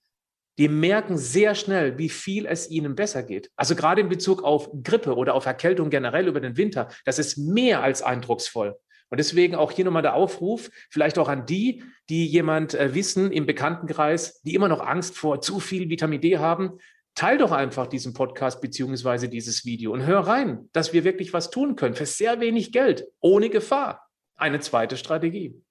die 0.58 0.68
merken 0.68 1.16
sehr 1.16 1.54
schnell, 1.54 1.98
wie 1.98 2.08
viel 2.08 2.46
es 2.46 2.70
ihnen 2.70 2.94
besser 2.94 3.22
geht. 3.22 3.50
Also 3.56 3.74
gerade 3.74 4.02
in 4.02 4.08
Bezug 4.08 4.44
auf 4.44 4.70
Grippe 4.84 5.16
oder 5.16 5.34
auf 5.34 5.46
Erkältung 5.46 5.90
generell 5.90 6.28
über 6.28 6.40
den 6.40 6.56
Winter, 6.56 6.88
das 7.04 7.18
ist 7.18 7.38
mehr 7.38 7.82
als 7.82 8.02
eindrucksvoll. 8.02 8.76
Und 9.12 9.18
deswegen 9.18 9.54
auch 9.54 9.70
hier 9.70 9.84
nochmal 9.84 10.00
der 10.00 10.14
Aufruf, 10.14 10.70
vielleicht 10.88 11.18
auch 11.18 11.28
an 11.28 11.44
die, 11.44 11.84
die 12.08 12.26
jemand 12.26 12.72
äh, 12.72 12.94
wissen 12.94 13.30
im 13.30 13.44
Bekanntenkreis, 13.44 14.40
die 14.40 14.54
immer 14.54 14.68
noch 14.68 14.80
Angst 14.80 15.18
vor 15.18 15.42
zu 15.42 15.60
viel 15.60 15.90
Vitamin 15.90 16.22
D 16.22 16.38
haben. 16.38 16.78
Teil 17.14 17.36
doch 17.36 17.52
einfach 17.52 17.88
diesen 17.88 18.14
Podcast 18.14 18.62
beziehungsweise 18.62 19.28
dieses 19.28 19.66
Video 19.66 19.92
und 19.92 20.06
hör 20.06 20.20
rein, 20.20 20.70
dass 20.72 20.94
wir 20.94 21.04
wirklich 21.04 21.34
was 21.34 21.50
tun 21.50 21.76
können 21.76 21.94
für 21.94 22.06
sehr 22.06 22.40
wenig 22.40 22.72
Geld, 22.72 23.06
ohne 23.20 23.50
Gefahr. 23.50 24.08
Eine 24.34 24.60
zweite 24.60 24.96
Strategie. 24.96 25.62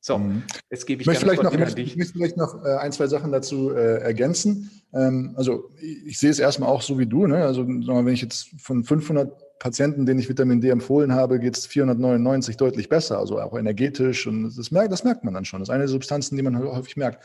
So, 0.00 0.18
mhm. 0.18 0.44
jetzt 0.70 0.86
gebe 0.86 1.02
ich, 1.02 1.08
möchte 1.08 1.24
vielleicht 1.24 1.42
noch, 1.42 1.52
ich, 1.52 1.78
ich 1.78 1.96
möchte 1.96 2.12
vielleicht 2.12 2.36
noch 2.36 2.64
äh, 2.64 2.76
ein, 2.76 2.92
zwei 2.92 3.08
Sachen 3.08 3.32
dazu 3.32 3.72
äh, 3.72 4.02
ergänzen. 4.02 4.70
Ähm, 4.94 5.34
also 5.34 5.72
ich, 5.82 6.06
ich, 6.06 6.18
sehe 6.20 6.30
es 6.30 6.38
erstmal 6.38 6.68
auch 6.68 6.82
so 6.82 6.96
wie 6.96 7.06
du. 7.06 7.26
Ne? 7.26 7.44
Also 7.44 7.66
wenn 7.66 8.06
ich 8.06 8.22
jetzt 8.22 8.50
von 8.60 8.84
500 8.84 9.47
Patienten, 9.58 10.06
denen 10.06 10.20
ich 10.20 10.28
Vitamin 10.28 10.60
D 10.60 10.68
empfohlen 10.68 11.12
habe, 11.12 11.38
geht 11.40 11.56
es 11.56 11.66
499 11.66 12.56
deutlich 12.56 12.88
besser, 12.88 13.18
also 13.18 13.40
auch 13.40 13.58
energetisch. 13.58 14.26
Und 14.26 14.56
das 14.56 14.70
merkt, 14.70 14.92
das 14.92 15.04
merkt 15.04 15.24
man 15.24 15.34
dann 15.34 15.44
schon. 15.44 15.60
Das 15.60 15.68
ist 15.68 15.72
eine 15.72 15.84
der 15.84 15.88
Substanzen, 15.88 16.36
die 16.36 16.42
man 16.42 16.58
häufig 16.58 16.96
merkt. 16.96 17.24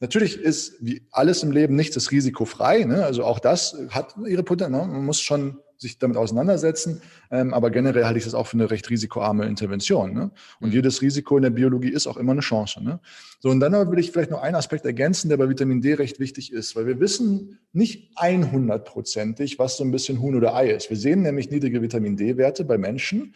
Natürlich 0.00 0.38
ist 0.38 0.74
wie 0.80 1.06
alles 1.10 1.42
im 1.42 1.52
Leben 1.52 1.74
nichts 1.74 1.96
ist 1.96 2.12
risikofrei. 2.12 2.84
Ne? 2.84 3.04
Also 3.04 3.24
auch 3.24 3.38
das 3.38 3.76
hat 3.90 4.14
ihre 4.26 4.42
Potenzial. 4.42 4.86
Ne? 4.86 4.92
Man 4.92 5.04
muss 5.04 5.20
schon 5.20 5.58
sich 5.78 5.98
damit 5.98 6.16
auseinandersetzen. 6.16 7.00
Ähm, 7.30 7.54
aber 7.54 7.70
generell 7.70 8.04
halte 8.04 8.18
ich 8.18 8.24
das 8.24 8.34
auch 8.34 8.46
für 8.46 8.56
eine 8.56 8.70
recht 8.70 8.88
risikoarme 8.90 9.46
Intervention. 9.46 10.12
Ne? 10.12 10.30
Und 10.60 10.68
mhm. 10.68 10.74
jedes 10.74 11.02
Risiko 11.02 11.36
in 11.36 11.42
der 11.42 11.50
Biologie 11.50 11.90
ist 11.90 12.06
auch 12.06 12.16
immer 12.16 12.32
eine 12.32 12.40
Chance. 12.40 12.82
Ne? 12.82 13.00
So, 13.40 13.50
und 13.50 13.60
dann 13.60 13.74
aber 13.74 13.90
will 13.90 13.98
ich 13.98 14.12
vielleicht 14.12 14.30
noch 14.30 14.42
einen 14.42 14.56
Aspekt 14.56 14.84
ergänzen, 14.84 15.28
der 15.28 15.36
bei 15.36 15.48
Vitamin 15.48 15.80
D 15.80 15.94
recht 15.94 16.18
wichtig 16.20 16.52
ist, 16.52 16.76
weil 16.76 16.86
wir 16.86 17.00
wissen 17.00 17.58
nicht 17.72 18.16
100%ig, 18.16 19.58
was 19.58 19.76
so 19.76 19.84
ein 19.84 19.90
bisschen 19.90 20.20
Huhn 20.20 20.34
oder 20.34 20.54
Ei 20.54 20.70
ist. 20.70 20.90
Wir 20.90 20.96
sehen 20.96 21.22
nämlich 21.22 21.50
niedrige 21.50 21.82
Vitamin 21.82 22.16
D-Werte 22.16 22.64
bei 22.64 22.78
Menschen. 22.78 23.34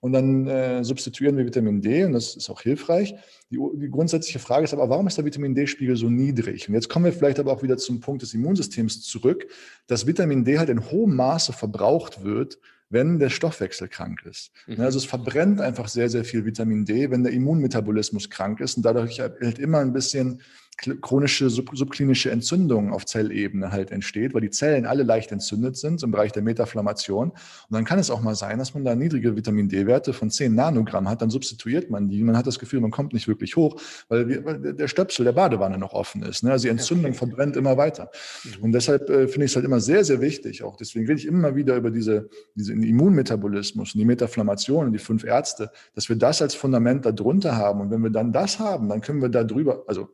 Und 0.00 0.12
dann 0.12 0.46
äh, 0.46 0.84
substituieren 0.84 1.36
wir 1.36 1.44
Vitamin 1.44 1.80
D 1.80 2.04
und 2.04 2.12
das 2.12 2.36
ist 2.36 2.50
auch 2.50 2.60
hilfreich. 2.60 3.14
Die, 3.50 3.58
die 3.74 3.90
grundsätzliche 3.90 4.38
Frage 4.38 4.64
ist 4.64 4.72
aber, 4.72 4.88
warum 4.88 5.06
ist 5.08 5.18
der 5.18 5.24
Vitamin 5.24 5.54
D-Spiegel 5.54 5.96
so 5.96 6.08
niedrig? 6.08 6.68
Und 6.68 6.74
jetzt 6.74 6.88
kommen 6.88 7.04
wir 7.04 7.12
vielleicht 7.12 7.40
aber 7.40 7.52
auch 7.52 7.62
wieder 7.62 7.76
zum 7.78 8.00
Punkt 8.00 8.22
des 8.22 8.32
Immunsystems 8.34 9.02
zurück, 9.02 9.48
dass 9.88 10.06
Vitamin 10.06 10.44
D 10.44 10.58
halt 10.58 10.68
in 10.68 10.90
hohem 10.90 11.16
Maße 11.16 11.52
verbraucht 11.52 12.22
wird, 12.22 12.58
wenn 12.90 13.18
der 13.18 13.30
Stoffwechsel 13.30 13.88
krank 13.88 14.22
ist. 14.24 14.52
Mhm. 14.66 14.80
Also 14.80 14.98
es 14.98 15.04
verbrennt 15.04 15.60
einfach 15.60 15.88
sehr, 15.88 16.08
sehr 16.08 16.24
viel 16.24 16.44
Vitamin 16.44 16.84
D, 16.84 17.10
wenn 17.10 17.24
der 17.24 17.32
Immunmetabolismus 17.32 18.30
krank 18.30 18.60
ist 18.60 18.76
und 18.76 18.84
dadurch 18.84 19.20
halt 19.20 19.58
immer 19.58 19.78
ein 19.78 19.92
bisschen 19.92 20.40
chronische 20.78 21.50
sub 21.50 21.70
subklinische 21.72 22.30
Entzündung 22.30 22.92
auf 22.92 23.04
Zellebene 23.04 23.72
halt 23.72 23.90
entsteht, 23.90 24.32
weil 24.32 24.40
die 24.40 24.50
Zellen 24.50 24.86
alle 24.86 25.02
leicht 25.02 25.32
entzündet 25.32 25.76
sind 25.76 26.02
im 26.02 26.12
Bereich 26.12 26.32
der 26.32 26.42
Metaflammation. 26.42 27.30
Und 27.30 27.36
dann 27.70 27.84
kann 27.84 27.98
es 27.98 28.10
auch 28.10 28.22
mal 28.22 28.34
sein, 28.34 28.58
dass 28.58 28.74
man 28.74 28.84
da 28.84 28.94
niedrige 28.94 29.36
Vitamin 29.36 29.68
D-Werte 29.68 30.12
von 30.12 30.30
10 30.30 30.54
Nanogramm 30.54 31.08
hat, 31.08 31.20
dann 31.20 31.30
substituiert 31.30 31.90
man 31.90 32.08
die. 32.08 32.22
Man 32.22 32.36
hat 32.36 32.46
das 32.46 32.58
Gefühl, 32.58 32.80
man 32.80 32.90
kommt 32.90 33.12
nicht 33.12 33.26
wirklich 33.26 33.56
hoch, 33.56 33.80
weil, 34.08 34.44
weil 34.44 34.74
der 34.74 34.88
Stöpsel 34.88 35.24
der 35.24 35.32
Badewanne 35.32 35.78
noch 35.78 35.92
offen 35.92 36.22
ist. 36.22 36.44
Ne? 36.44 36.52
Also 36.52 36.64
die 36.64 36.70
Entzündung 36.70 37.10
okay. 37.10 37.18
verbrennt 37.18 37.56
immer 37.56 37.76
weiter. 37.76 38.10
Mhm. 38.44 38.64
Und 38.64 38.72
deshalb 38.72 39.10
äh, 39.10 39.26
finde 39.26 39.46
ich 39.46 39.52
es 39.52 39.56
halt 39.56 39.64
immer 39.64 39.80
sehr, 39.80 40.04
sehr 40.04 40.20
wichtig, 40.20 40.62
auch 40.62 40.76
deswegen 40.76 41.06
rede 41.06 41.18
ich 41.18 41.26
immer 41.26 41.56
wieder 41.56 41.76
über 41.76 41.90
diese, 41.90 42.28
diesen 42.54 42.82
Immunmetabolismus 42.82 43.94
und 43.94 43.98
die 43.98 44.04
Metaflammation 44.04 44.86
und 44.86 44.92
die 44.92 44.98
fünf 44.98 45.24
Ärzte, 45.24 45.70
dass 45.94 46.08
wir 46.08 46.16
das 46.16 46.40
als 46.40 46.54
Fundament 46.54 47.04
darunter 47.04 47.56
haben. 47.56 47.80
Und 47.80 47.90
wenn 47.90 48.02
wir 48.02 48.10
dann 48.10 48.32
das 48.32 48.58
haben, 48.58 48.88
dann 48.88 49.00
können 49.00 49.20
wir 49.20 49.28
da 49.28 49.44
drüber, 49.44 49.84
also 49.86 50.08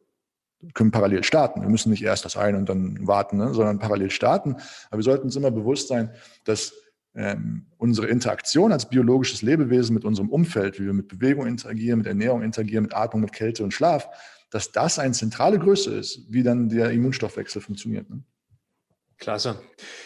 können 0.72 0.90
parallel 0.90 1.24
starten. 1.24 1.62
Wir 1.62 1.68
müssen 1.68 1.90
nicht 1.90 2.02
erst 2.02 2.24
das 2.24 2.36
eine 2.36 2.56
und 2.58 2.68
dann 2.68 3.06
warten, 3.06 3.36
ne, 3.36 3.52
sondern 3.54 3.78
parallel 3.78 4.10
starten. 4.10 4.56
Aber 4.90 4.98
wir 4.98 5.04
sollten 5.04 5.24
uns 5.24 5.36
immer 5.36 5.50
bewusst 5.50 5.88
sein, 5.88 6.10
dass 6.44 6.72
ähm, 7.14 7.66
unsere 7.76 8.08
Interaktion 8.08 8.72
als 8.72 8.88
biologisches 8.88 9.42
Lebewesen 9.42 9.94
mit 9.94 10.04
unserem 10.04 10.28
Umfeld, 10.30 10.80
wie 10.80 10.86
wir 10.86 10.92
mit 10.92 11.08
Bewegung 11.08 11.46
interagieren, 11.46 11.98
mit 11.98 12.06
Ernährung 12.06 12.42
interagieren, 12.42 12.84
mit 12.84 12.94
Atmung, 12.94 13.22
mit 13.22 13.32
Kälte 13.32 13.62
und 13.62 13.72
Schlaf, 13.72 14.08
dass 14.50 14.72
das 14.72 14.98
eine 14.98 15.12
zentrale 15.12 15.58
Größe 15.58 15.94
ist, 15.94 16.22
wie 16.28 16.42
dann 16.42 16.68
der 16.68 16.90
Immunstoffwechsel 16.90 17.60
funktioniert. 17.60 18.08
Ne? 18.10 18.22
Klasse. 19.18 19.60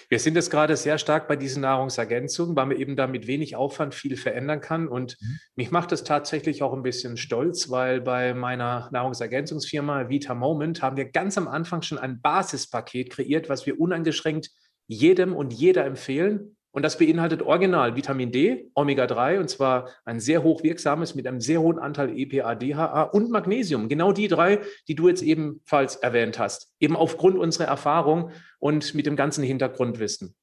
Wir 0.09 0.19
sind 0.19 0.35
jetzt 0.35 0.51
gerade 0.51 0.77
sehr 0.77 0.99
stark 0.99 1.29
bei 1.29 1.37
diesen 1.37 1.63
Nahrungsergänzungen, 1.63 2.55
weil 2.57 2.67
man 2.67 2.77
eben 2.77 2.97
da 2.97 3.07
mit 3.07 3.27
wenig 3.27 3.57
Aufwand 3.57 3.95
viel 3.95 4.17
verändern 4.17 4.61
kann. 4.61 4.89
Und 4.89 5.17
mhm. 5.21 5.39
mich 5.57 5.71
macht 5.71 5.93
das 5.93 6.05
tatsächlich 6.05 6.63
auch 6.63 6.73
ein 6.73 6.83
bisschen 6.83 7.17
stolz, 7.17 7.71
weil 7.71 8.01
bei 8.01 8.35
meiner 8.35 8.89
Nahrungsergänzungsfirma 8.93 10.09
Vita 10.09 10.35
Moment 10.35 10.83
haben 10.83 10.97
wir 10.97 11.07
ganz 11.07 11.39
am 11.39 11.49
Anfang 11.49 11.83
schon 11.83 11.99
ein 11.99 12.21
Basispaket 12.21 13.11
kreiert, 13.11 13.49
was 13.49 13.67
wir 13.67 13.81
uneingeschränkt 13.81 14.51
jedem 14.87 15.35
und 15.35 15.53
jeder 15.53 15.85
empfehlen. 15.85 16.57
Und 16.71 16.83
das 16.83 16.99
beinhaltet 16.99 17.43
original 17.43 17.97
Vitamin 17.97 18.31
D, 18.31 18.71
Omega-3, 18.75 19.41
und 19.41 19.49
zwar 19.49 19.89
ein 20.05 20.21
sehr 20.21 20.43
hochwirksames 20.43 21.15
mit 21.15 21.27
einem 21.27 21.41
sehr 21.41 21.61
hohen 21.61 21.79
Anteil 21.79 22.17
EPA, 22.17 22.55
DHA 22.55 23.03
und 23.05 23.31
Magnesium. 23.31 23.89
Genau 23.89 24.13
die 24.13 24.29
drei, 24.29 24.61
die 24.87 24.95
du 24.95 25.09
jetzt 25.09 25.23
ebenfalls 25.23 25.97
erwähnt 25.97 26.39
hast. 26.39 26.73
Eben 26.79 26.95
aufgrund 26.95 27.39
unserer 27.39 27.67
Erfahrung 27.67 28.31
und 28.59 28.95
mit 28.95 29.07
dem 29.07 29.17
ganzen 29.17 29.43
Hintergrundwissen. 29.45 30.35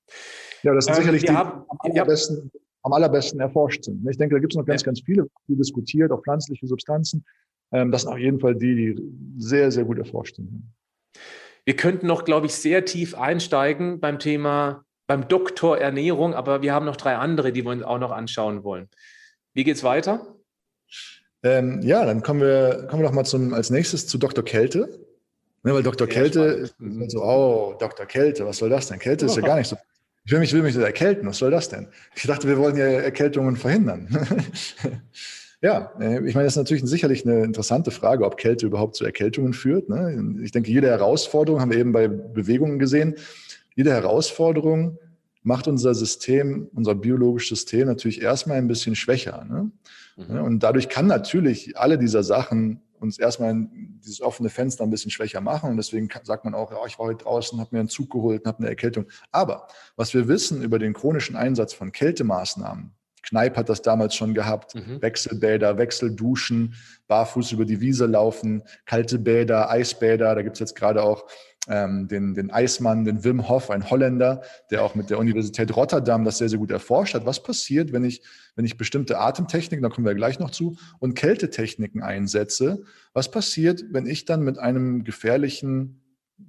Ja, 0.63 0.73
das 0.73 0.85
sind 0.85 0.95
ähm, 0.95 1.01
sicherlich 1.01 1.25
die 1.25 1.31
haben, 1.31 1.63
am, 1.67 1.77
allerbesten, 1.79 2.49
ja. 2.51 2.59
am 2.83 2.93
allerbesten 2.93 3.39
erforscht 3.39 3.83
sind. 3.83 4.07
Ich 4.09 4.17
denke, 4.17 4.35
da 4.35 4.39
gibt 4.39 4.53
es 4.53 4.57
noch 4.57 4.65
ganz, 4.65 4.81
ja. 4.81 4.85
ganz 4.87 5.01
viele, 5.05 5.27
die 5.47 5.55
diskutiert, 5.55 6.11
auch 6.11 6.23
pflanzliche 6.23 6.65
Substanzen. 6.65 7.23
Ähm, 7.71 7.91
das 7.91 8.01
sind 8.01 8.11
auf 8.11 8.17
jeden 8.17 8.39
Fall 8.39 8.55
die, 8.55 8.75
die 8.75 9.01
sehr, 9.37 9.71
sehr 9.71 9.85
gut 9.85 9.99
erforscht 9.99 10.37
sind. 10.37 10.73
Wir 11.65 11.75
könnten 11.75 12.07
noch, 12.07 12.25
glaube 12.25 12.47
ich, 12.47 12.55
sehr 12.55 12.85
tief 12.85 13.15
einsteigen 13.15 13.99
beim 13.99 14.19
Thema 14.19 14.84
beim 15.07 15.27
Doktor 15.27 15.77
Ernährung, 15.77 16.33
aber 16.33 16.61
wir 16.61 16.73
haben 16.73 16.85
noch 16.85 16.95
drei 16.95 17.15
andere, 17.15 17.51
die 17.51 17.63
wir 17.63 17.71
uns 17.71 17.83
auch 17.83 17.99
noch 17.99 18.11
anschauen 18.11 18.63
wollen. 18.63 18.89
Wie 19.53 19.63
geht's 19.63 19.83
weiter? 19.83 20.35
Ähm, 21.43 21.81
ja, 21.83 22.05
dann 22.05 22.23
kommen 22.23 22.41
wir, 22.41 22.87
kommen 22.89 23.03
wir 23.03 23.07
doch 23.07 23.15
mal 23.15 23.23
zum, 23.23 23.53
als 23.53 23.69
nächstes 23.69 24.07
zu 24.07 24.17
Dr. 24.17 24.43
Kälte. 24.43 25.05
Ne, 25.63 25.73
weil 25.73 25.83
Dr. 25.83 26.07
Sehr 26.07 26.15
Kälte 26.15 26.39
ist 26.41 26.79
mhm. 26.79 27.09
so, 27.09 27.23
oh, 27.23 27.75
Dr. 27.79 28.05
Kälte, 28.05 28.45
was 28.45 28.57
soll 28.57 28.69
das 28.69 28.87
denn? 28.87 28.99
Kälte 28.99 29.25
ist 29.25 29.35
ja 29.35 29.41
gar 29.45 29.57
nicht 29.57 29.67
so. 29.67 29.77
Ich 30.25 30.31
will 30.31 30.39
mich, 30.39 30.53
will 30.53 30.63
mich 30.63 30.75
erkälten, 30.75 31.27
was 31.27 31.37
soll 31.37 31.51
das 31.51 31.69
denn? 31.69 31.87
Ich 32.15 32.23
dachte, 32.23 32.47
wir 32.47 32.57
wollen 32.57 32.75
ja 32.77 32.85
Erkältungen 32.85 33.55
verhindern. 33.55 34.07
ja, 35.61 35.91
äh, 35.99 36.27
ich 36.27 36.33
meine, 36.33 36.45
das 36.45 36.53
ist 36.53 36.57
natürlich 36.57 36.83
sicherlich 36.85 37.25
eine 37.25 37.43
interessante 37.43 37.91
Frage, 37.91 38.25
ob 38.25 38.37
Kälte 38.37 38.65
überhaupt 38.65 38.95
zu 38.95 39.05
Erkältungen 39.05 39.53
führt. 39.53 39.87
Ne? 39.87 40.39
Ich 40.43 40.51
denke, 40.51 40.71
jede 40.71 40.87
Herausforderung 40.87 41.61
haben 41.61 41.71
wir 41.71 41.77
eben 41.77 41.91
bei 41.91 42.07
Bewegungen 42.07 42.79
gesehen 42.79 43.15
jede 43.75 43.91
Herausforderung 43.91 44.97
macht 45.43 45.67
unser 45.67 45.93
System, 45.93 46.69
unser 46.73 46.95
biologisches 46.95 47.59
System 47.59 47.87
natürlich 47.87 48.21
erstmal 48.21 48.57
ein 48.57 48.67
bisschen 48.67 48.95
schwächer. 48.95 49.45
Ne? 49.45 49.71
Mhm. 50.17 50.41
Und 50.41 50.59
dadurch 50.63 50.89
kann 50.89 51.05
natürlich 51.05 51.77
alle 51.77 51.99
dieser 51.99 52.23
Sachen 52.23 52.81
uns 52.99 53.19
erstmal 53.19 53.67
dieses 53.71 54.21
offene 54.21 54.49
Fenster 54.49 54.83
ein 54.83 54.89
bisschen 54.89 55.11
schwächer 55.11 55.41
machen. 55.41 55.69
Und 55.69 55.77
deswegen 55.77 56.09
sagt 56.23 56.45
man 56.45 56.55
auch, 56.55 56.71
ja, 56.71 56.77
ich 56.87 56.97
war 56.97 57.07
heute 57.07 57.23
draußen, 57.23 57.59
habe 57.59 57.69
mir 57.73 57.79
einen 57.79 57.89
Zug 57.89 58.09
geholt 58.09 58.41
und 58.41 58.47
habe 58.47 58.59
eine 58.59 58.69
Erkältung. 58.69 59.05
Aber 59.31 59.67
was 59.95 60.13
wir 60.13 60.27
wissen 60.27 60.63
über 60.63 60.79
den 60.79 60.93
chronischen 60.93 61.35
Einsatz 61.35 61.73
von 61.73 61.91
Kältemaßnahmen, 61.91 62.91
Kneipp 63.21 63.57
hat 63.57 63.69
das 63.69 63.81
damals 63.81 64.15
schon 64.15 64.33
gehabt, 64.33 64.75
mhm. 64.75 65.01
Wechselbäder, 65.01 65.77
Wechselduschen, 65.77 66.75
barfuß 67.07 67.51
über 67.53 67.65
die 67.65 67.81
Wiese 67.81 68.05
laufen, 68.05 68.63
kalte 68.85 69.17
Bäder, 69.19 69.69
Eisbäder, 69.69 70.35
da 70.35 70.41
gibt 70.43 70.55
es 70.55 70.59
jetzt 70.59 70.75
gerade 70.75 71.03
auch 71.03 71.25
ähm, 71.67 72.07
den, 72.07 72.33
den 72.33 72.51
Eismann, 72.51 73.05
den 73.05 73.23
Wim 73.23 73.47
Hof, 73.49 73.69
ein 73.69 73.89
Holländer, 73.89 74.41
der 74.71 74.83
auch 74.83 74.95
mit 74.95 75.09
der 75.09 75.19
Universität 75.19 75.75
Rotterdam 75.75 76.23
das 76.23 76.37
sehr, 76.37 76.49
sehr 76.49 76.59
gut 76.59 76.71
erforscht 76.71 77.15
hat. 77.15 77.25
Was 77.25 77.41
passiert, 77.41 77.91
wenn 77.93 78.03
ich, 78.03 78.21
wenn 78.55 78.65
ich 78.65 78.77
bestimmte 78.77 79.19
Atemtechniken, 79.19 79.83
da 79.83 79.89
kommen 79.89 80.05
wir 80.05 80.15
gleich 80.15 80.39
noch 80.39 80.51
zu, 80.51 80.77
und 80.99 81.15
Kältetechniken 81.15 82.01
einsetze? 82.01 82.83
Was 83.13 83.31
passiert, 83.31 83.83
wenn 83.91 84.05
ich 84.05 84.25
dann 84.25 84.43
mit 84.43 84.59
einem 84.59 85.03
gefährlichen, 85.03 86.01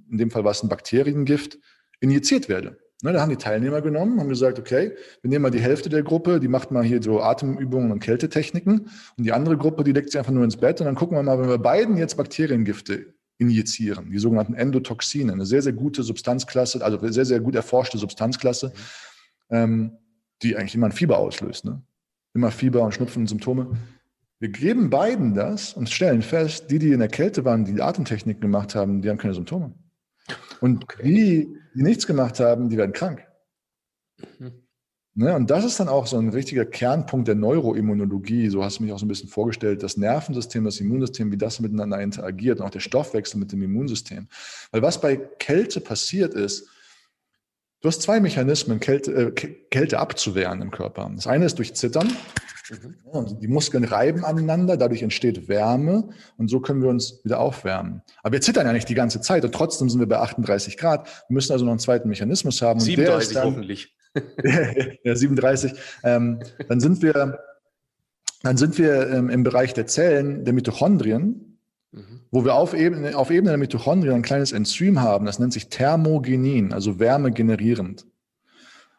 in 0.09 0.17
dem 0.17 0.31
Fall 0.31 0.43
war 0.43 0.51
es 0.51 0.63
ein 0.63 0.69
Bakteriengift, 0.69 1.57
injiziert 1.99 2.49
werde? 2.49 2.77
Ne, 3.03 3.13
da 3.13 3.21
haben 3.21 3.29
die 3.29 3.37
Teilnehmer 3.37 3.81
genommen, 3.81 4.19
haben 4.19 4.29
gesagt, 4.29 4.57
okay, 4.57 4.95
wir 5.21 5.29
nehmen 5.29 5.43
mal 5.43 5.51
die 5.51 5.59
Hälfte 5.59 5.87
der 5.87 6.01
Gruppe, 6.01 6.39
die 6.39 6.47
macht 6.47 6.71
mal 6.71 6.83
hier 6.83 7.01
so 7.01 7.21
Atemübungen 7.21 7.91
und 7.91 7.99
Kältetechniken 7.99 8.89
und 9.17 9.23
die 9.23 9.33
andere 9.33 9.55
Gruppe, 9.55 9.83
die 9.83 9.91
legt 9.91 10.09
sich 10.09 10.17
einfach 10.17 10.31
nur 10.31 10.43
ins 10.43 10.57
Bett 10.57 10.81
und 10.81 10.87
dann 10.87 10.95
gucken 10.95 11.15
wir 11.15 11.21
mal, 11.21 11.39
wenn 11.39 11.47
wir 11.47 11.59
beiden 11.59 11.97
jetzt 11.97 12.17
Bakteriengifte 12.17 13.13
injizieren, 13.37 14.11
die 14.11 14.17
sogenannten 14.17 14.55
Endotoxine, 14.55 15.31
eine 15.31 15.45
sehr, 15.45 15.61
sehr 15.61 15.73
gute 15.73 16.03
Substanzklasse, 16.03 16.83
also 16.83 16.99
sehr, 17.07 17.25
sehr 17.25 17.39
gut 17.39 17.55
erforschte 17.55 17.97
Substanzklasse, 17.97 18.73
ähm, 19.49 19.97
die 20.41 20.55
eigentlich 20.55 20.75
immer 20.75 20.87
ein 20.87 20.91
Fieber 20.91 21.17
auslöst. 21.17 21.65
Ne? 21.65 21.81
Immer 22.33 22.51
Fieber 22.51 22.81
und 22.81 22.93
Schnupfen 22.93 23.23
und 23.23 23.27
Symptome. 23.27 23.77
Wir 24.39 24.49
geben 24.49 24.89
beiden 24.89 25.33
das 25.33 25.73
und 25.73 25.89
stellen 25.89 26.21
fest, 26.21 26.69
die, 26.69 26.79
die 26.79 26.91
in 26.91 26.99
der 26.99 27.07
Kälte 27.07 27.43
waren, 27.45 27.65
die 27.65 27.81
Atemtechniken 27.81 28.41
gemacht 28.41 28.75
haben, 28.75 29.01
die 29.01 29.09
haben 29.09 29.17
keine 29.17 29.33
Symptome. 29.33 29.73
Und 30.59 30.83
okay. 30.83 31.03
die, 31.03 31.57
die 31.75 31.83
nichts 31.83 32.05
gemacht 32.05 32.39
haben, 32.39 32.69
die 32.69 32.77
werden 32.77 32.91
krank. 32.91 33.25
Mhm. 34.39 34.66
Ne? 35.17 35.33
Und 35.33 35.49
das 35.49 35.65
ist 35.65 35.79
dann 35.79 35.89
auch 35.89 36.05
so 36.05 36.19
ein 36.19 36.29
richtiger 36.29 36.63
Kernpunkt 36.63 37.27
der 37.27 37.33
Neuroimmunologie. 37.33 38.49
So 38.49 38.63
hast 38.63 38.77
du 38.77 38.83
mich 38.83 38.93
auch 38.93 38.99
so 38.99 39.05
ein 39.05 39.07
bisschen 39.07 39.29
vorgestellt, 39.29 39.81
das 39.81 39.97
Nervensystem, 39.97 40.63
das 40.63 40.79
Immunsystem, 40.79 41.31
wie 41.31 41.37
das 41.37 41.59
miteinander 41.59 41.99
interagiert 41.99 42.59
und 42.59 42.67
auch 42.67 42.69
der 42.69 42.81
Stoffwechsel 42.81 43.39
mit 43.39 43.51
dem 43.51 43.63
Immunsystem. 43.63 44.27
Weil 44.71 44.83
was 44.83 45.01
bei 45.01 45.15
Kälte 45.15 45.81
passiert 45.81 46.35
ist, 46.35 46.69
du 47.81 47.87
hast 47.87 48.03
zwei 48.03 48.19
Mechanismen, 48.19 48.79
Kälte, 48.79 49.11
äh, 49.11 49.31
Kälte 49.31 49.97
abzuwehren 49.97 50.61
im 50.61 50.69
Körper. 50.69 51.11
Das 51.15 51.25
eine 51.25 51.45
ist 51.45 51.57
durch 51.57 51.73
Zittern. 51.73 52.15
Mhm. 53.11 53.39
Die 53.39 53.47
Muskeln 53.47 53.85
reiben 53.85 54.23
aneinander, 54.23 54.77
dadurch 54.77 55.01
entsteht 55.01 55.47
Wärme 55.47 56.09
und 56.37 56.47
so 56.47 56.59
können 56.59 56.83
wir 56.83 56.89
uns 56.89 57.23
wieder 57.23 57.39
aufwärmen. 57.39 58.03
Aber 58.21 58.33
wir 58.33 58.41
zittern 58.41 58.67
ja 58.67 58.73
nicht 58.73 58.87
die 58.87 58.93
ganze 58.93 59.19
Zeit 59.21 59.43
und 59.43 59.55
trotzdem 59.55 59.89
sind 59.89 59.99
wir 59.99 60.07
bei 60.07 60.19
38 60.19 60.77
Grad. 60.77 61.07
Wir 61.27 61.33
müssen 61.33 61.53
also 61.53 61.65
noch 61.65 61.71
einen 61.71 61.79
zweiten 61.79 62.07
Mechanismus 62.07 62.61
haben. 62.61 62.79
37 62.79 63.33
dann, 63.33 63.45
hoffentlich. 63.45 63.96
ja, 65.03 65.15
37. 65.15 65.73
Ähm, 66.03 66.39
dann 66.67 66.79
sind 66.79 67.01
wir, 67.01 67.39
dann 68.43 68.57
sind 68.57 68.77
wir 68.77 69.09
ähm, 69.09 69.29
im 69.29 69.43
Bereich 69.43 69.73
der 69.73 69.87
Zellen, 69.87 70.45
der 70.45 70.53
Mitochondrien, 70.53 71.59
mhm. 71.91 72.21
wo 72.31 72.45
wir 72.45 72.55
auf 72.55 72.73
Ebene, 72.73 73.15
auf 73.17 73.31
Ebene 73.31 73.51
der 73.51 73.57
Mitochondrien 73.57 74.15
ein 74.15 74.21
kleines 74.21 74.51
Enzym 74.51 75.01
haben, 75.01 75.25
das 75.25 75.39
nennt 75.39 75.53
sich 75.53 75.69
Thermogenin, 75.69 76.73
also 76.73 76.99
Wärme 76.99 77.31
generierend. 77.31 78.05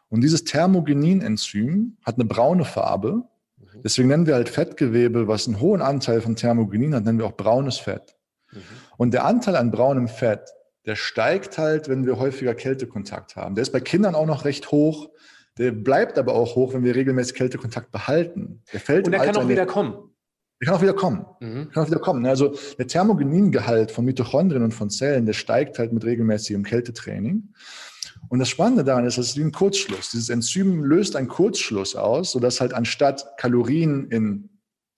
Und 0.09 0.21
dieses 0.21 0.43
Thermogenin-Enzym 0.43 1.97
hat 2.03 2.15
eine 2.15 2.25
braune 2.25 2.65
Farbe. 2.65 3.23
Mhm. 3.57 3.81
Deswegen 3.83 4.07
nennen 4.07 4.25
wir 4.25 4.33
halt 4.35 4.49
Fettgewebe, 4.49 5.27
was 5.27 5.47
einen 5.47 5.59
hohen 5.59 5.81
Anteil 5.81 6.21
von 6.21 6.35
Thermogenin 6.35 6.95
hat, 6.95 7.05
nennen 7.05 7.19
wir 7.19 7.25
auch 7.25 7.37
braunes 7.37 7.77
Fett. 7.77 8.15
Mhm. 8.51 8.59
Und 8.97 9.13
der 9.13 9.25
Anteil 9.25 9.55
an 9.55 9.71
braunem 9.71 10.07
Fett 10.07 10.49
der 10.89 10.95
steigt 10.95 11.59
halt, 11.59 11.87
wenn 11.87 12.07
wir 12.07 12.17
häufiger 12.17 12.55
Kältekontakt 12.55 13.35
haben. 13.35 13.53
Der 13.53 13.61
ist 13.61 13.71
bei 13.71 13.79
Kindern 13.79 14.15
auch 14.15 14.25
noch 14.25 14.43
recht 14.43 14.71
hoch. 14.71 15.11
Der 15.59 15.71
bleibt 15.71 16.17
aber 16.17 16.33
auch 16.33 16.55
hoch, 16.55 16.73
wenn 16.73 16.83
wir 16.83 16.95
regelmäßig 16.95 17.35
Kältekontakt 17.35 17.91
behalten. 17.91 18.63
Der 18.73 18.79
fällt 18.79 19.05
Und 19.05 19.11
der 19.11 19.21
kann 19.21 19.37
auch 19.37 19.47
wieder 19.47 19.67
kommen. 19.67 19.93
Der 20.59 20.65
kann 20.65 20.75
auch 20.75 20.81
wieder 20.81 20.95
kommen. 20.95 21.27
Mhm. 21.41 21.69
Kann 21.69 21.83
auch 21.83 21.87
wieder 21.91 21.99
kommen. 21.99 22.25
Also 22.25 22.55
der 22.79 22.87
Thermogeningehalt 22.87 23.91
von 23.91 24.03
Mitochondrien 24.03 24.63
und 24.63 24.73
von 24.73 24.89
Zellen, 24.89 25.27
der 25.27 25.33
steigt 25.33 25.77
halt 25.77 25.93
mit 25.93 26.03
regelmäßigem 26.05 26.63
Kältetraining. 26.63 27.53
Und 28.29 28.39
das 28.39 28.49
Spannende 28.49 28.83
daran 28.83 29.05
ist, 29.05 29.19
das 29.19 29.27
ist 29.27 29.37
wie 29.37 29.43
ein 29.43 29.51
Kurzschluss. 29.51 30.09
Dieses 30.09 30.29
Enzym 30.29 30.83
löst 30.83 31.15
einen 31.15 31.27
Kurzschluss 31.27 31.95
aus, 31.95 32.31
sodass 32.31 32.61
halt 32.61 32.73
anstatt 32.73 33.37
Kalorien 33.37 34.07
in 34.09 34.49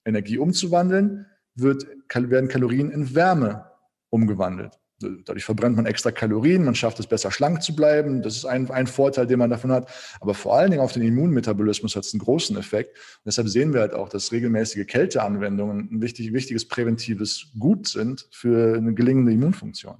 Energie 0.06 0.38
umzuwandeln, 0.38 1.26
wird, 1.54 1.86
werden 2.14 2.48
Kalorien 2.48 2.90
in 2.90 3.14
Wärme 3.14 3.66
umgewandelt. 4.08 4.78
Dadurch 5.24 5.44
verbrennt 5.44 5.76
man 5.76 5.86
extra 5.86 6.10
Kalorien, 6.10 6.64
man 6.64 6.74
schafft 6.74 6.98
es 7.00 7.06
besser 7.06 7.30
schlank 7.30 7.62
zu 7.62 7.74
bleiben. 7.74 8.22
Das 8.22 8.36
ist 8.36 8.44
ein, 8.44 8.70
ein 8.70 8.86
Vorteil, 8.86 9.26
den 9.26 9.38
man 9.38 9.50
davon 9.50 9.72
hat. 9.72 9.88
Aber 10.20 10.34
vor 10.34 10.56
allen 10.56 10.70
Dingen 10.70 10.82
auf 10.82 10.92
den 10.92 11.02
Immunmetabolismus 11.02 11.96
hat 11.96 12.04
es 12.04 12.14
einen 12.14 12.20
großen 12.20 12.56
Effekt. 12.56 12.96
Und 12.96 13.26
deshalb 13.26 13.48
sehen 13.48 13.72
wir 13.72 13.80
halt 13.80 13.94
auch, 13.94 14.08
dass 14.08 14.32
regelmäßige 14.32 14.86
Kälteanwendungen 14.86 15.88
ein 15.92 16.02
wichtig, 16.02 16.32
wichtiges 16.32 16.66
präventives 16.66 17.48
Gut 17.58 17.88
sind 17.88 18.28
für 18.30 18.76
eine 18.76 18.94
gelingende 18.94 19.32
Immunfunktion. 19.32 19.96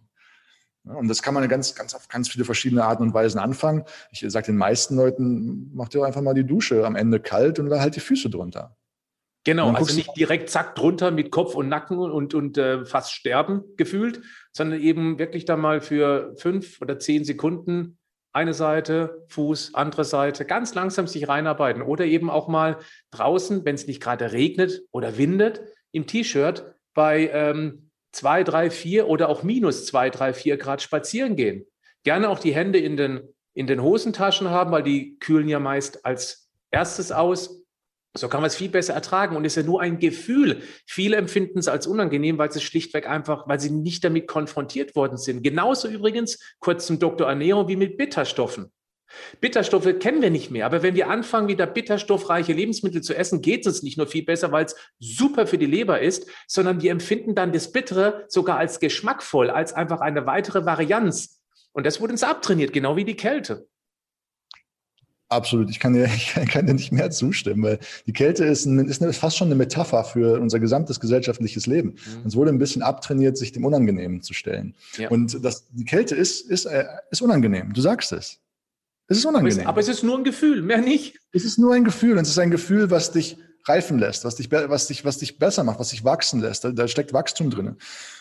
und 0.85 1.09
das 1.09 1.23
kann 1.23 1.35
man 1.35 1.49
ganz, 1.49 1.75
ganz 1.75 1.95
auf 1.95 2.09
ganz 2.09 2.29
viele 2.29 2.45
verschiedene 2.45 2.85
Arten 2.85 3.03
und 3.03 3.15
Weisen 3.15 3.39
anfangen. 3.39 3.85
Ich 4.11 4.25
sage 4.27 4.47
den 4.47 4.57
meisten 4.57 4.97
Leuten, 4.97 5.71
macht 5.75 5.95
ihr 5.95 6.05
einfach 6.05 6.23
mal 6.23 6.35
die 6.35 6.47
Dusche 6.47 6.85
am 6.87 6.97
Ende 6.97 7.21
kalt 7.21 7.59
und 7.59 7.71
dann 7.71 7.81
halt 7.81 7.97
die 7.97 8.01
Füße 8.01 8.31
drunter. 8.31 8.77
Genau, 9.45 9.73
also 9.73 9.97
nicht 9.97 10.17
direkt 10.17 10.51
zack 10.51 10.77
drunter 10.77 11.11
mit 11.11 11.33
Kopf 11.33 11.57
und 11.57 11.69
Nacken 11.69 11.99
und, 11.99 12.33
und 12.33 12.59
äh, 12.59 12.85
fast 12.85 13.13
sterben 13.13 13.65
gefühlt, 13.77 14.23
sondern 14.53 14.81
eben 14.81 15.19
wirklich 15.19 15.45
da 15.45 15.57
mal 15.57 15.81
für 15.81 16.35
fünf 16.37 16.81
oder 16.81 17.01
zehn 17.01 17.25
Sekunden 17.25 17.99
eine 18.33 18.55
Seite, 18.55 19.25
Fuß, 19.29 19.75
andere 19.75 20.05
Seite, 20.05 20.45
ganz 20.45 20.75
langsam 20.75 21.07
sich 21.07 21.29
reinarbeiten 21.29 21.83
oder 21.83 22.05
eben 22.05 22.31
auch 22.31 22.49
mal 22.49 22.79
draußen, 23.11 23.65
wenn 23.65 23.75
es 23.75 23.87
nicht 23.87 24.01
gerade 24.01 24.33
regnet 24.33 24.83
oder 24.93 25.19
windet, 25.19 25.61
im 25.91 26.07
T-Shirt 26.07 26.75
bei 26.95 27.29
ähm, 27.33 27.91
zwei, 28.13 28.45
drei, 28.45 28.71
vier 28.71 29.09
oder 29.09 29.29
auch 29.29 29.43
minus 29.43 29.87
zwei, 29.87 30.09
drei, 30.09 30.33
vier 30.33 30.57
Grad 30.57 30.83
spazieren 30.83 31.37
gehen. 31.37 31.67
Gerne 32.05 32.29
auch 32.29 32.39
die 32.39 32.55
Hände 32.55 32.79
in 32.79 32.97
den, 32.97 33.21
in 33.55 33.67
den 33.67 33.83
Hosentaschen 33.83 34.51
haben, 34.51 34.71
weil 34.71 34.83
die 34.83 35.19
kühlen 35.19 35.49
ja 35.49 35.59
meist 35.59 36.07
als 36.07 36.51
erstes 36.71 37.13
aus 37.13 37.62
so 38.15 38.29
kann 38.29 38.43
man 38.43 38.49
es 38.49 38.57
viel 38.57 38.69
besser 38.69 38.93
ertragen 38.93 39.37
und 39.37 39.45
ist 39.45 39.57
ja 39.57 39.63
nur 39.63 39.81
ein 39.81 39.99
Gefühl. 39.99 40.63
Viele 40.87 41.17
empfinden 41.17 41.59
es 41.59 41.69
als 41.69 41.87
unangenehm, 41.87 42.37
weil 42.37 42.53
sie 42.53 42.61
schlichtweg 42.61 43.09
einfach, 43.09 43.49
weil 43.49 43.59
sie 43.59 43.71
nicht 43.71 44.05
damit 44.05 44.27
konfrontiert 44.27 44.95
worden 44.95 45.17
sind. 45.17 45.43
Genauso 45.43 45.89
übrigens, 45.89 46.39
kurz 46.59 46.87
zum 46.87 46.99
Doktor 46.99 47.29
Ernährung, 47.29 47.69
wie 47.69 47.77
mit 47.77 47.97
Bitterstoffen. 47.97 48.71
Bitterstoffe 49.41 49.99
kennen 49.99 50.23
wir 50.23 50.31
nicht 50.31 50.51
mehr, 50.51 50.67
aber 50.67 50.83
wenn 50.83 50.95
wir 50.95 51.09
anfangen, 51.09 51.49
wieder 51.49 51.67
bitterstoffreiche 51.67 52.53
Lebensmittel 52.53 53.03
zu 53.03 53.15
essen, 53.15 53.43
geht 53.43 53.61
es 53.63 53.67
uns 53.67 53.83
nicht 53.83 53.99
nur 53.99 54.07
viel 54.07 54.25
besser, 54.25 54.53
weil 54.53 54.65
es 54.65 54.77
super 54.99 55.47
für 55.47 55.59
die 55.59 55.67
Leber 55.67 56.01
ist, 56.01 56.31
sondern 56.47 56.81
wir 56.81 56.91
empfinden 56.91 57.35
dann 57.35 57.53
das 57.53 57.73
Bittere 57.73 58.25
sogar 58.29 58.59
als 58.59 58.81
geschmackvoll, 58.81 59.51
als 59.51 59.73
einfach 59.75 60.01
eine 60.01 60.27
weitere 60.27 60.65
Varianz. 60.65 61.43
Und 61.73 61.87
das 61.87 62.01
wurde 62.01 62.13
uns 62.13 62.23
abtrainiert, 62.23 62.73
genau 62.73 62.97
wie 62.97 63.05
die 63.05 63.17
Kälte. 63.17 63.67
Absolut, 65.33 65.71
ich 65.71 65.81
kann 65.81 65.95
dir, 65.95 66.05
ich 66.15 66.35
kann 66.35 66.67
dir 66.67 66.75
nicht 66.75 66.93
mehr 66.93 67.11
zustimmen, 67.11 67.63
weil 67.63 67.79
die 68.07 68.13
Kälte 68.13 68.45
ist, 68.45 68.67
ein, 68.67 68.87
ist 68.87 69.03
fast 69.17 69.37
schon 69.37 69.49
eine 69.49 69.55
Metapher 69.55 70.05
für 70.05 70.39
unser 70.41 70.61
gesamtes 70.61 71.01
gesellschaftliches 71.01 71.67
Leben. 71.67 71.91
Mhm. 71.91 72.25
Uns 72.25 72.37
wurde 72.37 72.51
ein 72.51 72.59
bisschen 72.59 72.83
abtrainiert, 72.83 73.39
sich 73.39 73.53
dem 73.53 73.65
Unangenehmen 73.65 74.23
zu 74.23 74.35
stellen. 74.35 74.75
Ja. 74.99 75.09
Und 75.09 75.45
das, 75.45 75.67
die 75.71 75.85
Kälte 75.85 76.15
ist, 76.15 76.43
ist, 76.51 76.67
äh, 76.67 76.85
ist 77.11 77.23
unangenehm, 77.23 77.73
du 77.73 77.81
sagst 77.81 78.13
es. 78.13 78.39
Es 79.09 79.19
ist 79.19 79.25
unangenehm. 79.25 79.67
Aber 79.67 79.81
es 79.81 79.89
ist 79.89 80.03
nur 80.03 80.17
ein 80.17 80.25
Gefühl, 80.25 80.63
mehr 80.63 80.81
nicht. 80.81 81.19
Es 81.33 81.45
ist 81.45 81.59
nur 81.59 81.75
ein 81.75 81.85
Gefühl 81.85 82.13
und 82.13 82.23
es 82.23 82.31
ist 82.31 82.39
ein 82.39 82.51
Gefühl, 82.51 82.91
was 82.91 83.13
dich 83.13 83.37
reifen 83.65 83.99
lässt, 83.99 84.25
was 84.25 84.37
dich, 84.37 84.51
was 84.51 84.87
dich, 84.87 85.05
was 85.05 85.19
dich 85.19 85.39
besser 85.39 85.65
macht, 85.65 85.79
was 85.79 85.91
dich 85.91 86.05
wachsen 86.05 86.41
lässt. 86.41 86.65
Da, 86.65 86.73
da 86.73 86.89
steckt 86.89 87.13
Wachstum 87.13 87.51
drin. 87.51 87.77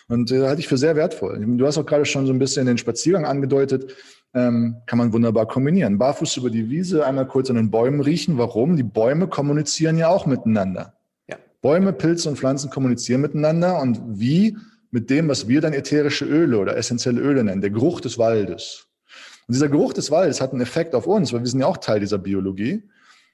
Und 0.07 0.31
äh, 0.31 0.47
halte 0.47 0.61
ich 0.61 0.67
für 0.67 0.77
sehr 0.77 0.95
wertvoll. 0.95 1.43
Du 1.57 1.65
hast 1.65 1.77
auch 1.77 1.85
gerade 1.85 2.05
schon 2.05 2.25
so 2.25 2.33
ein 2.33 2.39
bisschen 2.39 2.65
den 2.65 2.77
Spaziergang 2.77 3.25
angedeutet 3.25 3.95
ähm, 4.33 4.77
kann 4.85 4.97
man 4.97 5.13
wunderbar 5.13 5.47
kombinieren. 5.47 5.97
Barfuß 5.97 6.37
über 6.37 6.49
die 6.49 6.69
Wiese, 6.69 7.05
einmal 7.05 7.27
kurz 7.27 7.49
an 7.49 7.55
den 7.57 7.71
Bäumen 7.71 8.01
riechen. 8.01 8.37
Warum? 8.37 8.77
Die 8.77 8.83
Bäume 8.83 9.27
kommunizieren 9.27 9.97
ja 9.97 10.07
auch 10.07 10.25
miteinander. 10.25 10.93
Ja. 11.27 11.37
Bäume, 11.61 11.93
Pilze 11.93 12.29
und 12.29 12.37
Pflanzen 12.37 12.69
kommunizieren 12.69 13.21
miteinander 13.21 13.81
und 13.81 14.01
wie? 14.07 14.57
Mit 14.93 15.09
dem, 15.09 15.29
was 15.29 15.47
wir 15.47 15.61
dann 15.61 15.71
ätherische 15.71 16.25
Öle 16.25 16.59
oder 16.59 16.75
essentielle 16.75 17.21
Öle 17.21 17.45
nennen, 17.45 17.61
der 17.61 17.69
Geruch 17.69 18.01
des 18.01 18.17
Waldes. 18.17 18.87
Und 19.47 19.55
dieser 19.55 19.69
Geruch 19.69 19.93
des 19.93 20.11
Waldes 20.11 20.41
hat 20.41 20.51
einen 20.51 20.61
Effekt 20.61 20.95
auf 20.95 21.07
uns, 21.07 21.31
weil 21.31 21.39
wir 21.39 21.47
sind 21.47 21.61
ja 21.61 21.67
auch 21.67 21.77
Teil 21.77 22.01
dieser 22.01 22.17
Biologie. 22.17 22.83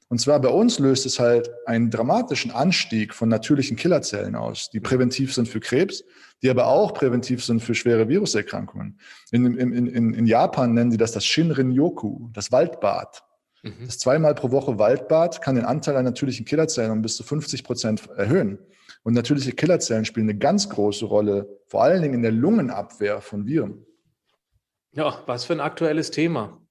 Und 0.09 0.19
zwar 0.19 0.39
bei 0.39 0.49
uns 0.49 0.79
löst 0.79 1.05
es 1.05 1.19
halt 1.19 1.49
einen 1.65 1.89
dramatischen 1.89 2.51
Anstieg 2.51 3.13
von 3.13 3.27
natürlichen 3.27 3.75
Killerzellen 3.75 4.35
aus, 4.35 4.69
die 4.69 4.79
präventiv 4.79 5.33
sind 5.33 5.49
für 5.49 5.59
Krebs, 5.59 6.03
die 6.41 6.49
aber 6.49 6.67
auch 6.67 6.93
präventiv 6.93 7.43
sind 7.43 7.61
für 7.61 7.75
schwere 7.75 8.07
Viruserkrankungen. 8.07 8.99
In, 9.31 9.57
in, 9.57 9.87
in, 9.87 10.13
in 10.13 10.25
Japan 10.25 10.73
nennen 10.73 10.91
sie 10.91 10.97
das 10.97 11.11
das 11.11 11.25
Shinrin-yoku, 11.25 12.29
das 12.31 12.51
Waldbad. 12.53 13.23
Mhm. 13.63 13.85
Das 13.85 13.97
zweimal 13.99 14.33
pro 14.33 14.51
Woche 14.51 14.79
Waldbad 14.79 15.41
kann 15.41 15.55
den 15.55 15.65
Anteil 15.65 15.97
an 15.97 16.05
natürlichen 16.05 16.45
Killerzellen 16.45 16.91
um 16.91 17.01
bis 17.01 17.17
zu 17.17 17.23
50 17.23 17.63
Prozent 17.65 18.09
erhöhen. 18.15 18.59
Und 19.03 19.13
natürliche 19.13 19.51
Killerzellen 19.51 20.05
spielen 20.05 20.29
eine 20.29 20.37
ganz 20.37 20.69
große 20.69 21.05
Rolle, 21.05 21.47
vor 21.65 21.83
allen 21.83 22.01
Dingen 22.01 22.15
in 22.15 22.21
der 22.21 22.31
Lungenabwehr 22.31 23.21
von 23.21 23.45
Viren. 23.45 23.85
Ja, 24.91 25.21
was 25.25 25.45
für 25.45 25.53
ein 25.53 25.59
aktuelles 25.59 26.11
Thema. 26.11 26.61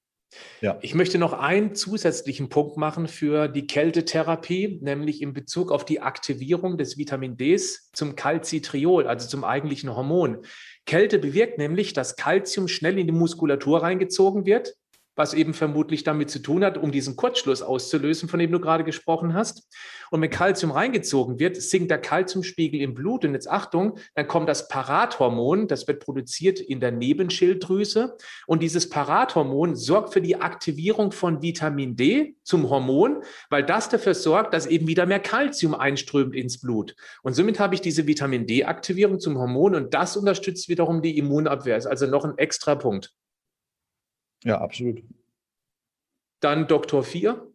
Ja. 0.61 0.79
Ich 0.83 0.95
möchte 0.95 1.18
noch 1.18 1.33
einen 1.33 1.74
zusätzlichen 1.74 2.49
Punkt 2.49 2.77
machen 2.77 3.09
für 3.09 3.49
die 3.49 3.66
Kältetherapie, 3.66 4.79
nämlich 4.83 5.22
in 5.22 5.33
Bezug 5.33 5.70
auf 5.70 5.85
die 5.85 6.01
Aktivierung 6.01 6.79
des 6.79 6.99
Vitamin 6.99 7.37
Ds 7.37 7.91
zum 7.93 8.16
Calcitriol, 8.16 9.07
also 9.07 9.29
zum 9.29 9.45
eigentlichen 9.45 9.95
Hormon. 9.95 10.45
Kälte 10.85 11.18
bewirkt 11.18 11.59
nämlich, 11.59 11.93
dass 11.93 12.16
Calcium 12.16 12.68
schnell 12.68 12.99
in 12.99 13.07
die 13.07 13.12
Muskulatur 13.12 13.83
reingezogen 13.83 14.47
wird 14.47 14.74
was 15.17 15.35
eben 15.35 15.55
vermutlich 15.55 16.05
damit 16.05 16.31
zu 16.31 16.39
tun 16.39 16.64
hat, 16.64 16.79
um 16.79 16.93
diesen 16.93 17.17
Kurzschluss 17.17 17.62
auszulösen, 17.62 18.29
von 18.29 18.39
dem 18.39 18.53
du 18.53 18.61
gerade 18.61 18.85
gesprochen 18.85 19.35
hast. 19.35 19.67
Und 20.11 20.21
wenn 20.21 20.31
Kalzium 20.31 20.71
reingezogen 20.71 21.39
wird, 21.41 21.57
sinkt 21.57 21.91
der 21.91 21.99
Kalziumspiegel 21.99 22.81
im 22.81 22.95
Blut. 22.95 23.25
Und 23.25 23.33
jetzt 23.33 23.51
Achtung, 23.51 23.99
dann 24.14 24.29
kommt 24.29 24.49
das 24.49 24.69
Parathormon, 24.69 25.67
das 25.67 25.89
wird 25.89 26.05
produziert 26.05 26.61
in 26.61 26.79
der 26.81 26.93
Nebenschilddrüse. 26.93 28.17
Und 28.47 28.62
dieses 28.62 28.89
Parathormon 28.89 29.75
sorgt 29.75 30.12
für 30.12 30.21
die 30.21 30.37
Aktivierung 30.37 31.11
von 31.12 31.43
Vitamin 31.43 31.97
D 31.97 32.37
zum 32.43 32.71
Hormon, 32.71 33.23
weil 33.51 33.64
das 33.64 33.89
dafür 33.89 34.14
sorgt, 34.14 34.55
dass 34.55 34.67
eben 34.67 34.87
wieder 34.87 35.07
mehr 35.07 35.21
Kalzium 35.21 35.75
einströmt 35.75 36.35
ins 36.35 36.61
Blut. 36.61 36.95
Und 37.23 37.35
somit 37.35 37.59
habe 37.59 37.75
ich 37.75 37.81
diese 37.81 38.07
Vitamin 38.07 38.47
D-Aktivierung 38.47 39.19
zum 39.19 39.39
Hormon 39.39 39.75
und 39.75 39.95
das 39.95 40.17
unterstützt 40.17 40.69
wiederum 40.69 41.03
die 41.03 41.19
Immunabwehr. 41.19 41.77
Ist 41.77 41.87
also 41.87 42.07
noch 42.07 42.25
ein 42.25 42.39
extra 42.39 42.75
Punkt. 42.75 43.12
Ja, 44.45 44.61
absolut. 44.61 45.03
Dann 46.41 46.66
Doktor 46.66 47.03
4. 47.03 47.53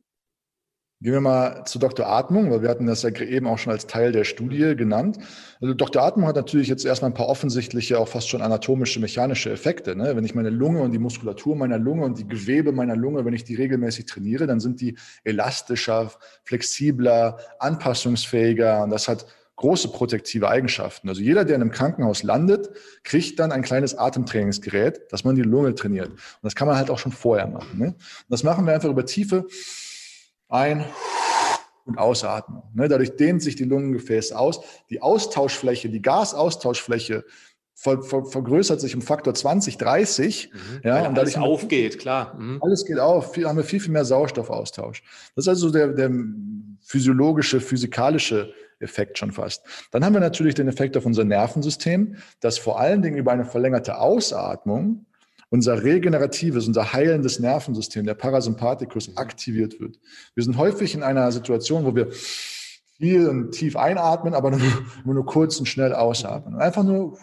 Gehen 1.04 1.14
wir 1.14 1.22
mal 1.22 1.66
zu 1.66 1.80
Dr. 1.80 2.06
Atmung, 2.06 2.52
weil 2.52 2.62
wir 2.62 2.70
hatten 2.70 2.86
das 2.86 3.02
ja 3.02 3.10
eben 3.10 3.48
auch 3.48 3.58
schon 3.58 3.74
als 3.74 3.88
Teil 3.88 4.12
der 4.12 4.24
Studie 4.24 4.76
genannt. 4.76 5.18
Also 5.60 5.74
Dr. 5.74 6.04
Atmung 6.04 6.28
hat 6.28 6.36
natürlich 6.36 6.68
jetzt 6.68 6.86
erstmal 6.86 7.10
ein 7.10 7.16
paar 7.16 7.28
offensichtliche, 7.28 7.98
auch 7.98 8.08
fast 8.08 8.30
schon 8.30 8.44
anatomische, 8.44 9.00
mechanische 9.00 9.50
Effekte. 9.50 9.96
Ne? 9.96 10.16
Wenn 10.16 10.26
ich 10.26 10.36
meine 10.36 10.52
Lunge 10.52 10.82
und 10.82 10.92
die 10.92 11.00
Muskulatur 11.00 11.56
meiner 11.56 11.80
Lunge 11.80 12.06
und 12.06 12.20
die 12.20 12.28
Gewebe 12.28 12.72
meiner 12.72 12.96
Lunge, 12.96 13.26
wenn 13.26 13.34
ich 13.34 13.44
die 13.44 13.56
regelmäßig 13.56 14.06
trainiere, 14.06 14.46
dann 14.46 14.60
sind 14.60 14.80
die 14.80 14.96
elastischer, 15.24 16.12
flexibler, 16.44 17.40
anpassungsfähiger 17.58 18.84
und 18.84 18.92
das 18.92 19.08
hat 19.08 19.26
große 19.62 19.90
protektive 19.90 20.50
Eigenschaften. 20.50 21.08
Also 21.08 21.22
jeder, 21.22 21.46
der 21.46 21.56
in 21.56 21.62
einem 21.62 21.72
Krankenhaus 21.72 22.24
landet, 22.24 22.72
kriegt 23.04 23.40
dann 23.40 23.52
ein 23.52 23.62
kleines 23.62 23.96
Atemtrainingsgerät, 23.96 25.12
dass 25.12 25.24
man 25.24 25.36
die 25.36 25.44
Lunge 25.44 25.76
trainiert. 25.76 26.10
Und 26.10 26.20
das 26.42 26.56
kann 26.56 26.68
man 26.68 26.78
halt 26.78 26.90
auch 26.90 26.98
schon 26.98 27.12
vorher 27.12 27.48
machen. 27.48 27.80
Ne? 27.80 27.88
Und 27.88 27.96
das 28.28 28.44
machen 28.44 28.66
wir 28.66 28.74
einfach 28.74 28.90
über 28.90 29.06
tiefe 29.06 29.46
ein- 30.50 30.84
und 31.86 31.98
Ausatmen. 31.98 32.64
Ne? 32.74 32.88
Dadurch 32.88 33.16
dehnt 33.16 33.44
sich 33.44 33.56
die 33.56 33.64
Lungengefäße 33.64 34.38
aus. 34.38 34.62
Die 34.90 35.02
Austauschfläche, 35.02 35.90
die 35.90 36.02
Gasaustauschfläche 36.02 37.24
ver, 37.76 38.02
ver, 38.02 38.26
vergrößert 38.26 38.82
sich 38.82 38.96
um 38.96 39.04
Faktor 39.04 39.36
20, 39.36 39.78
30. 39.78 40.52
Mhm. 40.52 40.60
Ja, 40.84 40.96
Weil 40.96 41.08
und 41.08 41.16
dadurch 41.16 41.38
alles 41.38 41.50
aufgeht, 41.50 42.00
klar. 42.00 42.36
Mhm. 42.36 42.58
alles 42.62 42.86
geht 42.86 43.00
auf, 43.00 43.34
viel, 43.34 43.48
haben 43.48 43.58
wir 43.58 43.64
viel, 43.64 43.80
viel 43.80 43.92
mehr 43.92 44.06
Sauerstoffaustausch. 44.06 45.04
Das 45.36 45.46
ist 45.46 45.50
also 45.50 45.70
der, 45.70 45.90
der 45.90 46.12
physiologische, 46.82 47.62
physikalische 47.62 48.54
Effekt 48.82 49.18
schon 49.18 49.32
fast. 49.32 49.64
Dann 49.92 50.04
haben 50.04 50.14
wir 50.14 50.20
natürlich 50.20 50.56
den 50.56 50.68
Effekt 50.68 50.98
auf 50.98 51.06
unser 51.06 51.24
Nervensystem, 51.24 52.16
dass 52.40 52.58
vor 52.58 52.80
allen 52.80 53.02
Dingen 53.02 53.18
über 53.18 53.32
eine 53.32 53.46
verlängerte 53.46 54.00
Ausatmung 54.00 55.06
unser 55.52 55.84
regeneratives, 55.84 56.66
unser 56.66 56.94
heilendes 56.94 57.40
Nervensystem, 57.40 58.06
der 58.06 58.14
Parasympathikus, 58.14 59.18
aktiviert 59.18 59.82
wird. 59.82 60.00
Wir 60.34 60.44
sind 60.44 60.58
häufig 60.58 60.96
in 60.96 61.04
einer 61.04 61.30
Situation, 61.32 61.86
wo 61.86 61.94
wir 61.94 62.10
viel 62.98 63.28
und 63.28 63.52
tief 63.52 63.76
einatmen, 63.76 64.34
aber 64.34 64.52
nur, 64.52 64.62
nur, 65.04 65.26
kurz 65.26 65.60
und 65.60 65.66
schnell 65.66 65.94
ausatmen. 65.94 66.56
Und 66.56 66.62
einfach 66.62 66.84
nur 66.84 67.18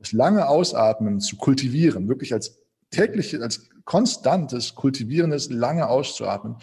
das 0.00 0.12
lange 0.12 0.48
Ausatmen 0.48 1.20
zu 1.20 1.36
kultivieren, 1.36 2.08
wirklich 2.08 2.32
als 2.32 2.58
täglich, 2.90 3.40
als 3.40 3.68
konstantes, 3.84 4.74
kultivierendes, 4.74 5.50
lange 5.50 5.88
auszuatmen, 5.88 6.56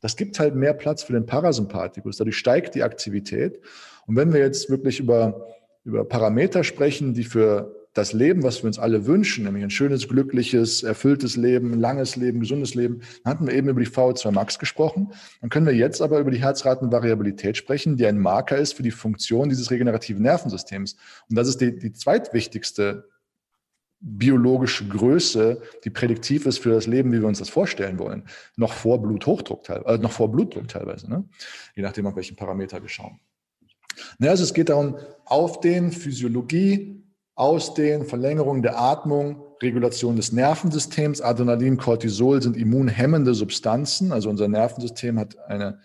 das 0.00 0.16
gibt 0.16 0.38
halt 0.38 0.54
mehr 0.54 0.74
Platz 0.74 1.02
für 1.02 1.12
den 1.12 1.26
Parasympathikus. 1.26 2.16
Dadurch 2.16 2.36
steigt 2.36 2.74
die 2.74 2.82
Aktivität. 2.82 3.60
Und 4.06 4.16
wenn 4.16 4.32
wir 4.32 4.40
jetzt 4.40 4.70
wirklich 4.70 5.00
über, 5.00 5.46
über 5.84 6.04
Parameter 6.04 6.64
sprechen, 6.64 7.14
die 7.14 7.24
für 7.24 7.74
das 7.94 8.12
Leben, 8.12 8.44
was 8.44 8.62
wir 8.62 8.68
uns 8.68 8.78
alle 8.78 9.06
wünschen, 9.06 9.44
nämlich 9.44 9.64
ein 9.64 9.70
schönes, 9.70 10.08
glückliches, 10.08 10.84
erfülltes 10.84 11.36
Leben, 11.36 11.80
langes 11.80 12.14
Leben, 12.14 12.38
gesundes 12.40 12.74
Leben, 12.74 13.00
dann 13.24 13.34
hatten 13.34 13.46
wir 13.46 13.54
eben 13.54 13.68
über 13.68 13.80
die 13.80 13.88
VO2 13.88 14.30
Max 14.30 14.58
gesprochen. 14.58 15.12
Dann 15.40 15.50
können 15.50 15.66
wir 15.66 15.74
jetzt 15.74 16.00
aber 16.00 16.20
über 16.20 16.30
die 16.30 16.40
Herzratenvariabilität 16.40 17.56
sprechen, 17.56 17.96
die 17.96 18.06
ein 18.06 18.18
Marker 18.18 18.56
ist 18.56 18.74
für 18.74 18.84
die 18.84 18.92
Funktion 18.92 19.48
dieses 19.48 19.70
regenerativen 19.70 20.22
Nervensystems. 20.22 20.96
Und 21.28 21.36
das 21.36 21.48
ist 21.48 21.60
die, 21.60 21.76
die 21.76 21.92
zweitwichtigste 21.92 23.08
biologische 24.00 24.86
Größe, 24.86 25.60
die 25.84 25.90
prädiktiv 25.90 26.46
ist 26.46 26.58
für 26.58 26.70
das 26.70 26.86
Leben, 26.86 27.12
wie 27.12 27.20
wir 27.20 27.28
uns 27.28 27.40
das 27.40 27.48
vorstellen 27.48 27.98
wollen. 27.98 28.24
Noch 28.56 28.72
vor 28.72 29.02
Bluthochdruck, 29.02 29.68
äh, 29.68 29.98
noch 29.98 30.12
vor 30.12 30.30
Blutdruck 30.30 30.68
teilweise, 30.68 31.10
ne? 31.10 31.24
je 31.74 31.82
nachdem, 31.82 32.06
auf 32.06 32.16
welchen 32.16 32.36
Parameter 32.36 32.80
wir 32.80 32.88
schauen. 32.88 33.18
Ne, 34.18 34.30
also 34.30 34.44
es 34.44 34.54
geht 34.54 34.68
darum, 34.68 34.96
auf 35.24 35.60
den 35.60 35.90
Physiologie, 35.90 37.04
Ausdehnen, 37.34 38.04
Verlängerung 38.04 38.62
der 38.62 38.80
Atmung, 38.80 39.44
Regulation 39.62 40.16
des 40.16 40.32
Nervensystems. 40.32 41.20
Adrenalin, 41.20 41.76
Cortisol 41.76 42.42
sind 42.42 42.56
immunhemmende 42.56 43.34
Substanzen. 43.34 44.12
Also 44.12 44.28
unser 44.30 44.48
Nervensystem 44.48 45.18
hat 45.18 45.38
eine 45.46 45.78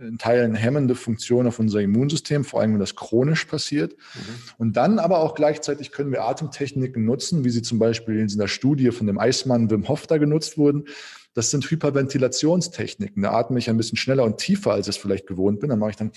in 0.00 0.18
Teilen 0.18 0.54
hemmende 0.54 0.94
Funktion 0.94 1.46
auf 1.46 1.58
unser 1.58 1.80
Immunsystem, 1.80 2.44
vor 2.44 2.60
allem 2.60 2.72
wenn 2.72 2.80
das 2.80 2.94
chronisch 2.94 3.44
passiert. 3.46 3.92
Mhm. 3.92 4.20
Und 4.58 4.76
dann 4.76 4.98
aber 4.98 5.18
auch 5.20 5.34
gleichzeitig 5.34 5.90
können 5.90 6.12
wir 6.12 6.24
Atemtechniken 6.24 7.04
nutzen, 7.04 7.44
wie 7.44 7.50
sie 7.50 7.62
zum 7.62 7.78
Beispiel 7.78 8.18
in 8.18 8.28
dieser 8.28 8.48
Studie 8.48 8.90
von 8.90 9.06
dem 9.06 9.18
Eismann 9.18 9.70
Wim 9.70 9.88
Hof 9.88 10.06
da 10.06 10.18
genutzt 10.18 10.56
wurden. 10.56 10.84
Das 11.34 11.50
sind 11.50 11.70
Hyperventilationstechniken. 11.70 13.22
Da 13.22 13.32
atme 13.32 13.58
ich 13.58 13.68
ein 13.68 13.76
bisschen 13.76 13.98
schneller 13.98 14.24
und 14.24 14.38
tiefer, 14.38 14.72
als 14.72 14.88
ich 14.88 14.96
es 14.96 15.02
vielleicht 15.02 15.26
gewohnt 15.26 15.60
bin. 15.60 15.70
Dann 15.70 15.78
mache 15.78 15.90
ich 15.90 15.96
dann 15.96 16.12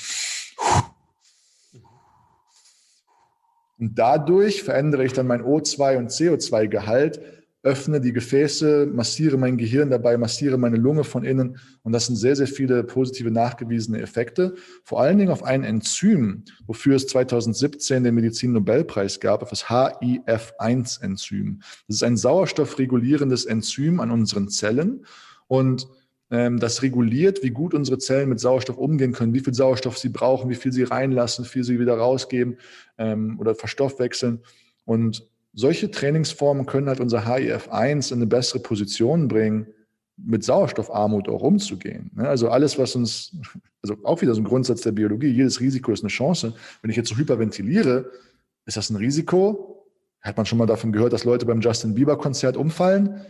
Und 3.82 3.98
dadurch 3.98 4.62
verändere 4.62 5.04
ich 5.06 5.14
dann 5.14 5.26
mein 5.26 5.42
O2 5.42 5.98
und 5.98 6.12
CO2-Gehalt, 6.12 7.20
öffne 7.64 8.02
die 8.02 8.14
Gefäße, 8.14 8.88
massiere 8.92 9.38
mein 9.38 9.58
Gehirn 9.58 9.92
dabei, 9.92 10.18
massiere 10.18 10.58
meine 10.58 10.78
Lunge 10.78 11.04
von 11.04 11.24
innen. 11.24 11.58
Und 11.84 11.92
das 11.92 12.08
sind 12.08 12.16
sehr, 12.16 12.36
sehr 12.36 12.48
viele 12.48 12.84
positive 12.84 13.30
nachgewiesene 13.30 14.02
Effekte. 14.02 14.56
Vor 14.84 15.02
allen 15.02 15.20
Dingen 15.20 15.32
auf 15.32 15.44
ein 15.44 15.64
Enzym, 15.64 16.44
wofür 16.66 16.96
es 16.96 17.06
2017 17.08 18.04
den 18.04 18.16
Medizin-Nobelpreis 18.16 19.20
gab, 19.20 19.44
auf 19.44 19.52
das 19.52 19.66
HIF1-Enzym. 19.66 21.60
Das 21.88 21.98
ist 21.98 22.04
ein 22.04 22.18
sauerstoffregulierendes 22.18 23.46
Enzym 23.46 24.00
an 24.00 24.10
unseren 24.10 24.50
Zellen. 24.50 25.06
Und 25.48 25.88
ähm, 26.32 26.60
das 26.60 26.82
reguliert, 26.82 27.44
wie 27.44 27.52
gut 27.52 27.76
unsere 27.76 28.00
Zellen 28.00 28.30
mit 28.30 28.40
Sauerstoff 28.40 28.78
umgehen 28.78 29.12
können, 29.12 29.34
wie 29.36 29.42
viel 29.42 29.54
Sauerstoff 29.54 30.00
sie 30.00 30.10
brauchen, 30.10 30.50
wie 30.50 30.56
viel 30.56 30.72
sie 30.72 30.84
reinlassen, 30.84 31.46
wie 31.46 31.50
viel 31.50 31.64
sie 31.64 31.80
wieder 31.80 31.96
rausgeben 31.96 32.58
ähm, 32.98 33.38
oder 33.40 33.54
verstoffwechseln. 33.54 34.40
Und 34.86 35.31
solche 35.54 35.92
Trainingsformen 35.92 36.66
können 36.66 36.88
halt 36.88 37.00
unser 37.00 37.26
HIF1 37.26 38.12
in 38.12 38.20
eine 38.20 38.28
bessere 38.28 38.60
Position 38.60 39.28
bringen, 39.28 39.68
mit 40.18 40.44
Sauerstoffarmut 40.44 41.28
auch 41.30 41.42
umzugehen. 41.42 42.12
Ne? 42.16 42.28
Also 42.28 42.50
alles, 42.50 42.78
was 42.78 42.96
uns, 42.96 43.36
also 43.82 43.98
auch 44.04 44.22
wieder 44.22 44.36
so 44.36 44.42
ein 44.42 44.46
Grundsatz 44.46 44.82
der 44.82 44.92
Biologie, 44.92 45.28
jedes 45.28 45.60
Risiko 45.60 45.92
ist 45.92 46.04
eine 46.04 46.10
Chance. 46.10 46.54
Wenn 46.82 46.92
ich 46.92 46.98
jetzt 46.98 47.10
so 47.10 47.18
hyperventiliere, 47.18 48.12
ist 48.66 48.78
das 48.78 48.90
ein 48.90 48.98
Risiko? 48.98 49.88
Hat 50.22 50.38
man 50.38 50.46
schon 50.46 50.60
mal 50.60 50.68
davon 50.68 50.92
gehört, 50.92 51.14
dass 51.14 51.24
Leute 51.24 51.46
beim 51.46 51.62
Justin 51.62 51.96
Bieber 51.96 52.18
Konzert 52.18 52.56
umfallen? 52.56 53.22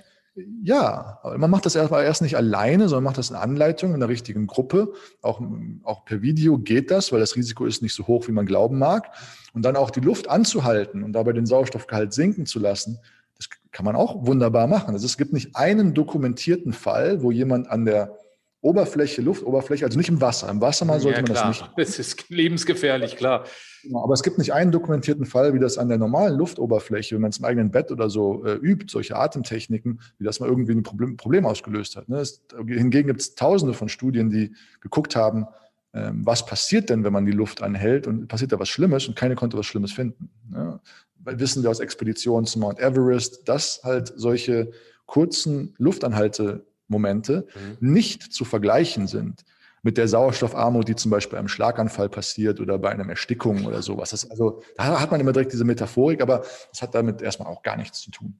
Ja, 0.64 1.20
aber 1.24 1.38
man 1.38 1.50
macht 1.50 1.66
das 1.66 1.76
erst 1.76 2.22
nicht 2.22 2.38
alleine, 2.38 2.88
sondern 2.88 3.04
macht 3.04 3.18
das 3.18 3.32
in 3.32 3.36
Anleitung 3.36 3.94
in 3.94 4.00
der 4.00 4.08
richtigen 4.08 4.48
Gruppe. 4.48 4.94
Auch, 5.22 5.42
auch 5.84 6.06
per 6.06 6.22
Video 6.22 6.58
geht 6.58 6.90
das, 6.90 7.12
weil 7.12 7.20
das 7.20 7.36
Risiko 7.36 7.66
ist 7.66 7.82
nicht 7.82 7.94
so 7.94 8.08
hoch, 8.08 8.28
wie 8.28 8.32
man 8.32 8.46
glauben 8.46 8.80
mag. 8.80 9.12
Und 9.54 9.64
dann 9.64 9.76
auch 9.76 9.90
die 9.90 10.00
Luft 10.00 10.30
anzuhalten 10.30 11.04
und 11.04 11.12
dabei 11.12 11.34
den 11.34 11.46
Sauerstoffgehalt 11.46 12.14
sinken 12.14 12.46
zu 12.46 12.60
lassen, 12.60 13.00
das 13.36 13.50
kann 13.72 13.86
man 13.86 13.98
auch 13.98 14.26
wunderbar 14.26 14.68
machen. 14.68 14.94
Also 14.94 15.06
es 15.06 15.18
gibt 15.18 15.34
nicht 15.34 15.56
einen 15.56 15.94
dokumentierten 15.94 16.72
Fall, 16.72 17.22
wo 17.24 17.32
jemand 17.32 17.70
an 17.70 17.84
der 17.84 18.18
Oberfläche, 18.64 19.24
Luftoberfläche, 19.24 19.86
also 19.86 19.98
nicht 19.98 20.10
im 20.10 20.22
Wasser. 20.22 20.48
Im 20.50 20.62
Wasser 20.62 20.86
mal 20.86 21.00
sollte 21.00 21.22
ja, 21.22 21.26
man 21.26 21.34
das 21.34 21.48
nicht. 21.48 21.72
Das 21.78 21.98
ist 21.98 22.30
lebensgefährlich, 22.30 23.18
klar. 23.18 23.46
Genau, 23.82 24.04
aber 24.04 24.14
es 24.14 24.22
gibt 24.22 24.38
nicht 24.38 24.54
einen 24.54 24.72
dokumentierten 24.72 25.26
Fall, 25.26 25.56
wie 25.56 25.60
das 25.60 25.80
an 25.80 25.90
der 25.90 25.98
normalen 25.98 26.38
Luftoberfläche, 26.38 27.16
wenn 27.16 27.22
man 27.22 27.32
es 27.32 27.40
im 27.40 27.46
eigenen 27.46 27.72
Bett 27.72 27.92
oder 27.92 28.12
so 28.12 28.46
äh, 28.46 28.54
übt, 28.54 28.92
solche 28.92 29.16
Atemtechniken, 29.16 30.00
wie 30.20 30.24
das 30.24 30.40
mal 30.40 30.48
irgendwie 30.48 30.74
ein 30.74 30.84
Problem, 30.84 31.18
Problem 31.18 31.48
ausgelöst 31.48 31.96
hat. 31.96 32.08
Ne? 32.08 32.20
Es, 32.20 32.44
hingegen 32.68 33.08
gibt 33.08 33.22
es 33.22 33.34
tausende 33.34 33.74
von 33.74 33.90
Studien, 33.90 34.30
die 34.30 34.54
geguckt 34.80 35.16
haben, 35.16 35.48
ähm, 35.94 36.22
was 36.24 36.46
passiert 36.46 36.92
denn, 36.92 37.04
wenn 37.04 37.14
man 37.14 37.26
die 37.26 37.32
Luft 37.32 37.64
anhält 37.64 38.06
und 38.06 38.28
passiert 38.28 38.52
da 38.52 38.60
was 38.60 38.70
Schlimmes 38.70 39.08
und 39.08 39.16
keine 39.16 39.34
konnte 39.34 39.58
was 39.58 39.66
Schlimmes 39.66 39.92
finden. 39.92 40.30
Ne? 40.50 40.80
Weil 41.24 41.40
wissen 41.40 41.64
wir 41.64 41.72
aus 41.72 41.80
Expeditionen 41.80 42.46
zum 42.46 42.62
Mount 42.62 42.80
Everest, 42.80 43.50
dass 43.50 43.82
halt 43.84 44.14
solche 44.16 44.72
kurzen 45.08 45.74
Luftanhalte 45.78 46.66
Momente 46.92 47.48
mhm. 47.56 47.94
nicht 47.94 48.32
zu 48.32 48.46
vergleichen 48.46 49.08
sind 49.08 49.44
mit 49.84 49.98
der 49.98 50.08
Sauerstoffarmut, 50.08 50.88
die 50.88 50.96
zum 50.96 51.10
Beispiel 51.10 51.40
einem 51.40 51.48
Schlaganfall 51.48 52.10
passiert 52.10 52.60
oder 52.60 52.78
bei 52.78 52.92
einer 52.92 53.10
Erstickung 53.10 53.66
oder 53.66 53.82
sowas. 53.82 54.12
Das 54.12 54.30
also, 54.30 54.62
da 54.78 55.00
hat 55.00 55.10
man 55.10 55.20
immer 55.20 55.32
direkt 55.32 55.54
diese 55.54 55.66
Metaphorik, 55.66 56.22
aber 56.22 56.44
das 56.72 56.82
hat 56.84 56.94
damit 56.94 57.22
erstmal 57.22 57.52
auch 57.52 57.64
gar 57.64 57.78
nichts 57.78 58.00
zu 58.02 58.12
tun. 58.12 58.40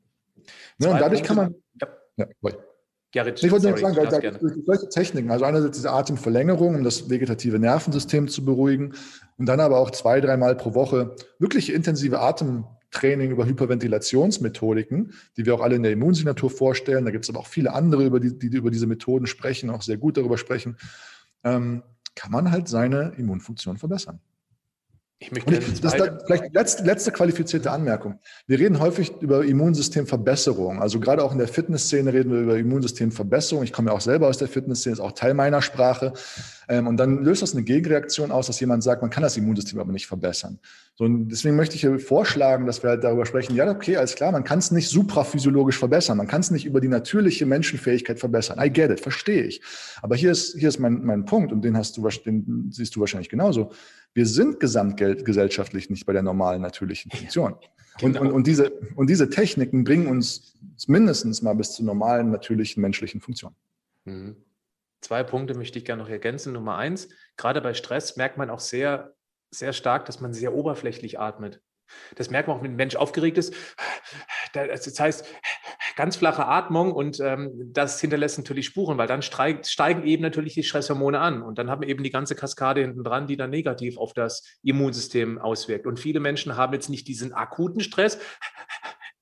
Ne, 0.78 0.90
und 0.90 1.00
dadurch 1.00 1.24
kann 1.24 1.38
man. 1.38 1.56
Ja, 1.80 1.88
ja 2.18 2.28
Gerrit, 3.14 3.44
ich 3.44 3.52
wollte 3.52 3.68
sorry, 3.68 3.82
sagen, 3.82 4.10
da, 4.10 4.20
da, 4.20 4.40
solche 4.66 4.88
Techniken, 4.88 5.32
also 5.32 5.44
einerseits 5.44 5.76
diese 5.76 5.92
Atemverlängerung, 5.92 6.76
um 6.76 6.84
das 6.84 7.10
vegetative 7.10 7.60
Nervensystem 7.60 8.30
zu 8.30 8.46
beruhigen 8.46 8.94
und 9.38 9.48
dann 9.48 9.60
aber 9.60 9.80
auch 9.80 9.92
zwei, 9.92 10.22
dreimal 10.22 10.56
pro 10.56 10.74
Woche 10.76 11.16
wirklich 11.38 11.74
intensive 11.74 12.22
Atem 12.22 12.64
Training 12.92 13.32
über 13.32 13.46
Hyperventilationsmethodiken, 13.46 15.14
die 15.38 15.46
wir 15.46 15.56
auch 15.56 15.62
alle 15.62 15.76
in 15.76 15.84
der 15.84 15.92
Immunsignatur 15.92 16.50
vorstellen. 16.50 17.06
Da 17.06 17.12
gibt 17.12 17.26
es 17.26 17.30
aber 17.30 17.40
auch 17.40 17.48
viele 17.48 17.74
andere, 17.74 18.06
über 18.06 18.20
die, 18.20 18.38
die 18.38 18.56
über 18.56 18.72
diese 18.72 18.88
Methoden 18.88 19.28
sprechen, 19.28 19.70
auch 19.70 19.82
sehr 19.82 19.98
gut 19.98 20.18
darüber 20.18 20.38
sprechen. 20.38 20.78
Ähm, 21.44 21.84
kann 22.16 22.32
man 22.32 22.52
halt 22.52 22.68
seine 22.68 23.14
Immunfunktion 23.18 23.78
verbessern. 23.78 24.20
Ich 25.24 25.32
möchte 25.32 25.54
ich, 25.54 25.80
das 25.82 25.94
ist 25.94 26.04
vielleicht 26.26 26.52
letzte, 26.56 26.84
letzte 26.84 27.12
qualifizierte 27.12 27.70
Anmerkung. 27.70 28.20
Wir 28.48 28.58
reden 28.58 28.80
häufig 28.80 29.12
über 29.22 29.46
Immunsystemverbesserung. 29.46 30.82
Also 30.82 31.00
gerade 31.00 31.24
auch 31.24 31.32
in 31.32 31.38
der 31.38 31.48
Fitnessszene 31.48 32.12
reden 32.12 32.32
wir 32.32 32.40
über 32.40 32.58
Immunsystemverbesserung. 32.58 33.64
Ich 33.64 33.72
komme 33.72 33.92
ja 33.92 33.96
auch 33.96 34.02
selber 34.02 34.28
aus 34.28 34.40
der 34.40 34.48
Fitnessszene, 34.48 34.94
ist 34.94 35.00
auch 35.00 35.12
Teil 35.12 35.36
meiner 35.36 35.62
Sprache. 35.62 36.14
Ähm, 36.68 36.88
und 36.88 36.98
dann 36.98 37.24
löst 37.24 37.44
das 37.44 37.54
eine 37.54 37.62
Gegenreaktion 37.62 38.32
aus, 38.32 38.48
dass 38.48 38.60
jemand 38.60 38.82
sagt, 38.82 39.04
man 39.04 39.12
kann 39.12 39.22
das 39.22 39.38
Immunsystem 39.38 39.80
aber 39.80 39.92
nicht 39.92 40.08
verbessern. 40.08 40.58
So, 40.96 41.06
und 41.06 41.30
deswegen 41.30 41.56
möchte 41.56 41.76
ich 41.76 42.04
vorschlagen, 42.04 42.66
dass 42.66 42.82
wir 42.82 42.90
halt 42.90 43.04
darüber 43.04 43.28
sprechen, 43.28 43.56
ja, 43.56 43.70
okay, 43.70 43.98
alles 43.98 44.16
klar, 44.16 44.32
man 44.32 44.44
kann 44.44 44.58
es 44.58 44.72
nicht 44.72 44.90
supraphysiologisch 44.90 45.78
verbessern, 45.78 46.18
man 46.18 46.28
kann 46.28 46.42
es 46.42 46.50
nicht 46.50 46.66
über 46.66 46.82
die 46.82 46.88
natürliche 46.88 47.46
Menschenfähigkeit 47.46 48.20
verbessern. 48.20 48.58
I 48.60 48.72
get 48.72 48.90
it, 48.90 49.00
verstehe 49.00 49.44
ich. 49.44 49.62
Aber 50.02 50.16
hier 50.16 50.32
ist, 50.32 50.58
hier 50.58 50.70
ist 50.70 50.80
mein, 50.80 51.06
mein 51.06 51.26
Punkt 51.26 51.52
und 51.52 51.64
den 51.64 51.78
hast 51.78 51.98
du, 51.98 52.08
den 52.26 52.70
siehst 52.72 52.96
du 52.96 53.00
wahrscheinlich 53.00 53.30
genauso. 53.30 53.72
Wir 54.14 54.26
sind 54.26 54.60
gesamtgesellschaftlich 54.60 55.90
nicht 55.90 56.06
bei 56.06 56.14
der 56.14 56.22
normalen 56.22 56.62
natürlichen 56.62 57.12
Funktion. 57.12 57.54
Und, 58.02 58.14
genau. 58.14 58.22
und, 58.22 58.32
und, 58.32 58.48
diese, 58.48 58.72
und 58.96 59.10
diese 59.10 59.30
Techniken 59.30 59.84
bringen 59.84 60.08
uns 60.08 60.58
mindestens 60.88 61.42
mal 61.42 61.54
bis 61.54 61.74
zur 61.74 61.86
normalen, 61.86 62.32
natürlichen 62.32 62.82
menschlichen 62.82 63.22
Funktion. 63.22 63.56
Mhm. 64.06 64.36
Zwei 65.02 65.24
Punkte 65.24 65.56
möchte 65.56 65.80
ich 65.80 65.86
gerne 65.86 66.04
noch 66.04 66.10
ergänzen. 66.10 66.54
Nummer 66.54 66.78
eins, 66.78 67.10
gerade 67.36 67.62
bei 67.62 67.74
Stress 67.74 68.18
merkt 68.18 68.38
man 68.38 68.50
auch 68.50 68.60
sehr, 68.60 69.16
sehr 69.50 69.74
stark, 69.74 70.06
dass 70.06 70.22
man 70.22 70.34
sehr 70.34 70.54
oberflächlich 70.54 71.20
atmet. 71.20 71.62
Das 72.16 72.30
merkt 72.30 72.48
man 72.48 72.58
auch, 72.58 72.64
wenn 72.64 72.72
ein 72.72 72.78
Mensch 72.78 72.96
aufgeregt 72.96 73.38
ist. 73.38 73.54
Das 74.54 75.00
heißt, 75.00 75.26
ganz 75.96 76.16
flache 76.16 76.46
Atmung 76.46 76.92
und 76.92 77.20
ähm, 77.20 77.52
das 77.74 78.00
hinterlässt 78.02 78.38
natürlich 78.38 78.66
Spuren, 78.66 78.98
weil 78.98 79.08
dann 79.08 79.22
steigt, 79.22 79.68
steigen 79.68 80.04
eben 80.04 80.22
natürlich 80.22 80.54
die 80.54 80.64
Stresshormone 80.64 81.20
an 81.20 81.42
und 81.42 81.58
dann 81.58 81.70
haben 81.70 81.82
wir 81.82 81.90
eben 81.90 82.04
die 82.04 82.10
ganze 82.10 82.36
Kaskade 82.36 82.82
hinten 82.82 83.04
dran, 83.04 83.28
die 83.28 83.38
dann 83.38 83.50
negativ 83.50 83.98
auf 83.98 84.14
das 84.14 84.44
Immunsystem 84.64 85.40
auswirkt. 85.40 85.88
Und 85.88 86.00
viele 86.00 86.20
Menschen 86.20 86.58
haben 86.58 86.74
jetzt 86.74 86.90
nicht 86.90 87.08
diesen 87.08 87.34
akuten 87.34 87.82
Stress, 87.82 88.20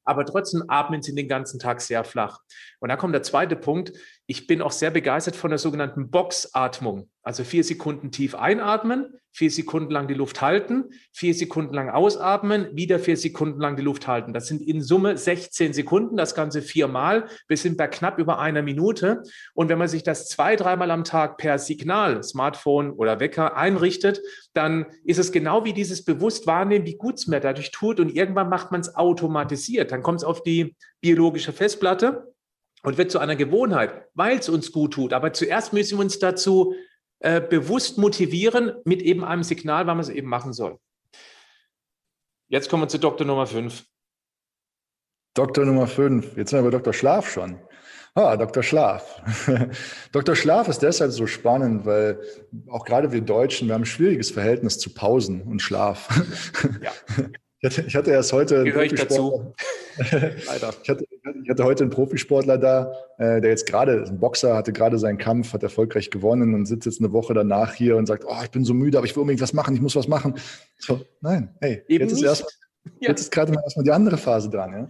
aber 0.03 0.25
trotzdem 0.25 0.63
atmen 0.67 1.01
sie 1.01 1.13
den 1.13 1.27
ganzen 1.27 1.59
Tag 1.59 1.81
sehr 1.81 2.03
flach. 2.03 2.39
Und 2.79 2.89
da 2.89 2.95
kommt 2.95 3.13
der 3.13 3.23
zweite 3.23 3.55
Punkt. 3.55 3.93
Ich 4.31 4.45
bin 4.45 4.61
auch 4.61 4.71
sehr 4.71 4.91
begeistert 4.91 5.35
von 5.35 5.49
der 5.49 5.57
sogenannten 5.57 6.11
Boxatmung. 6.11 7.09
Also 7.23 7.43
vier 7.43 7.63
Sekunden 7.63 8.11
tief 8.11 8.35
einatmen, 8.35 9.15
vier 9.31 9.49
Sekunden 9.49 9.91
lang 9.91 10.07
die 10.07 10.13
Luft 10.13 10.39
halten, 10.39 10.91
vier 11.11 11.33
Sekunden 11.33 11.73
lang 11.73 11.89
ausatmen, 11.89 12.67
wieder 12.73 12.99
vier 12.99 13.17
Sekunden 13.17 13.59
lang 13.59 13.75
die 13.75 13.81
Luft 13.81 14.07
halten. 14.07 14.31
Das 14.31 14.45
sind 14.45 14.61
in 14.61 14.83
Summe 14.83 15.17
16 15.17 15.73
Sekunden, 15.73 16.15
das 16.15 16.35
Ganze 16.35 16.61
viermal. 16.61 17.27
Wir 17.47 17.57
sind 17.57 17.75
bei 17.75 17.87
knapp 17.87 18.19
über 18.19 18.37
einer 18.37 18.61
Minute. 18.61 19.23
Und 19.55 19.67
wenn 19.69 19.79
man 19.79 19.87
sich 19.87 20.03
das 20.03 20.29
zwei, 20.29 20.55
dreimal 20.55 20.91
am 20.91 21.05
Tag 21.05 21.37
per 21.37 21.57
Signal, 21.57 22.21
Smartphone 22.21 22.91
oder 22.91 23.19
Wecker 23.19 23.57
einrichtet, 23.57 24.21
dann 24.53 24.85
ist 25.05 25.17
es 25.17 25.31
genau 25.31 25.65
wie 25.65 25.73
dieses 25.73 26.05
bewusst 26.05 26.45
wahrnehmen, 26.45 26.85
wie 26.85 26.97
gut 26.97 27.15
es 27.15 27.25
mir 27.25 27.39
dadurch 27.39 27.71
tut. 27.71 27.99
Und 27.99 28.15
irgendwann 28.15 28.49
macht 28.49 28.71
man 28.71 28.81
es 28.81 28.95
automatisiert. 28.95 29.91
Dann 29.91 30.03
kommt 30.03 30.19
es 30.19 30.23
auf 30.23 30.43
die 30.43 30.75
biologische 31.01 31.51
Festplatte 31.51 32.31
und 32.83 32.97
wird 32.97 33.11
zu 33.11 33.19
einer 33.19 33.35
Gewohnheit, 33.35 34.05
weil 34.13 34.37
es 34.39 34.49
uns 34.49 34.71
gut 34.71 34.93
tut. 34.93 35.13
Aber 35.13 35.33
zuerst 35.33 35.73
müssen 35.73 35.97
wir 35.97 36.03
uns 36.03 36.19
dazu 36.19 36.75
äh, 37.19 37.41
bewusst 37.41 37.97
motivieren 37.97 38.73
mit 38.85 39.01
eben 39.01 39.23
einem 39.23 39.43
Signal, 39.43 39.87
wann 39.87 39.97
man 39.97 40.03
es 40.03 40.09
eben 40.09 40.27
machen 40.27 40.53
soll. 40.53 40.77
Jetzt 42.47 42.69
kommen 42.69 42.83
wir 42.83 42.87
zu 42.87 42.97
Doktor 42.97 43.25
Nummer 43.25 43.45
5. 43.45 43.85
Doktor 45.35 45.65
Nummer 45.65 45.87
5. 45.87 46.37
Jetzt 46.37 46.49
sind 46.49 46.59
wir 46.59 46.71
bei 46.71 46.77
Dr. 46.77 46.93
Schlaf 46.93 47.29
schon. 47.29 47.59
Ah, 48.15 48.35
Dr. 48.35 48.63
Schlaf. 48.63 49.21
Dr. 50.11 50.35
Schlaf 50.35 50.67
ist 50.67 50.79
deshalb 50.79 51.11
so 51.11 51.27
spannend, 51.27 51.85
weil 51.85 52.19
auch 52.67 52.83
gerade 52.83 53.11
wir 53.11 53.21
Deutschen, 53.21 53.67
wir 53.67 53.75
haben 53.75 53.83
ein 53.83 53.85
schwieriges 53.85 54.31
Verhältnis 54.31 54.79
zu 54.79 54.93
Pausen 54.93 55.43
und 55.43 55.61
Schlaf. 55.61 56.07
Ja. 56.81 56.91
Ich 57.61 57.69
hatte, 57.69 57.81
ich 57.81 57.95
hatte 57.97 58.11
erst 58.11 58.31
heute. 58.31 58.63
Gehöre 58.63 58.83
ich 58.83 58.95
dazu? 58.95 59.53
Leider. 59.97 60.73
Ich 60.81 60.89
hatte, 60.89 61.03
ich 61.49 61.51
hatte 61.51 61.63
heute 61.63 61.83
einen 61.83 61.89
Profisportler 61.89 62.59
da, 62.59 62.91
äh, 63.17 63.41
der 63.41 63.49
jetzt 63.49 63.65
gerade, 63.65 64.05
ein 64.07 64.19
Boxer, 64.19 64.55
hatte 64.55 64.71
gerade 64.71 64.99
seinen 64.99 65.17
Kampf, 65.17 65.51
hat 65.51 65.63
erfolgreich 65.63 66.11
gewonnen 66.11 66.53
und 66.53 66.67
sitzt 66.67 66.85
jetzt 66.85 67.01
eine 67.01 67.11
Woche 67.11 67.33
danach 67.33 67.73
hier 67.73 67.95
und 67.97 68.05
sagt, 68.05 68.23
oh, 68.27 68.37
ich 68.43 68.51
bin 68.51 68.63
so 68.63 68.75
müde, 68.75 68.99
aber 68.99 69.07
ich 69.07 69.15
will 69.15 69.21
unbedingt 69.21 69.41
was 69.41 69.51
machen, 69.51 69.73
ich 69.73 69.81
muss 69.81 69.95
was 69.95 70.07
machen. 70.07 70.35
So, 70.77 71.01
nein, 71.21 71.55
hey, 71.59 71.81
Eben 71.87 72.03
jetzt 72.03 72.13
ist, 72.13 72.21
erst, 72.21 72.59
ja. 72.99 73.09
jetzt 73.09 73.21
ist 73.21 73.31
gerade 73.31 73.51
mal 73.51 73.63
erstmal 73.63 73.83
die 73.83 73.91
andere 73.91 74.17
Phase 74.17 74.47
dran. 74.47 74.73
Ja? 74.73 74.87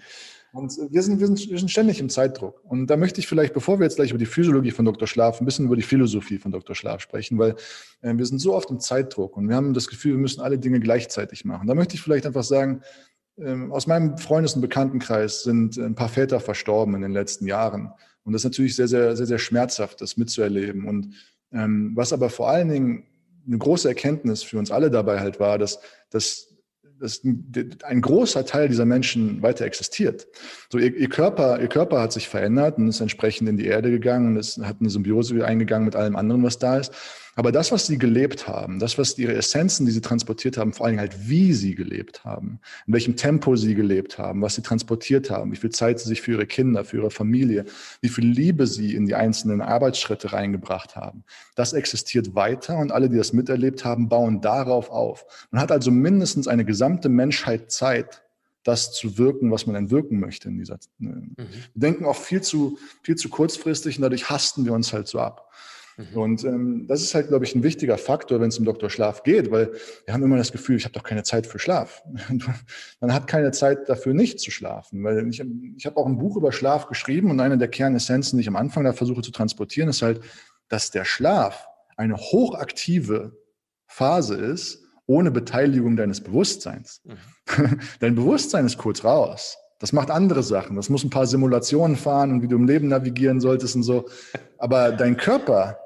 Und 0.51 0.77
wir 0.89 1.01
sind, 1.01 1.21
wir, 1.21 1.27
sind, 1.27 1.49
wir 1.49 1.59
sind 1.59 1.69
ständig 1.69 2.01
im 2.01 2.09
Zeitdruck. 2.09 2.61
Und 2.65 2.87
da 2.87 2.97
möchte 2.97 3.21
ich 3.21 3.27
vielleicht, 3.27 3.53
bevor 3.53 3.79
wir 3.79 3.85
jetzt 3.85 3.95
gleich 3.95 4.09
über 4.09 4.19
die 4.19 4.25
Physiologie 4.25 4.71
von 4.71 4.83
Dr. 4.83 5.07
Schlaf, 5.07 5.39
ein 5.39 5.45
bisschen 5.45 5.65
über 5.65 5.77
die 5.77 5.81
Philosophie 5.81 6.39
von 6.39 6.51
Dr. 6.51 6.75
Schlaf 6.75 6.99
sprechen, 7.01 7.37
weil 7.37 7.55
äh, 8.01 8.13
wir 8.15 8.25
sind 8.25 8.39
so 8.39 8.53
oft 8.53 8.69
im 8.69 8.81
Zeitdruck 8.81 9.37
und 9.37 9.47
wir 9.47 9.55
haben 9.55 9.73
das 9.73 9.87
Gefühl, 9.87 10.13
wir 10.13 10.19
müssen 10.19 10.41
alle 10.41 10.59
Dinge 10.59 10.81
gleichzeitig 10.81 11.45
machen. 11.45 11.67
Da 11.67 11.73
möchte 11.75 11.95
ich 11.95 12.01
vielleicht 12.01 12.25
einfach 12.25 12.43
sagen, 12.43 12.81
aus 13.69 13.87
meinem 13.87 14.17
Freundes- 14.17 14.55
und 14.55 14.61
Bekanntenkreis 14.61 15.43
sind 15.43 15.77
ein 15.77 15.95
paar 15.95 16.09
Väter 16.09 16.39
verstorben 16.39 16.95
in 16.95 17.01
den 17.01 17.13
letzten 17.13 17.47
Jahren. 17.47 17.91
Und 18.23 18.33
das 18.33 18.41
ist 18.41 18.51
natürlich 18.51 18.75
sehr, 18.75 18.87
sehr, 18.87 19.15
sehr, 19.15 19.25
sehr 19.25 19.39
schmerzhaft, 19.39 20.01
das 20.01 20.17
mitzuerleben. 20.17 20.87
Und 20.87 21.13
ähm, 21.51 21.91
was 21.95 22.13
aber 22.13 22.29
vor 22.29 22.49
allen 22.49 22.69
Dingen 22.69 23.03
eine 23.47 23.57
große 23.57 23.87
Erkenntnis 23.87 24.43
für 24.43 24.59
uns 24.59 24.71
alle 24.71 24.91
dabei 24.91 25.19
halt 25.19 25.39
war, 25.39 25.57
dass, 25.57 25.79
dass 26.09 26.49
dass 26.99 27.21
ein 27.23 28.01
großer 28.01 28.45
Teil 28.45 28.67
dieser 28.67 28.85
Menschen 28.85 29.41
weiter 29.41 29.65
existiert. 29.65 30.27
So 30.69 30.77
ihr, 30.77 30.95
ihr, 30.95 31.09
Körper, 31.09 31.59
ihr 31.61 31.67
Körper 31.67 32.01
hat 32.01 32.11
sich 32.11 32.27
verändert 32.27 32.77
und 32.77 32.89
ist 32.89 32.99
entsprechend 32.99 33.47
in 33.47 33.57
die 33.57 33.67
Erde 33.67 33.89
gegangen 33.89 34.27
und 34.27 34.37
ist, 34.37 34.59
hat 34.59 34.77
eine 34.79 34.89
Symbiose 34.89 35.45
eingegangen 35.45 35.85
mit 35.85 35.95
allem 35.95 36.15
anderen, 36.15 36.43
was 36.43 36.59
da 36.59 36.77
ist. 36.77 36.93
Aber 37.39 37.53
das, 37.53 37.71
was 37.71 37.87
sie 37.87 37.97
gelebt 37.97 38.49
haben, 38.49 38.79
das, 38.79 38.97
was 38.97 39.17
ihre 39.17 39.33
Essenzen, 39.33 39.85
die 39.85 39.93
sie 39.93 40.01
transportiert 40.01 40.57
haben, 40.57 40.73
vor 40.73 40.87
allem 40.87 40.99
halt, 40.99 41.29
wie 41.29 41.53
sie 41.53 41.73
gelebt 41.73 42.25
haben, 42.25 42.59
in 42.85 42.91
welchem 42.91 43.15
Tempo 43.15 43.55
sie 43.55 43.75
gelebt 43.75 44.17
haben, 44.17 44.41
was 44.41 44.55
sie 44.55 44.61
transportiert 44.61 45.29
haben, 45.29 45.53
wie 45.53 45.55
viel 45.55 45.69
Zeit 45.69 46.01
sie 46.01 46.09
sich 46.09 46.21
für 46.21 46.33
ihre 46.33 46.45
Kinder, 46.45 46.83
für 46.83 46.97
ihre 46.97 47.11
Familie, 47.11 47.63
wie 48.01 48.09
viel 48.09 48.25
Liebe 48.25 48.67
sie 48.67 48.93
in 48.93 49.05
die 49.05 49.15
einzelnen 49.15 49.61
Arbeitsschritte 49.61 50.33
reingebracht 50.33 50.97
haben, 50.97 51.23
das 51.55 51.71
existiert 51.71 52.35
weiter 52.35 52.77
und 52.77 52.91
alle, 52.91 53.07
die 53.07 53.15
das 53.15 53.31
miterlebt 53.31 53.85
haben, 53.85 54.09
bauen 54.09 54.41
darauf 54.41 54.89
auf. 54.89 55.25
Man 55.49 55.61
hat 55.61 55.71
also 55.71 55.91
mindestens 55.91 56.49
eine 56.49 56.65
gesamte 56.65 57.07
Menschheit 57.07 57.71
Zeit, 57.71 58.21
das 58.63 58.91
zu 58.91 59.17
wirken, 59.17 59.49
was 59.49 59.65
man 59.65 59.75
denn 59.75 59.91
wirken 59.91 60.19
möchte 60.19 60.49
in 60.49 60.57
dieser. 60.57 60.77
Mhm. 60.97 61.35
Wir 61.37 61.47
denken 61.73 62.03
auch 62.03 62.17
viel 62.17 62.41
zu, 62.41 62.77
viel 63.01 63.15
zu 63.15 63.29
kurzfristig 63.29 63.95
und 63.95 64.01
dadurch 64.01 64.29
hasten 64.29 64.65
wir 64.65 64.73
uns 64.73 64.91
halt 64.91 65.07
so 65.07 65.21
ab. 65.21 65.49
Mhm. 65.99 66.17
Und 66.17 66.43
ähm, 66.45 66.85
das 66.87 67.01
ist 67.01 67.13
halt, 67.13 67.27
glaube 67.27 67.43
ich, 67.43 67.53
ein 67.55 67.63
wichtiger 67.63 67.97
Faktor, 67.97 68.39
wenn 68.39 68.47
es 68.47 68.57
um 68.57 68.65
Dr. 68.65 68.89
Schlaf 68.89 69.23
geht, 69.23 69.51
weil 69.51 69.71
wir 70.05 70.13
haben 70.13 70.23
immer 70.23 70.37
das 70.37 70.51
Gefühl, 70.51 70.77
ich 70.77 70.85
habe 70.85 70.93
doch 70.93 71.03
keine 71.03 71.23
Zeit 71.23 71.45
für 71.45 71.59
Schlaf. 71.59 72.03
Man 73.01 73.13
hat 73.13 73.27
keine 73.27 73.51
Zeit 73.51 73.89
dafür, 73.89 74.13
nicht 74.13 74.39
zu 74.39 74.49
schlafen. 74.49 75.03
Weil 75.03 75.27
ich, 75.27 75.43
ich 75.75 75.85
habe 75.85 75.97
auch 75.97 76.05
ein 76.05 76.17
Buch 76.17 76.37
über 76.37 76.51
Schlaf 76.51 76.87
geschrieben 76.87 77.29
und 77.29 77.39
eine 77.41 77.57
der 77.57 77.67
Kernessenzen, 77.67 78.37
die 78.37 78.41
ich 78.41 78.47
am 78.47 78.55
Anfang 78.55 78.85
da 78.85 78.93
versuche 78.93 79.21
zu 79.21 79.31
transportieren, 79.31 79.89
ist 79.89 80.01
halt, 80.01 80.21
dass 80.69 80.91
der 80.91 81.03
Schlaf 81.03 81.67
eine 81.97 82.15
hochaktive 82.15 83.37
Phase 83.87 84.35
ist, 84.35 84.83
ohne 85.05 85.31
Beteiligung 85.31 85.97
deines 85.97 86.21
Bewusstseins. 86.21 87.01
Mhm. 87.03 87.79
Dein 87.99 88.15
Bewusstsein 88.15 88.65
ist 88.65 88.77
kurz 88.77 89.03
raus. 89.03 89.57
Das 89.79 89.91
macht 89.91 90.11
andere 90.11 90.43
Sachen. 90.43 90.75
Das 90.75 90.89
muss 90.89 91.03
ein 91.03 91.09
paar 91.09 91.25
Simulationen 91.25 91.97
fahren 91.97 92.31
und 92.31 92.41
wie 92.41 92.47
du 92.47 92.55
im 92.55 92.67
Leben 92.67 92.89
navigieren 92.89 93.41
solltest 93.41 93.75
und 93.75 93.83
so. 93.83 94.07
Aber 94.57 94.91
dein 94.91 95.17
Körper, 95.17 95.77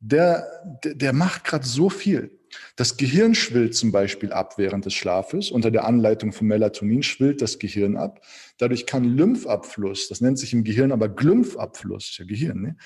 der, 0.00 0.46
der, 0.84 0.94
der 0.94 1.12
macht 1.12 1.44
gerade 1.44 1.66
so 1.66 1.90
viel. 1.90 2.38
Das 2.76 2.96
Gehirn 2.96 3.34
schwillt 3.34 3.74
zum 3.74 3.92
Beispiel 3.92 4.32
ab 4.32 4.56
während 4.56 4.86
des 4.86 4.94
Schlafes. 4.94 5.50
Unter 5.50 5.70
der 5.70 5.84
Anleitung 5.84 6.32
von 6.32 6.46
Melatonin 6.46 7.02
schwillt 7.02 7.42
das 7.42 7.58
Gehirn 7.58 7.96
ab. 7.96 8.20
Dadurch 8.58 8.86
kann 8.86 9.04
Lymphabfluss, 9.04 10.08
das 10.08 10.20
nennt 10.20 10.38
sich 10.38 10.52
im 10.52 10.64
Gehirn 10.64 10.92
aber 10.92 11.08
Glymphabfluss, 11.08 12.16
ja 12.18 12.24
Gehirn, 12.24 12.76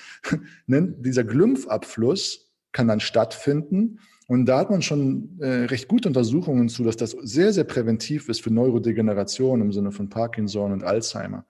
ne? 0.67 0.91
dieser 0.99 1.23
Glymphabfluss 1.23 2.51
kann 2.71 2.87
dann 2.87 2.99
stattfinden. 2.99 3.99
Und 4.27 4.45
da 4.45 4.59
hat 4.59 4.69
man 4.69 4.81
schon 4.81 5.37
äh, 5.41 5.65
recht 5.65 5.87
gute 5.87 6.07
Untersuchungen 6.07 6.69
zu, 6.69 6.83
dass 6.83 6.97
das 6.97 7.11
sehr, 7.11 7.53
sehr 7.53 7.65
präventiv 7.65 8.29
ist 8.29 8.41
für 8.41 8.51
Neurodegeneration 8.51 9.61
im 9.61 9.71
Sinne 9.71 9.91
von 9.91 10.09
Parkinson 10.09 10.71
und 10.71 10.83
Alzheimer. 10.83 11.45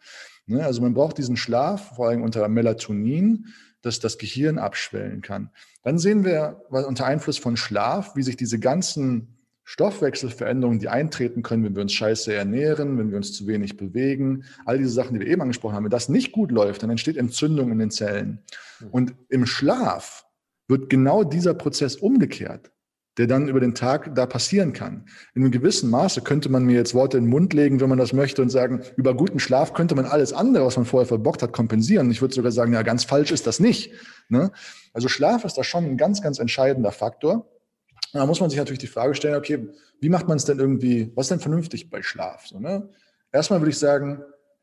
Ne? 0.48 0.66
Also 0.66 0.82
man 0.82 0.94
braucht 0.94 1.18
diesen 1.18 1.38
Schlaf, 1.38 1.96
vor 1.96 2.10
allem 2.10 2.24
unter 2.24 2.48
Melatonin, 2.48 3.48
dass 3.84 4.00
das 4.00 4.18
Gehirn 4.18 4.58
abschwellen 4.58 5.22
kann. 5.22 5.52
Dann 5.84 6.00
sehen 6.00 6.26
wir 6.26 6.64
unter 6.70 7.06
Einfluss 7.06 7.38
von 7.38 7.58
Schlaf, 7.58 8.16
wie 8.16 8.24
sich 8.24 8.36
diese 8.36 8.60
ganzen 8.60 9.38
Stoffwechselveränderungen, 9.66 10.80
die 10.80 10.90
eintreten 10.90 11.42
können, 11.42 11.64
wenn 11.64 11.76
wir 11.76 11.84
uns 11.84 11.94
scheiße 11.94 12.34
ernähren, 12.34 12.98
wenn 12.98 13.12
wir 13.12 13.18
uns 13.18 13.34
zu 13.34 13.48
wenig 13.48 13.78
bewegen, 13.78 14.44
all 14.66 14.78
diese 14.78 14.90
Sachen, 14.90 15.14
die 15.14 15.22
wir 15.22 15.28
eben 15.28 15.42
angesprochen 15.42 15.76
haben, 15.76 15.86
wenn 15.86 15.92
das 15.92 16.10
nicht 16.10 16.32
gut 16.34 16.52
läuft, 16.52 16.84
dann 16.84 16.90
entsteht 16.90 17.16
Entzündung 17.16 17.72
in 17.72 17.80
den 17.80 17.92
Zellen. 17.92 18.40
Hm. 18.80 18.88
Und 18.90 19.16
im 19.30 19.46
Schlaf 19.46 20.26
wird 20.68 20.90
genau 20.90 21.24
dieser 21.24 21.54
Prozess 21.54 21.96
umgekehrt, 21.96 22.73
der 23.18 23.28
dann 23.28 23.48
über 23.48 23.60
den 23.60 23.76
Tag 23.76 24.16
da 24.16 24.26
passieren 24.26 24.74
kann. 24.74 25.06
In 25.36 25.44
einem 25.44 25.52
gewissen 25.52 25.90
Maße 25.90 26.22
könnte 26.22 26.50
man 26.50 26.66
mir 26.66 26.78
jetzt 26.78 26.94
Worte 26.94 27.18
in 27.18 27.26
den 27.26 27.30
Mund 27.30 27.54
legen, 27.54 27.80
wenn 27.80 27.90
man 27.90 28.00
das 28.00 28.14
möchte, 28.14 28.42
und 28.42 28.50
sagen, 28.50 28.82
über 28.96 29.16
guten 29.16 29.40
Schlaf 29.40 29.74
könnte 29.74 29.94
man 29.96 30.06
alles 30.06 30.34
andere, 30.34 30.66
was 30.66 30.78
man 30.78 30.86
vorher 30.86 31.08
verbockt 31.08 31.44
hat, 31.44 31.54
kompensieren. 31.54 32.10
Ich 32.10 32.22
würde 32.22 32.34
sogar 32.34 32.52
sagen, 32.52 32.74
ja, 32.74 32.82
ganz 32.82 33.04
falsch 33.04 33.32
ist 33.32 33.46
das 33.46 33.60
nicht. 33.60 33.92
Ne? 34.30 34.52
Also 34.94 35.08
Schlaf 35.08 35.46
ist 35.46 35.58
da 35.58 35.64
schon 35.64 35.86
ein 35.86 35.98
ganz, 35.98 36.22
ganz 36.22 36.40
entscheidender 36.40 36.92
Faktor. 36.92 37.48
Da 38.14 38.26
muss 38.26 38.40
man 38.40 38.50
sich 38.50 38.60
natürlich 38.60 38.80
die 38.80 38.88
Frage 38.88 39.16
stellen, 39.16 39.36
okay, 39.36 39.68
wie 40.00 40.10
macht 40.10 40.28
man 40.28 40.38
es 40.38 40.46
denn 40.46 40.60
irgendwie, 40.60 41.12
was 41.16 41.26
ist 41.26 41.32
denn 41.32 41.40
vernünftig 41.40 41.90
bei 41.90 42.02
Schlaf? 42.02 42.48
So, 42.48 42.60
ne? 42.60 42.90
Erstmal 43.32 43.62
würde 43.62 43.72
ich 43.72 43.80
sagen, 43.80 44.22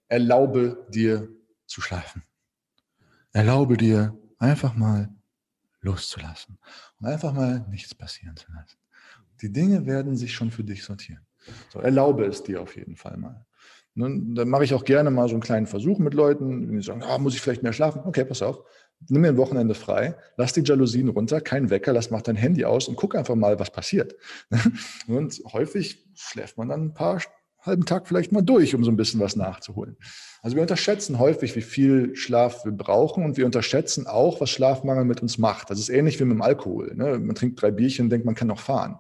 erlaube 0.09 0.87
dir 0.91 1.29
zu 1.67 1.81
schlafen. 1.81 2.23
Erlaube 3.33 3.77
dir 3.77 4.17
einfach 4.39 4.75
mal 4.75 5.09
loszulassen 5.81 6.59
und 6.99 7.07
einfach 7.07 7.33
mal 7.33 7.67
nichts 7.71 7.95
passieren 7.95 8.37
zu 8.37 8.51
lassen. 8.53 8.77
Die 9.41 9.53
Dinge 9.53 9.87
werden 9.87 10.17
sich 10.17 10.35
schon 10.35 10.51
für 10.51 10.65
dich 10.65 10.85
sortieren. 10.85 11.27
So, 11.73 11.81
erlaube 11.81 12.27
es 12.27 12.43
dir 12.43 12.61
auf 12.61 12.77
jeden 12.77 12.97
Fall 12.97 13.17
mal. 13.17 13.47
Und 13.97 14.35
dann 14.35 14.49
mache 14.49 14.65
ich 14.65 14.73
auch 14.73 14.85
gerne 14.85 15.11
mal 15.11 15.29
so 15.29 15.35
einen 15.35 15.43
kleinen 15.43 15.67
Versuch 15.67 15.99
mit 15.99 16.15
Leuten, 16.15 16.71
die 16.71 16.83
sagen, 16.83 17.03
oh, 17.07 17.19
muss 17.19 17.35
ich 17.35 17.41
vielleicht 17.41 17.63
mehr 17.63 17.73
schlafen? 17.73 18.03
Okay, 18.05 18.25
pass 18.25 18.41
auf, 18.41 18.63
nimm 19.09 19.23
mir 19.23 19.29
ein 19.29 19.37
Wochenende 19.37 19.75
frei, 19.75 20.17
lass 20.37 20.53
die 20.53 20.63
Jalousien 20.63 21.09
runter, 21.09 21.41
kein 21.41 21.71
Wecker, 21.71 21.93
lass 21.93 22.11
mach 22.11 22.23
dein 22.23 22.37
Handy 22.37 22.65
aus 22.65 22.89
und 22.89 22.97
guck 22.97 23.15
einfach 23.17 23.35
mal, 23.35 23.59
was 23.59 23.71
passiert. 23.71 24.15
Und 25.09 25.43
häufig 25.53 26.07
schläft 26.15 26.57
man 26.57 26.69
dann 26.69 26.85
ein 26.85 26.95
paar 26.95 27.21
halben 27.63 27.85
Tag 27.85 28.09
vielleicht 28.09 28.33
mal 28.33 28.43
durch, 28.43 28.75
um 28.75 28.85
so 28.85 28.91
ein 28.91 28.97
bisschen 28.97 29.21
was 29.21 29.37
nachzuholen. 29.37 29.97
Also 30.43 30.57
wir 30.57 30.63
unterschätzen 30.63 31.19
häufig, 31.19 31.55
wie 31.57 31.63
viel 31.63 32.17
Schlaf 32.17 32.65
wir 32.65 32.73
brauchen 32.73 33.25
und 33.25 33.37
wir 33.37 33.47
unterschätzen 33.47 34.07
auch, 34.07 34.41
was 34.41 34.51
Schlafmangel 34.51 35.05
mit 35.05 35.21
uns 35.23 35.39
macht. 35.39 35.71
Das 35.71 35.79
ist 35.79 35.91
ähnlich 35.91 36.19
wie 36.19 36.25
mit 36.25 36.35
dem 36.35 36.43
Alkohol. 36.43 36.95
Ne? 36.95 37.19
Man 37.19 37.35
trinkt 37.35 37.61
drei 37.61 37.71
Bierchen 37.71 38.07
und 38.07 38.11
denkt, 38.11 38.25
man 38.25 38.35
kann 38.35 38.49
noch 38.49 38.61
fahren. 38.61 38.99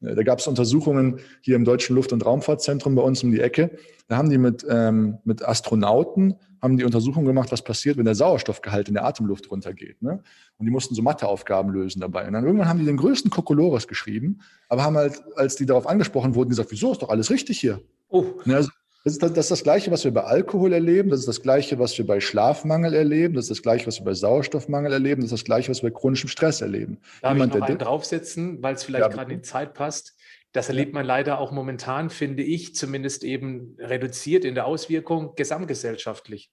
Äh, 0.00 0.14
da 0.14 0.22
gab 0.22 0.38
es 0.38 0.46
Untersuchungen 0.46 1.20
hier 1.42 1.56
im 1.56 1.64
Deutschen 1.64 1.96
Luft- 1.96 2.12
und 2.12 2.24
Raumfahrtzentrum 2.24 2.94
bei 2.94 3.02
uns 3.02 3.22
um 3.22 3.30
die 3.30 3.40
Ecke. 3.40 3.76
Da 4.08 4.16
haben 4.16 4.30
die 4.30 4.38
mit, 4.38 4.66
ähm, 4.68 5.18
mit 5.24 5.46
Astronauten 5.46 6.36
haben 6.60 6.76
die 6.76 6.84
Untersuchung 6.84 7.24
gemacht, 7.24 7.52
was 7.52 7.62
passiert, 7.62 7.98
wenn 7.98 8.04
der 8.04 8.14
Sauerstoffgehalt 8.14 8.88
in 8.88 8.94
der 8.94 9.04
Atemluft 9.04 9.50
runtergeht. 9.50 10.02
Ne? 10.02 10.22
Und 10.56 10.66
die 10.66 10.72
mussten 10.72 10.94
so 10.94 11.02
Matheaufgaben 11.02 11.70
lösen 11.70 12.00
dabei. 12.00 12.26
Und 12.26 12.32
dann 12.32 12.44
irgendwann 12.44 12.68
haben 12.68 12.80
die 12.80 12.84
den 12.84 12.96
größten 12.96 13.30
Kokolores 13.30 13.86
geschrieben, 13.86 14.40
aber 14.68 14.82
haben 14.82 14.96
halt, 14.96 15.22
als 15.36 15.56
die 15.56 15.66
darauf 15.66 15.86
angesprochen 15.86 16.34
wurden, 16.34 16.48
gesagt, 16.48 16.72
wieso 16.72 16.92
ist 16.92 17.02
doch 17.02 17.10
alles 17.10 17.30
richtig 17.30 17.60
hier? 17.60 17.80
Oh. 18.08 18.24
Also, 18.46 18.70
das 19.04 19.14
ist, 19.14 19.22
das, 19.22 19.32
das 19.32 19.44
ist 19.46 19.50
das 19.50 19.62
Gleiche, 19.62 19.90
was 19.90 20.04
wir 20.04 20.12
bei 20.12 20.24
Alkohol 20.24 20.72
erleben. 20.72 21.08
Das 21.10 21.20
ist 21.20 21.28
das 21.28 21.40
Gleiche, 21.40 21.78
was 21.78 21.96
wir 21.96 22.06
bei 22.06 22.20
Schlafmangel 22.20 22.92
erleben. 22.94 23.34
Das 23.34 23.44
ist 23.44 23.50
das 23.50 23.62
Gleiche, 23.62 23.86
was 23.86 24.00
wir 24.00 24.04
bei 24.04 24.14
Sauerstoffmangel 24.14 24.92
erleben. 24.92 25.22
Das 25.22 25.32
ist 25.32 25.40
das 25.40 25.44
Gleiche, 25.44 25.70
was 25.70 25.82
wir 25.82 25.90
bei 25.90 25.98
chronischem 25.98 26.28
Stress 26.28 26.60
erleben. 26.60 26.98
Darf 27.22 27.32
Jemand, 27.32 27.54
ich 27.54 27.60
noch 27.60 27.68
einen 27.68 27.78
draufsetzen, 27.78 28.62
weil 28.62 28.74
es 28.74 28.84
vielleicht 28.84 29.04
ja, 29.04 29.08
gerade 29.08 29.32
in 29.32 29.38
die 29.38 29.42
Zeit 29.42 29.72
passt? 29.74 30.16
Das 30.52 30.68
erlebt 30.68 30.94
man 30.94 31.06
leider 31.06 31.38
auch 31.38 31.52
momentan, 31.52 32.10
finde 32.10 32.42
ich, 32.42 32.74
zumindest 32.74 33.22
eben 33.22 33.76
reduziert 33.78 34.44
in 34.44 34.54
der 34.54 34.66
Auswirkung 34.66 35.34
gesamtgesellschaftlich. 35.36 36.50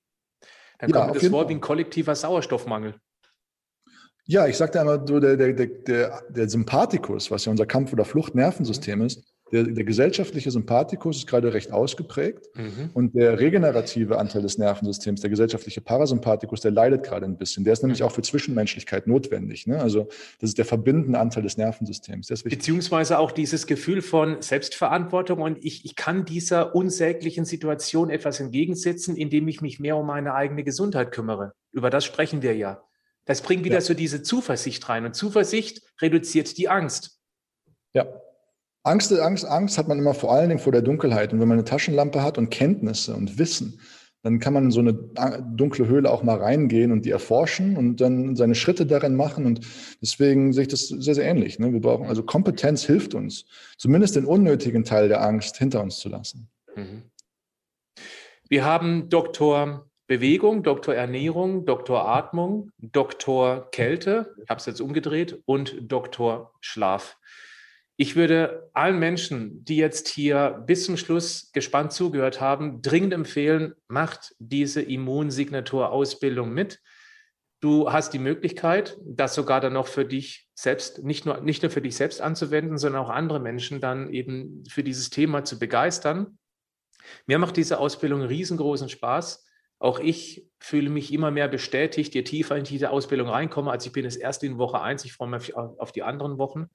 Dann 0.79 0.89
ja, 0.89 1.07
kommt 1.07 1.21
es 1.21 1.27
vor 1.29 1.49
wie 1.49 1.53
ein 1.53 1.61
kollektiver 1.61 2.15
Sauerstoffmangel. 2.15 2.95
Ja, 4.27 4.47
ich 4.47 4.57
sagte 4.57 4.79
einmal, 4.79 5.05
so 5.07 5.19
der, 5.19 5.37
der, 5.37 5.53
der, 5.53 6.23
der 6.29 6.49
Sympathikus, 6.49 7.31
was 7.31 7.45
ja 7.45 7.51
unser 7.51 7.65
Kampf- 7.65 7.93
oder 7.93 8.05
Fluchtnervensystem 8.05 8.99
mhm. 8.99 9.05
ist, 9.05 9.23
der, 9.51 9.63
der, 9.63 9.83
gesellschaftliche 9.83 10.49
Sympathikus 10.49 11.17
ist 11.17 11.27
gerade 11.27 11.53
recht 11.53 11.71
ausgeprägt 11.71 12.49
mhm. 12.55 12.89
und 12.93 13.15
der 13.15 13.39
regenerative 13.39 14.17
Anteil 14.17 14.41
des 14.41 14.57
Nervensystems, 14.57 15.21
der 15.21 15.29
gesellschaftliche 15.29 15.81
Parasympathikus, 15.81 16.61
der 16.61 16.71
leidet 16.71 17.03
gerade 17.03 17.25
ein 17.25 17.37
bisschen. 17.37 17.63
Der 17.63 17.73
ist 17.73 17.83
nämlich 17.83 17.99
mhm. 17.99 18.07
auch 18.07 18.11
für 18.11 18.23
Zwischenmenschlichkeit 18.23 19.05
notwendig. 19.05 19.67
Ne? 19.67 19.79
Also 19.79 20.07
das 20.39 20.49
ist 20.49 20.57
der 20.57 20.65
verbindende 20.65 21.19
Anteil 21.19 21.43
des 21.43 21.57
Nervensystems. 21.57 22.27
Beziehungsweise 22.43 23.19
auch 23.19 23.31
dieses 23.31 23.67
Gefühl 23.67 24.01
von 24.01 24.41
Selbstverantwortung 24.41 25.41
und 25.41 25.63
ich, 25.63 25.85
ich 25.85 25.95
kann 25.95 26.25
dieser 26.25 26.73
unsäglichen 26.73 27.45
Situation 27.45 28.09
etwas 28.09 28.39
entgegensetzen, 28.39 29.15
indem 29.15 29.47
ich 29.47 29.61
mich 29.61 29.79
mehr 29.79 29.95
um 29.95 30.07
meine 30.07 30.33
eigene 30.33 30.63
Gesundheit 30.63 31.11
kümmere. 31.11 31.53
Über 31.71 31.91
das 31.91 32.03
sprechen 32.03 32.41
wir 32.41 32.55
ja. 32.55 32.83
Das 33.25 33.41
bringt 33.41 33.63
wieder 33.63 33.75
ja. 33.75 33.81
so 33.81 33.93
diese 33.93 34.23
Zuversicht 34.23 34.87
rein 34.89 35.05
und 35.05 35.15
Zuversicht 35.15 35.83
reduziert 36.01 36.57
die 36.57 36.67
Angst. 36.67 37.19
Ja, 37.93 38.07
Angst, 38.85 39.11
Angst, 39.11 39.45
Angst 39.45 39.77
hat 39.77 39.87
man 39.87 39.97
immer 39.97 40.13
vor 40.13 40.31
allen 40.31 40.49
Dingen 40.49 40.59
vor 40.59 40.71
der 40.71 40.83
Dunkelheit. 40.83 41.33
Und 41.33 41.39
wenn 41.39 41.47
man 41.47 41.57
eine 41.57 41.65
Taschenlampe 41.65 42.21
hat 42.21 42.37
und 42.37 42.51
Kenntnisse 42.51 43.15
und 43.15 43.39
Wissen, 43.39 43.79
dann 44.21 44.39
kann 44.39 44.53
man 44.53 44.65
in 44.65 44.71
so 44.71 44.79
eine 44.79 44.93
dunkle 44.93 45.87
Höhle 45.87 46.09
auch 46.09 46.23
mal 46.23 46.37
reingehen 46.37 46.91
und 46.91 47.05
die 47.05 47.11
erforschen 47.11 47.77
und 47.77 48.01
dann 48.01 48.35
seine 48.35 48.55
Schritte 48.55 48.85
darin 48.85 49.15
machen. 49.15 49.45
Und 49.45 49.61
deswegen 50.01 50.53
sehe 50.53 50.63
ich 50.63 50.67
das 50.67 50.87
sehr, 50.87 51.15
sehr 51.15 51.25
ähnlich. 51.25 51.59
Ne? 51.59 51.73
Wir 51.73 51.81
brauchen 51.81 52.07
also 52.07 52.23
Kompetenz 52.23 52.83
hilft 52.83 53.13
uns, 53.13 53.45
zumindest 53.77 54.15
den 54.15 54.25
unnötigen 54.25 54.83
Teil 54.83 55.07
der 55.07 55.21
Angst 55.21 55.57
hinter 55.57 55.81
uns 55.81 55.97
zu 55.97 56.09
lassen. 56.09 56.49
Mhm. 56.75 57.03
Wir 58.49 58.65
haben 58.65 59.09
Doktor 59.09 59.89
Bewegung, 60.07 60.61
Doktor 60.61 60.93
Ernährung, 60.93 61.65
Doktor 61.65 62.07
Atmung, 62.07 62.69
Doktor 62.77 63.71
Kälte, 63.71 64.35
ich 64.43 64.49
habe 64.49 64.59
es 64.59 64.67
jetzt 64.67 64.81
umgedreht, 64.81 65.41
und 65.45 65.75
Doktor 65.91 66.51
Schlaf. 66.61 67.17
Ich 67.97 68.17
würde 68.17 68.69
allen 68.73 68.99
Menschen, 68.99 69.63
die 69.63 69.77
jetzt 69.77 70.09
hier 70.09 70.63
bis 70.65 70.85
zum 70.85 70.97
Schluss 70.97 71.51
gespannt 71.53 71.93
zugehört 71.93 72.41
haben, 72.41 72.81
dringend 72.81 73.13
empfehlen, 73.13 73.73
macht 73.87 74.35
diese 74.39 74.81
Immunsignatur-Ausbildung 74.81 76.53
mit. 76.53 76.81
Du 77.61 77.91
hast 77.91 78.11
die 78.11 78.19
Möglichkeit, 78.19 78.97
das 79.05 79.33
sogar 79.33 79.61
dann 79.61 79.73
noch 79.73 79.87
für 79.87 80.03
dich 80.03 80.49
selbst, 80.55 81.03
nicht 81.05 81.25
nur, 81.25 81.39
nicht 81.39 81.63
nur 81.63 81.71
für 81.71 81.81
dich 81.81 81.95
selbst 81.95 82.19
anzuwenden, 82.19 82.77
sondern 82.77 83.01
auch 83.01 83.09
andere 83.09 83.39
Menschen 83.39 83.79
dann 83.79 84.11
eben 84.11 84.65
für 84.69 84.83
dieses 84.83 85.09
Thema 85.09 85.45
zu 85.45 85.57
begeistern. 85.57 86.37
Mir 87.27 87.39
macht 87.39 87.55
diese 87.55 87.79
Ausbildung 87.79 88.21
riesengroßen 88.21 88.89
Spaß. 88.89 89.45
Auch 89.79 89.99
ich 89.99 90.49
fühle 90.59 90.89
mich 90.89 91.13
immer 91.13 91.31
mehr 91.31 91.47
bestätigt, 91.47 92.13
je 92.13 92.23
tiefer 92.23 92.57
in 92.57 92.65
diese 92.65 92.89
Ausbildung 92.89 93.29
reinkomme, 93.29 93.71
als 93.71 93.85
ich 93.85 93.93
bin 93.93 94.05
es 94.05 94.17
erst 94.17 94.43
in 94.43 94.57
Woche 94.57 94.81
eins. 94.81 95.05
Ich 95.05 95.13
freue 95.13 95.29
mich 95.29 95.55
auf 95.55 95.93
die 95.93 96.03
anderen 96.03 96.37
Wochen 96.37 96.69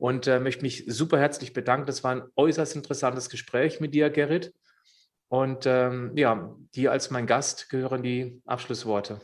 und 0.00 0.26
äh, 0.26 0.40
möchte 0.40 0.62
mich 0.62 0.84
super 0.88 1.18
herzlich 1.18 1.52
bedanken. 1.52 1.86
Das 1.86 2.02
war 2.02 2.12
ein 2.12 2.22
äußerst 2.34 2.74
interessantes 2.74 3.28
Gespräch 3.28 3.80
mit 3.80 3.92
dir, 3.92 4.08
Gerrit. 4.08 4.54
Und 5.28 5.66
ähm, 5.66 6.12
ja, 6.16 6.56
dir 6.74 6.90
als 6.90 7.10
mein 7.10 7.26
Gast 7.26 7.68
gehören 7.68 8.02
die 8.02 8.40
Abschlussworte. 8.46 9.20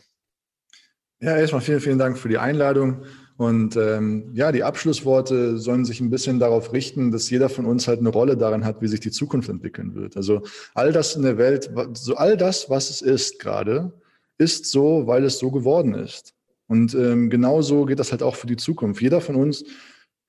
Ja, 1.18 1.34
erstmal 1.34 1.62
vielen, 1.62 1.80
vielen 1.80 1.98
Dank 1.98 2.18
für 2.18 2.28
die 2.28 2.36
Einladung. 2.36 3.06
Und 3.38 3.74
ähm, 3.76 4.30
ja, 4.34 4.52
die 4.52 4.64
Abschlussworte 4.64 5.56
sollen 5.56 5.86
sich 5.86 6.00
ein 6.00 6.10
bisschen 6.10 6.38
darauf 6.38 6.74
richten, 6.74 7.10
dass 7.10 7.30
jeder 7.30 7.48
von 7.48 7.64
uns 7.64 7.88
halt 7.88 8.00
eine 8.00 8.10
Rolle 8.10 8.36
darin 8.36 8.66
hat, 8.66 8.82
wie 8.82 8.88
sich 8.88 9.00
die 9.00 9.10
Zukunft 9.10 9.48
entwickeln 9.48 9.94
wird. 9.94 10.16
Also 10.16 10.42
all 10.74 10.92
das 10.92 11.16
in 11.16 11.22
der 11.22 11.38
Welt, 11.38 11.70
so 11.94 12.16
all 12.16 12.36
das, 12.36 12.68
was 12.68 12.90
es 12.90 13.00
ist 13.00 13.38
gerade, 13.38 13.92
ist 14.36 14.66
so, 14.66 15.06
weil 15.06 15.24
es 15.24 15.38
so 15.38 15.50
geworden 15.50 15.94
ist. 15.94 16.34
Und 16.68 16.94
ähm, 16.94 17.30
genauso 17.30 17.86
geht 17.86 17.98
das 17.98 18.10
halt 18.10 18.22
auch 18.22 18.36
für 18.36 18.46
die 18.46 18.56
Zukunft. 18.56 19.00
Jeder 19.00 19.22
von 19.22 19.36
uns 19.36 19.64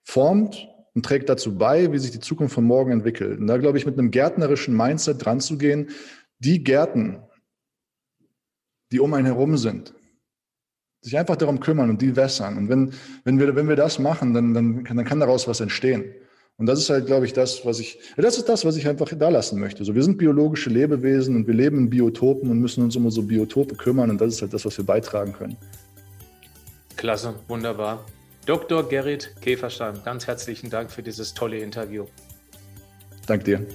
formt 0.07 0.69
und 0.95 1.05
trägt 1.05 1.27
dazu 1.27 1.57
bei, 1.57 1.91
wie 1.91 1.99
sich 1.99 2.11
die 2.11 2.21
Zukunft 2.21 2.55
von 2.55 2.63
morgen 2.63 2.91
entwickelt. 2.91 3.39
Und 3.39 3.47
da 3.47 3.57
glaube 3.57 3.77
ich, 3.77 3.85
mit 3.85 3.99
einem 3.99 4.09
gärtnerischen 4.09 4.75
Mindset 4.75 5.23
dran 5.23 5.41
zu 5.41 5.57
gehen, 5.57 5.89
die 6.39 6.63
Gärten, 6.63 7.19
die 8.91 9.01
um 9.01 9.13
einen 9.13 9.25
herum 9.25 9.57
sind, 9.57 9.93
sich 11.01 11.17
einfach 11.17 11.35
darum 11.35 11.59
kümmern 11.59 11.89
und 11.89 12.01
die 12.01 12.15
wässern. 12.15 12.57
Und 12.57 12.69
wenn, 12.69 12.93
wenn, 13.25 13.37
wir, 13.37 13.53
wenn 13.55 13.67
wir 13.67 13.75
das 13.75 13.99
machen, 13.99 14.33
dann, 14.33 14.53
dann, 14.53 14.85
kann, 14.85 14.95
dann 14.95 15.05
kann 15.05 15.19
daraus 15.19 15.45
was 15.47 15.59
entstehen. 15.59 16.05
Und 16.55 16.67
das 16.67 16.79
ist 16.79 16.89
halt, 16.89 17.05
glaube 17.05 17.25
ich, 17.25 17.33
das, 17.33 17.65
was 17.65 17.79
ich, 17.79 17.99
das 18.15 18.37
ist 18.37 18.47
das, 18.47 18.63
was 18.63 18.77
ich 18.77 18.87
einfach 18.87 19.09
da 19.13 19.27
lassen 19.27 19.59
möchte. 19.59 19.83
So, 19.83 19.93
wir 19.93 20.03
sind 20.03 20.17
biologische 20.17 20.69
Lebewesen 20.69 21.35
und 21.35 21.47
wir 21.47 21.53
leben 21.53 21.77
in 21.79 21.89
Biotopen 21.89 22.49
und 22.49 22.59
müssen 22.59 22.83
uns 22.83 22.95
um 22.95 23.05
unsere 23.05 23.25
Biotope 23.25 23.75
kümmern. 23.75 24.09
Und 24.09 24.21
das 24.21 24.35
ist 24.35 24.41
halt 24.41 24.53
das, 24.53 24.65
was 24.65 24.77
wir 24.77 24.85
beitragen 24.85 25.33
können. 25.33 25.57
Klasse, 26.95 27.35
wunderbar. 27.47 28.05
Dr. 28.47 28.87
Gerrit 28.87 29.35
Käferstein, 29.41 30.01
ganz 30.05 30.25
herzlichen 30.25 30.69
Dank 30.69 30.89
für 30.89 31.03
dieses 31.03 31.33
tolle 31.33 31.57
Interview. 31.59 32.05
Danke 33.25 33.43
dir. 33.43 33.65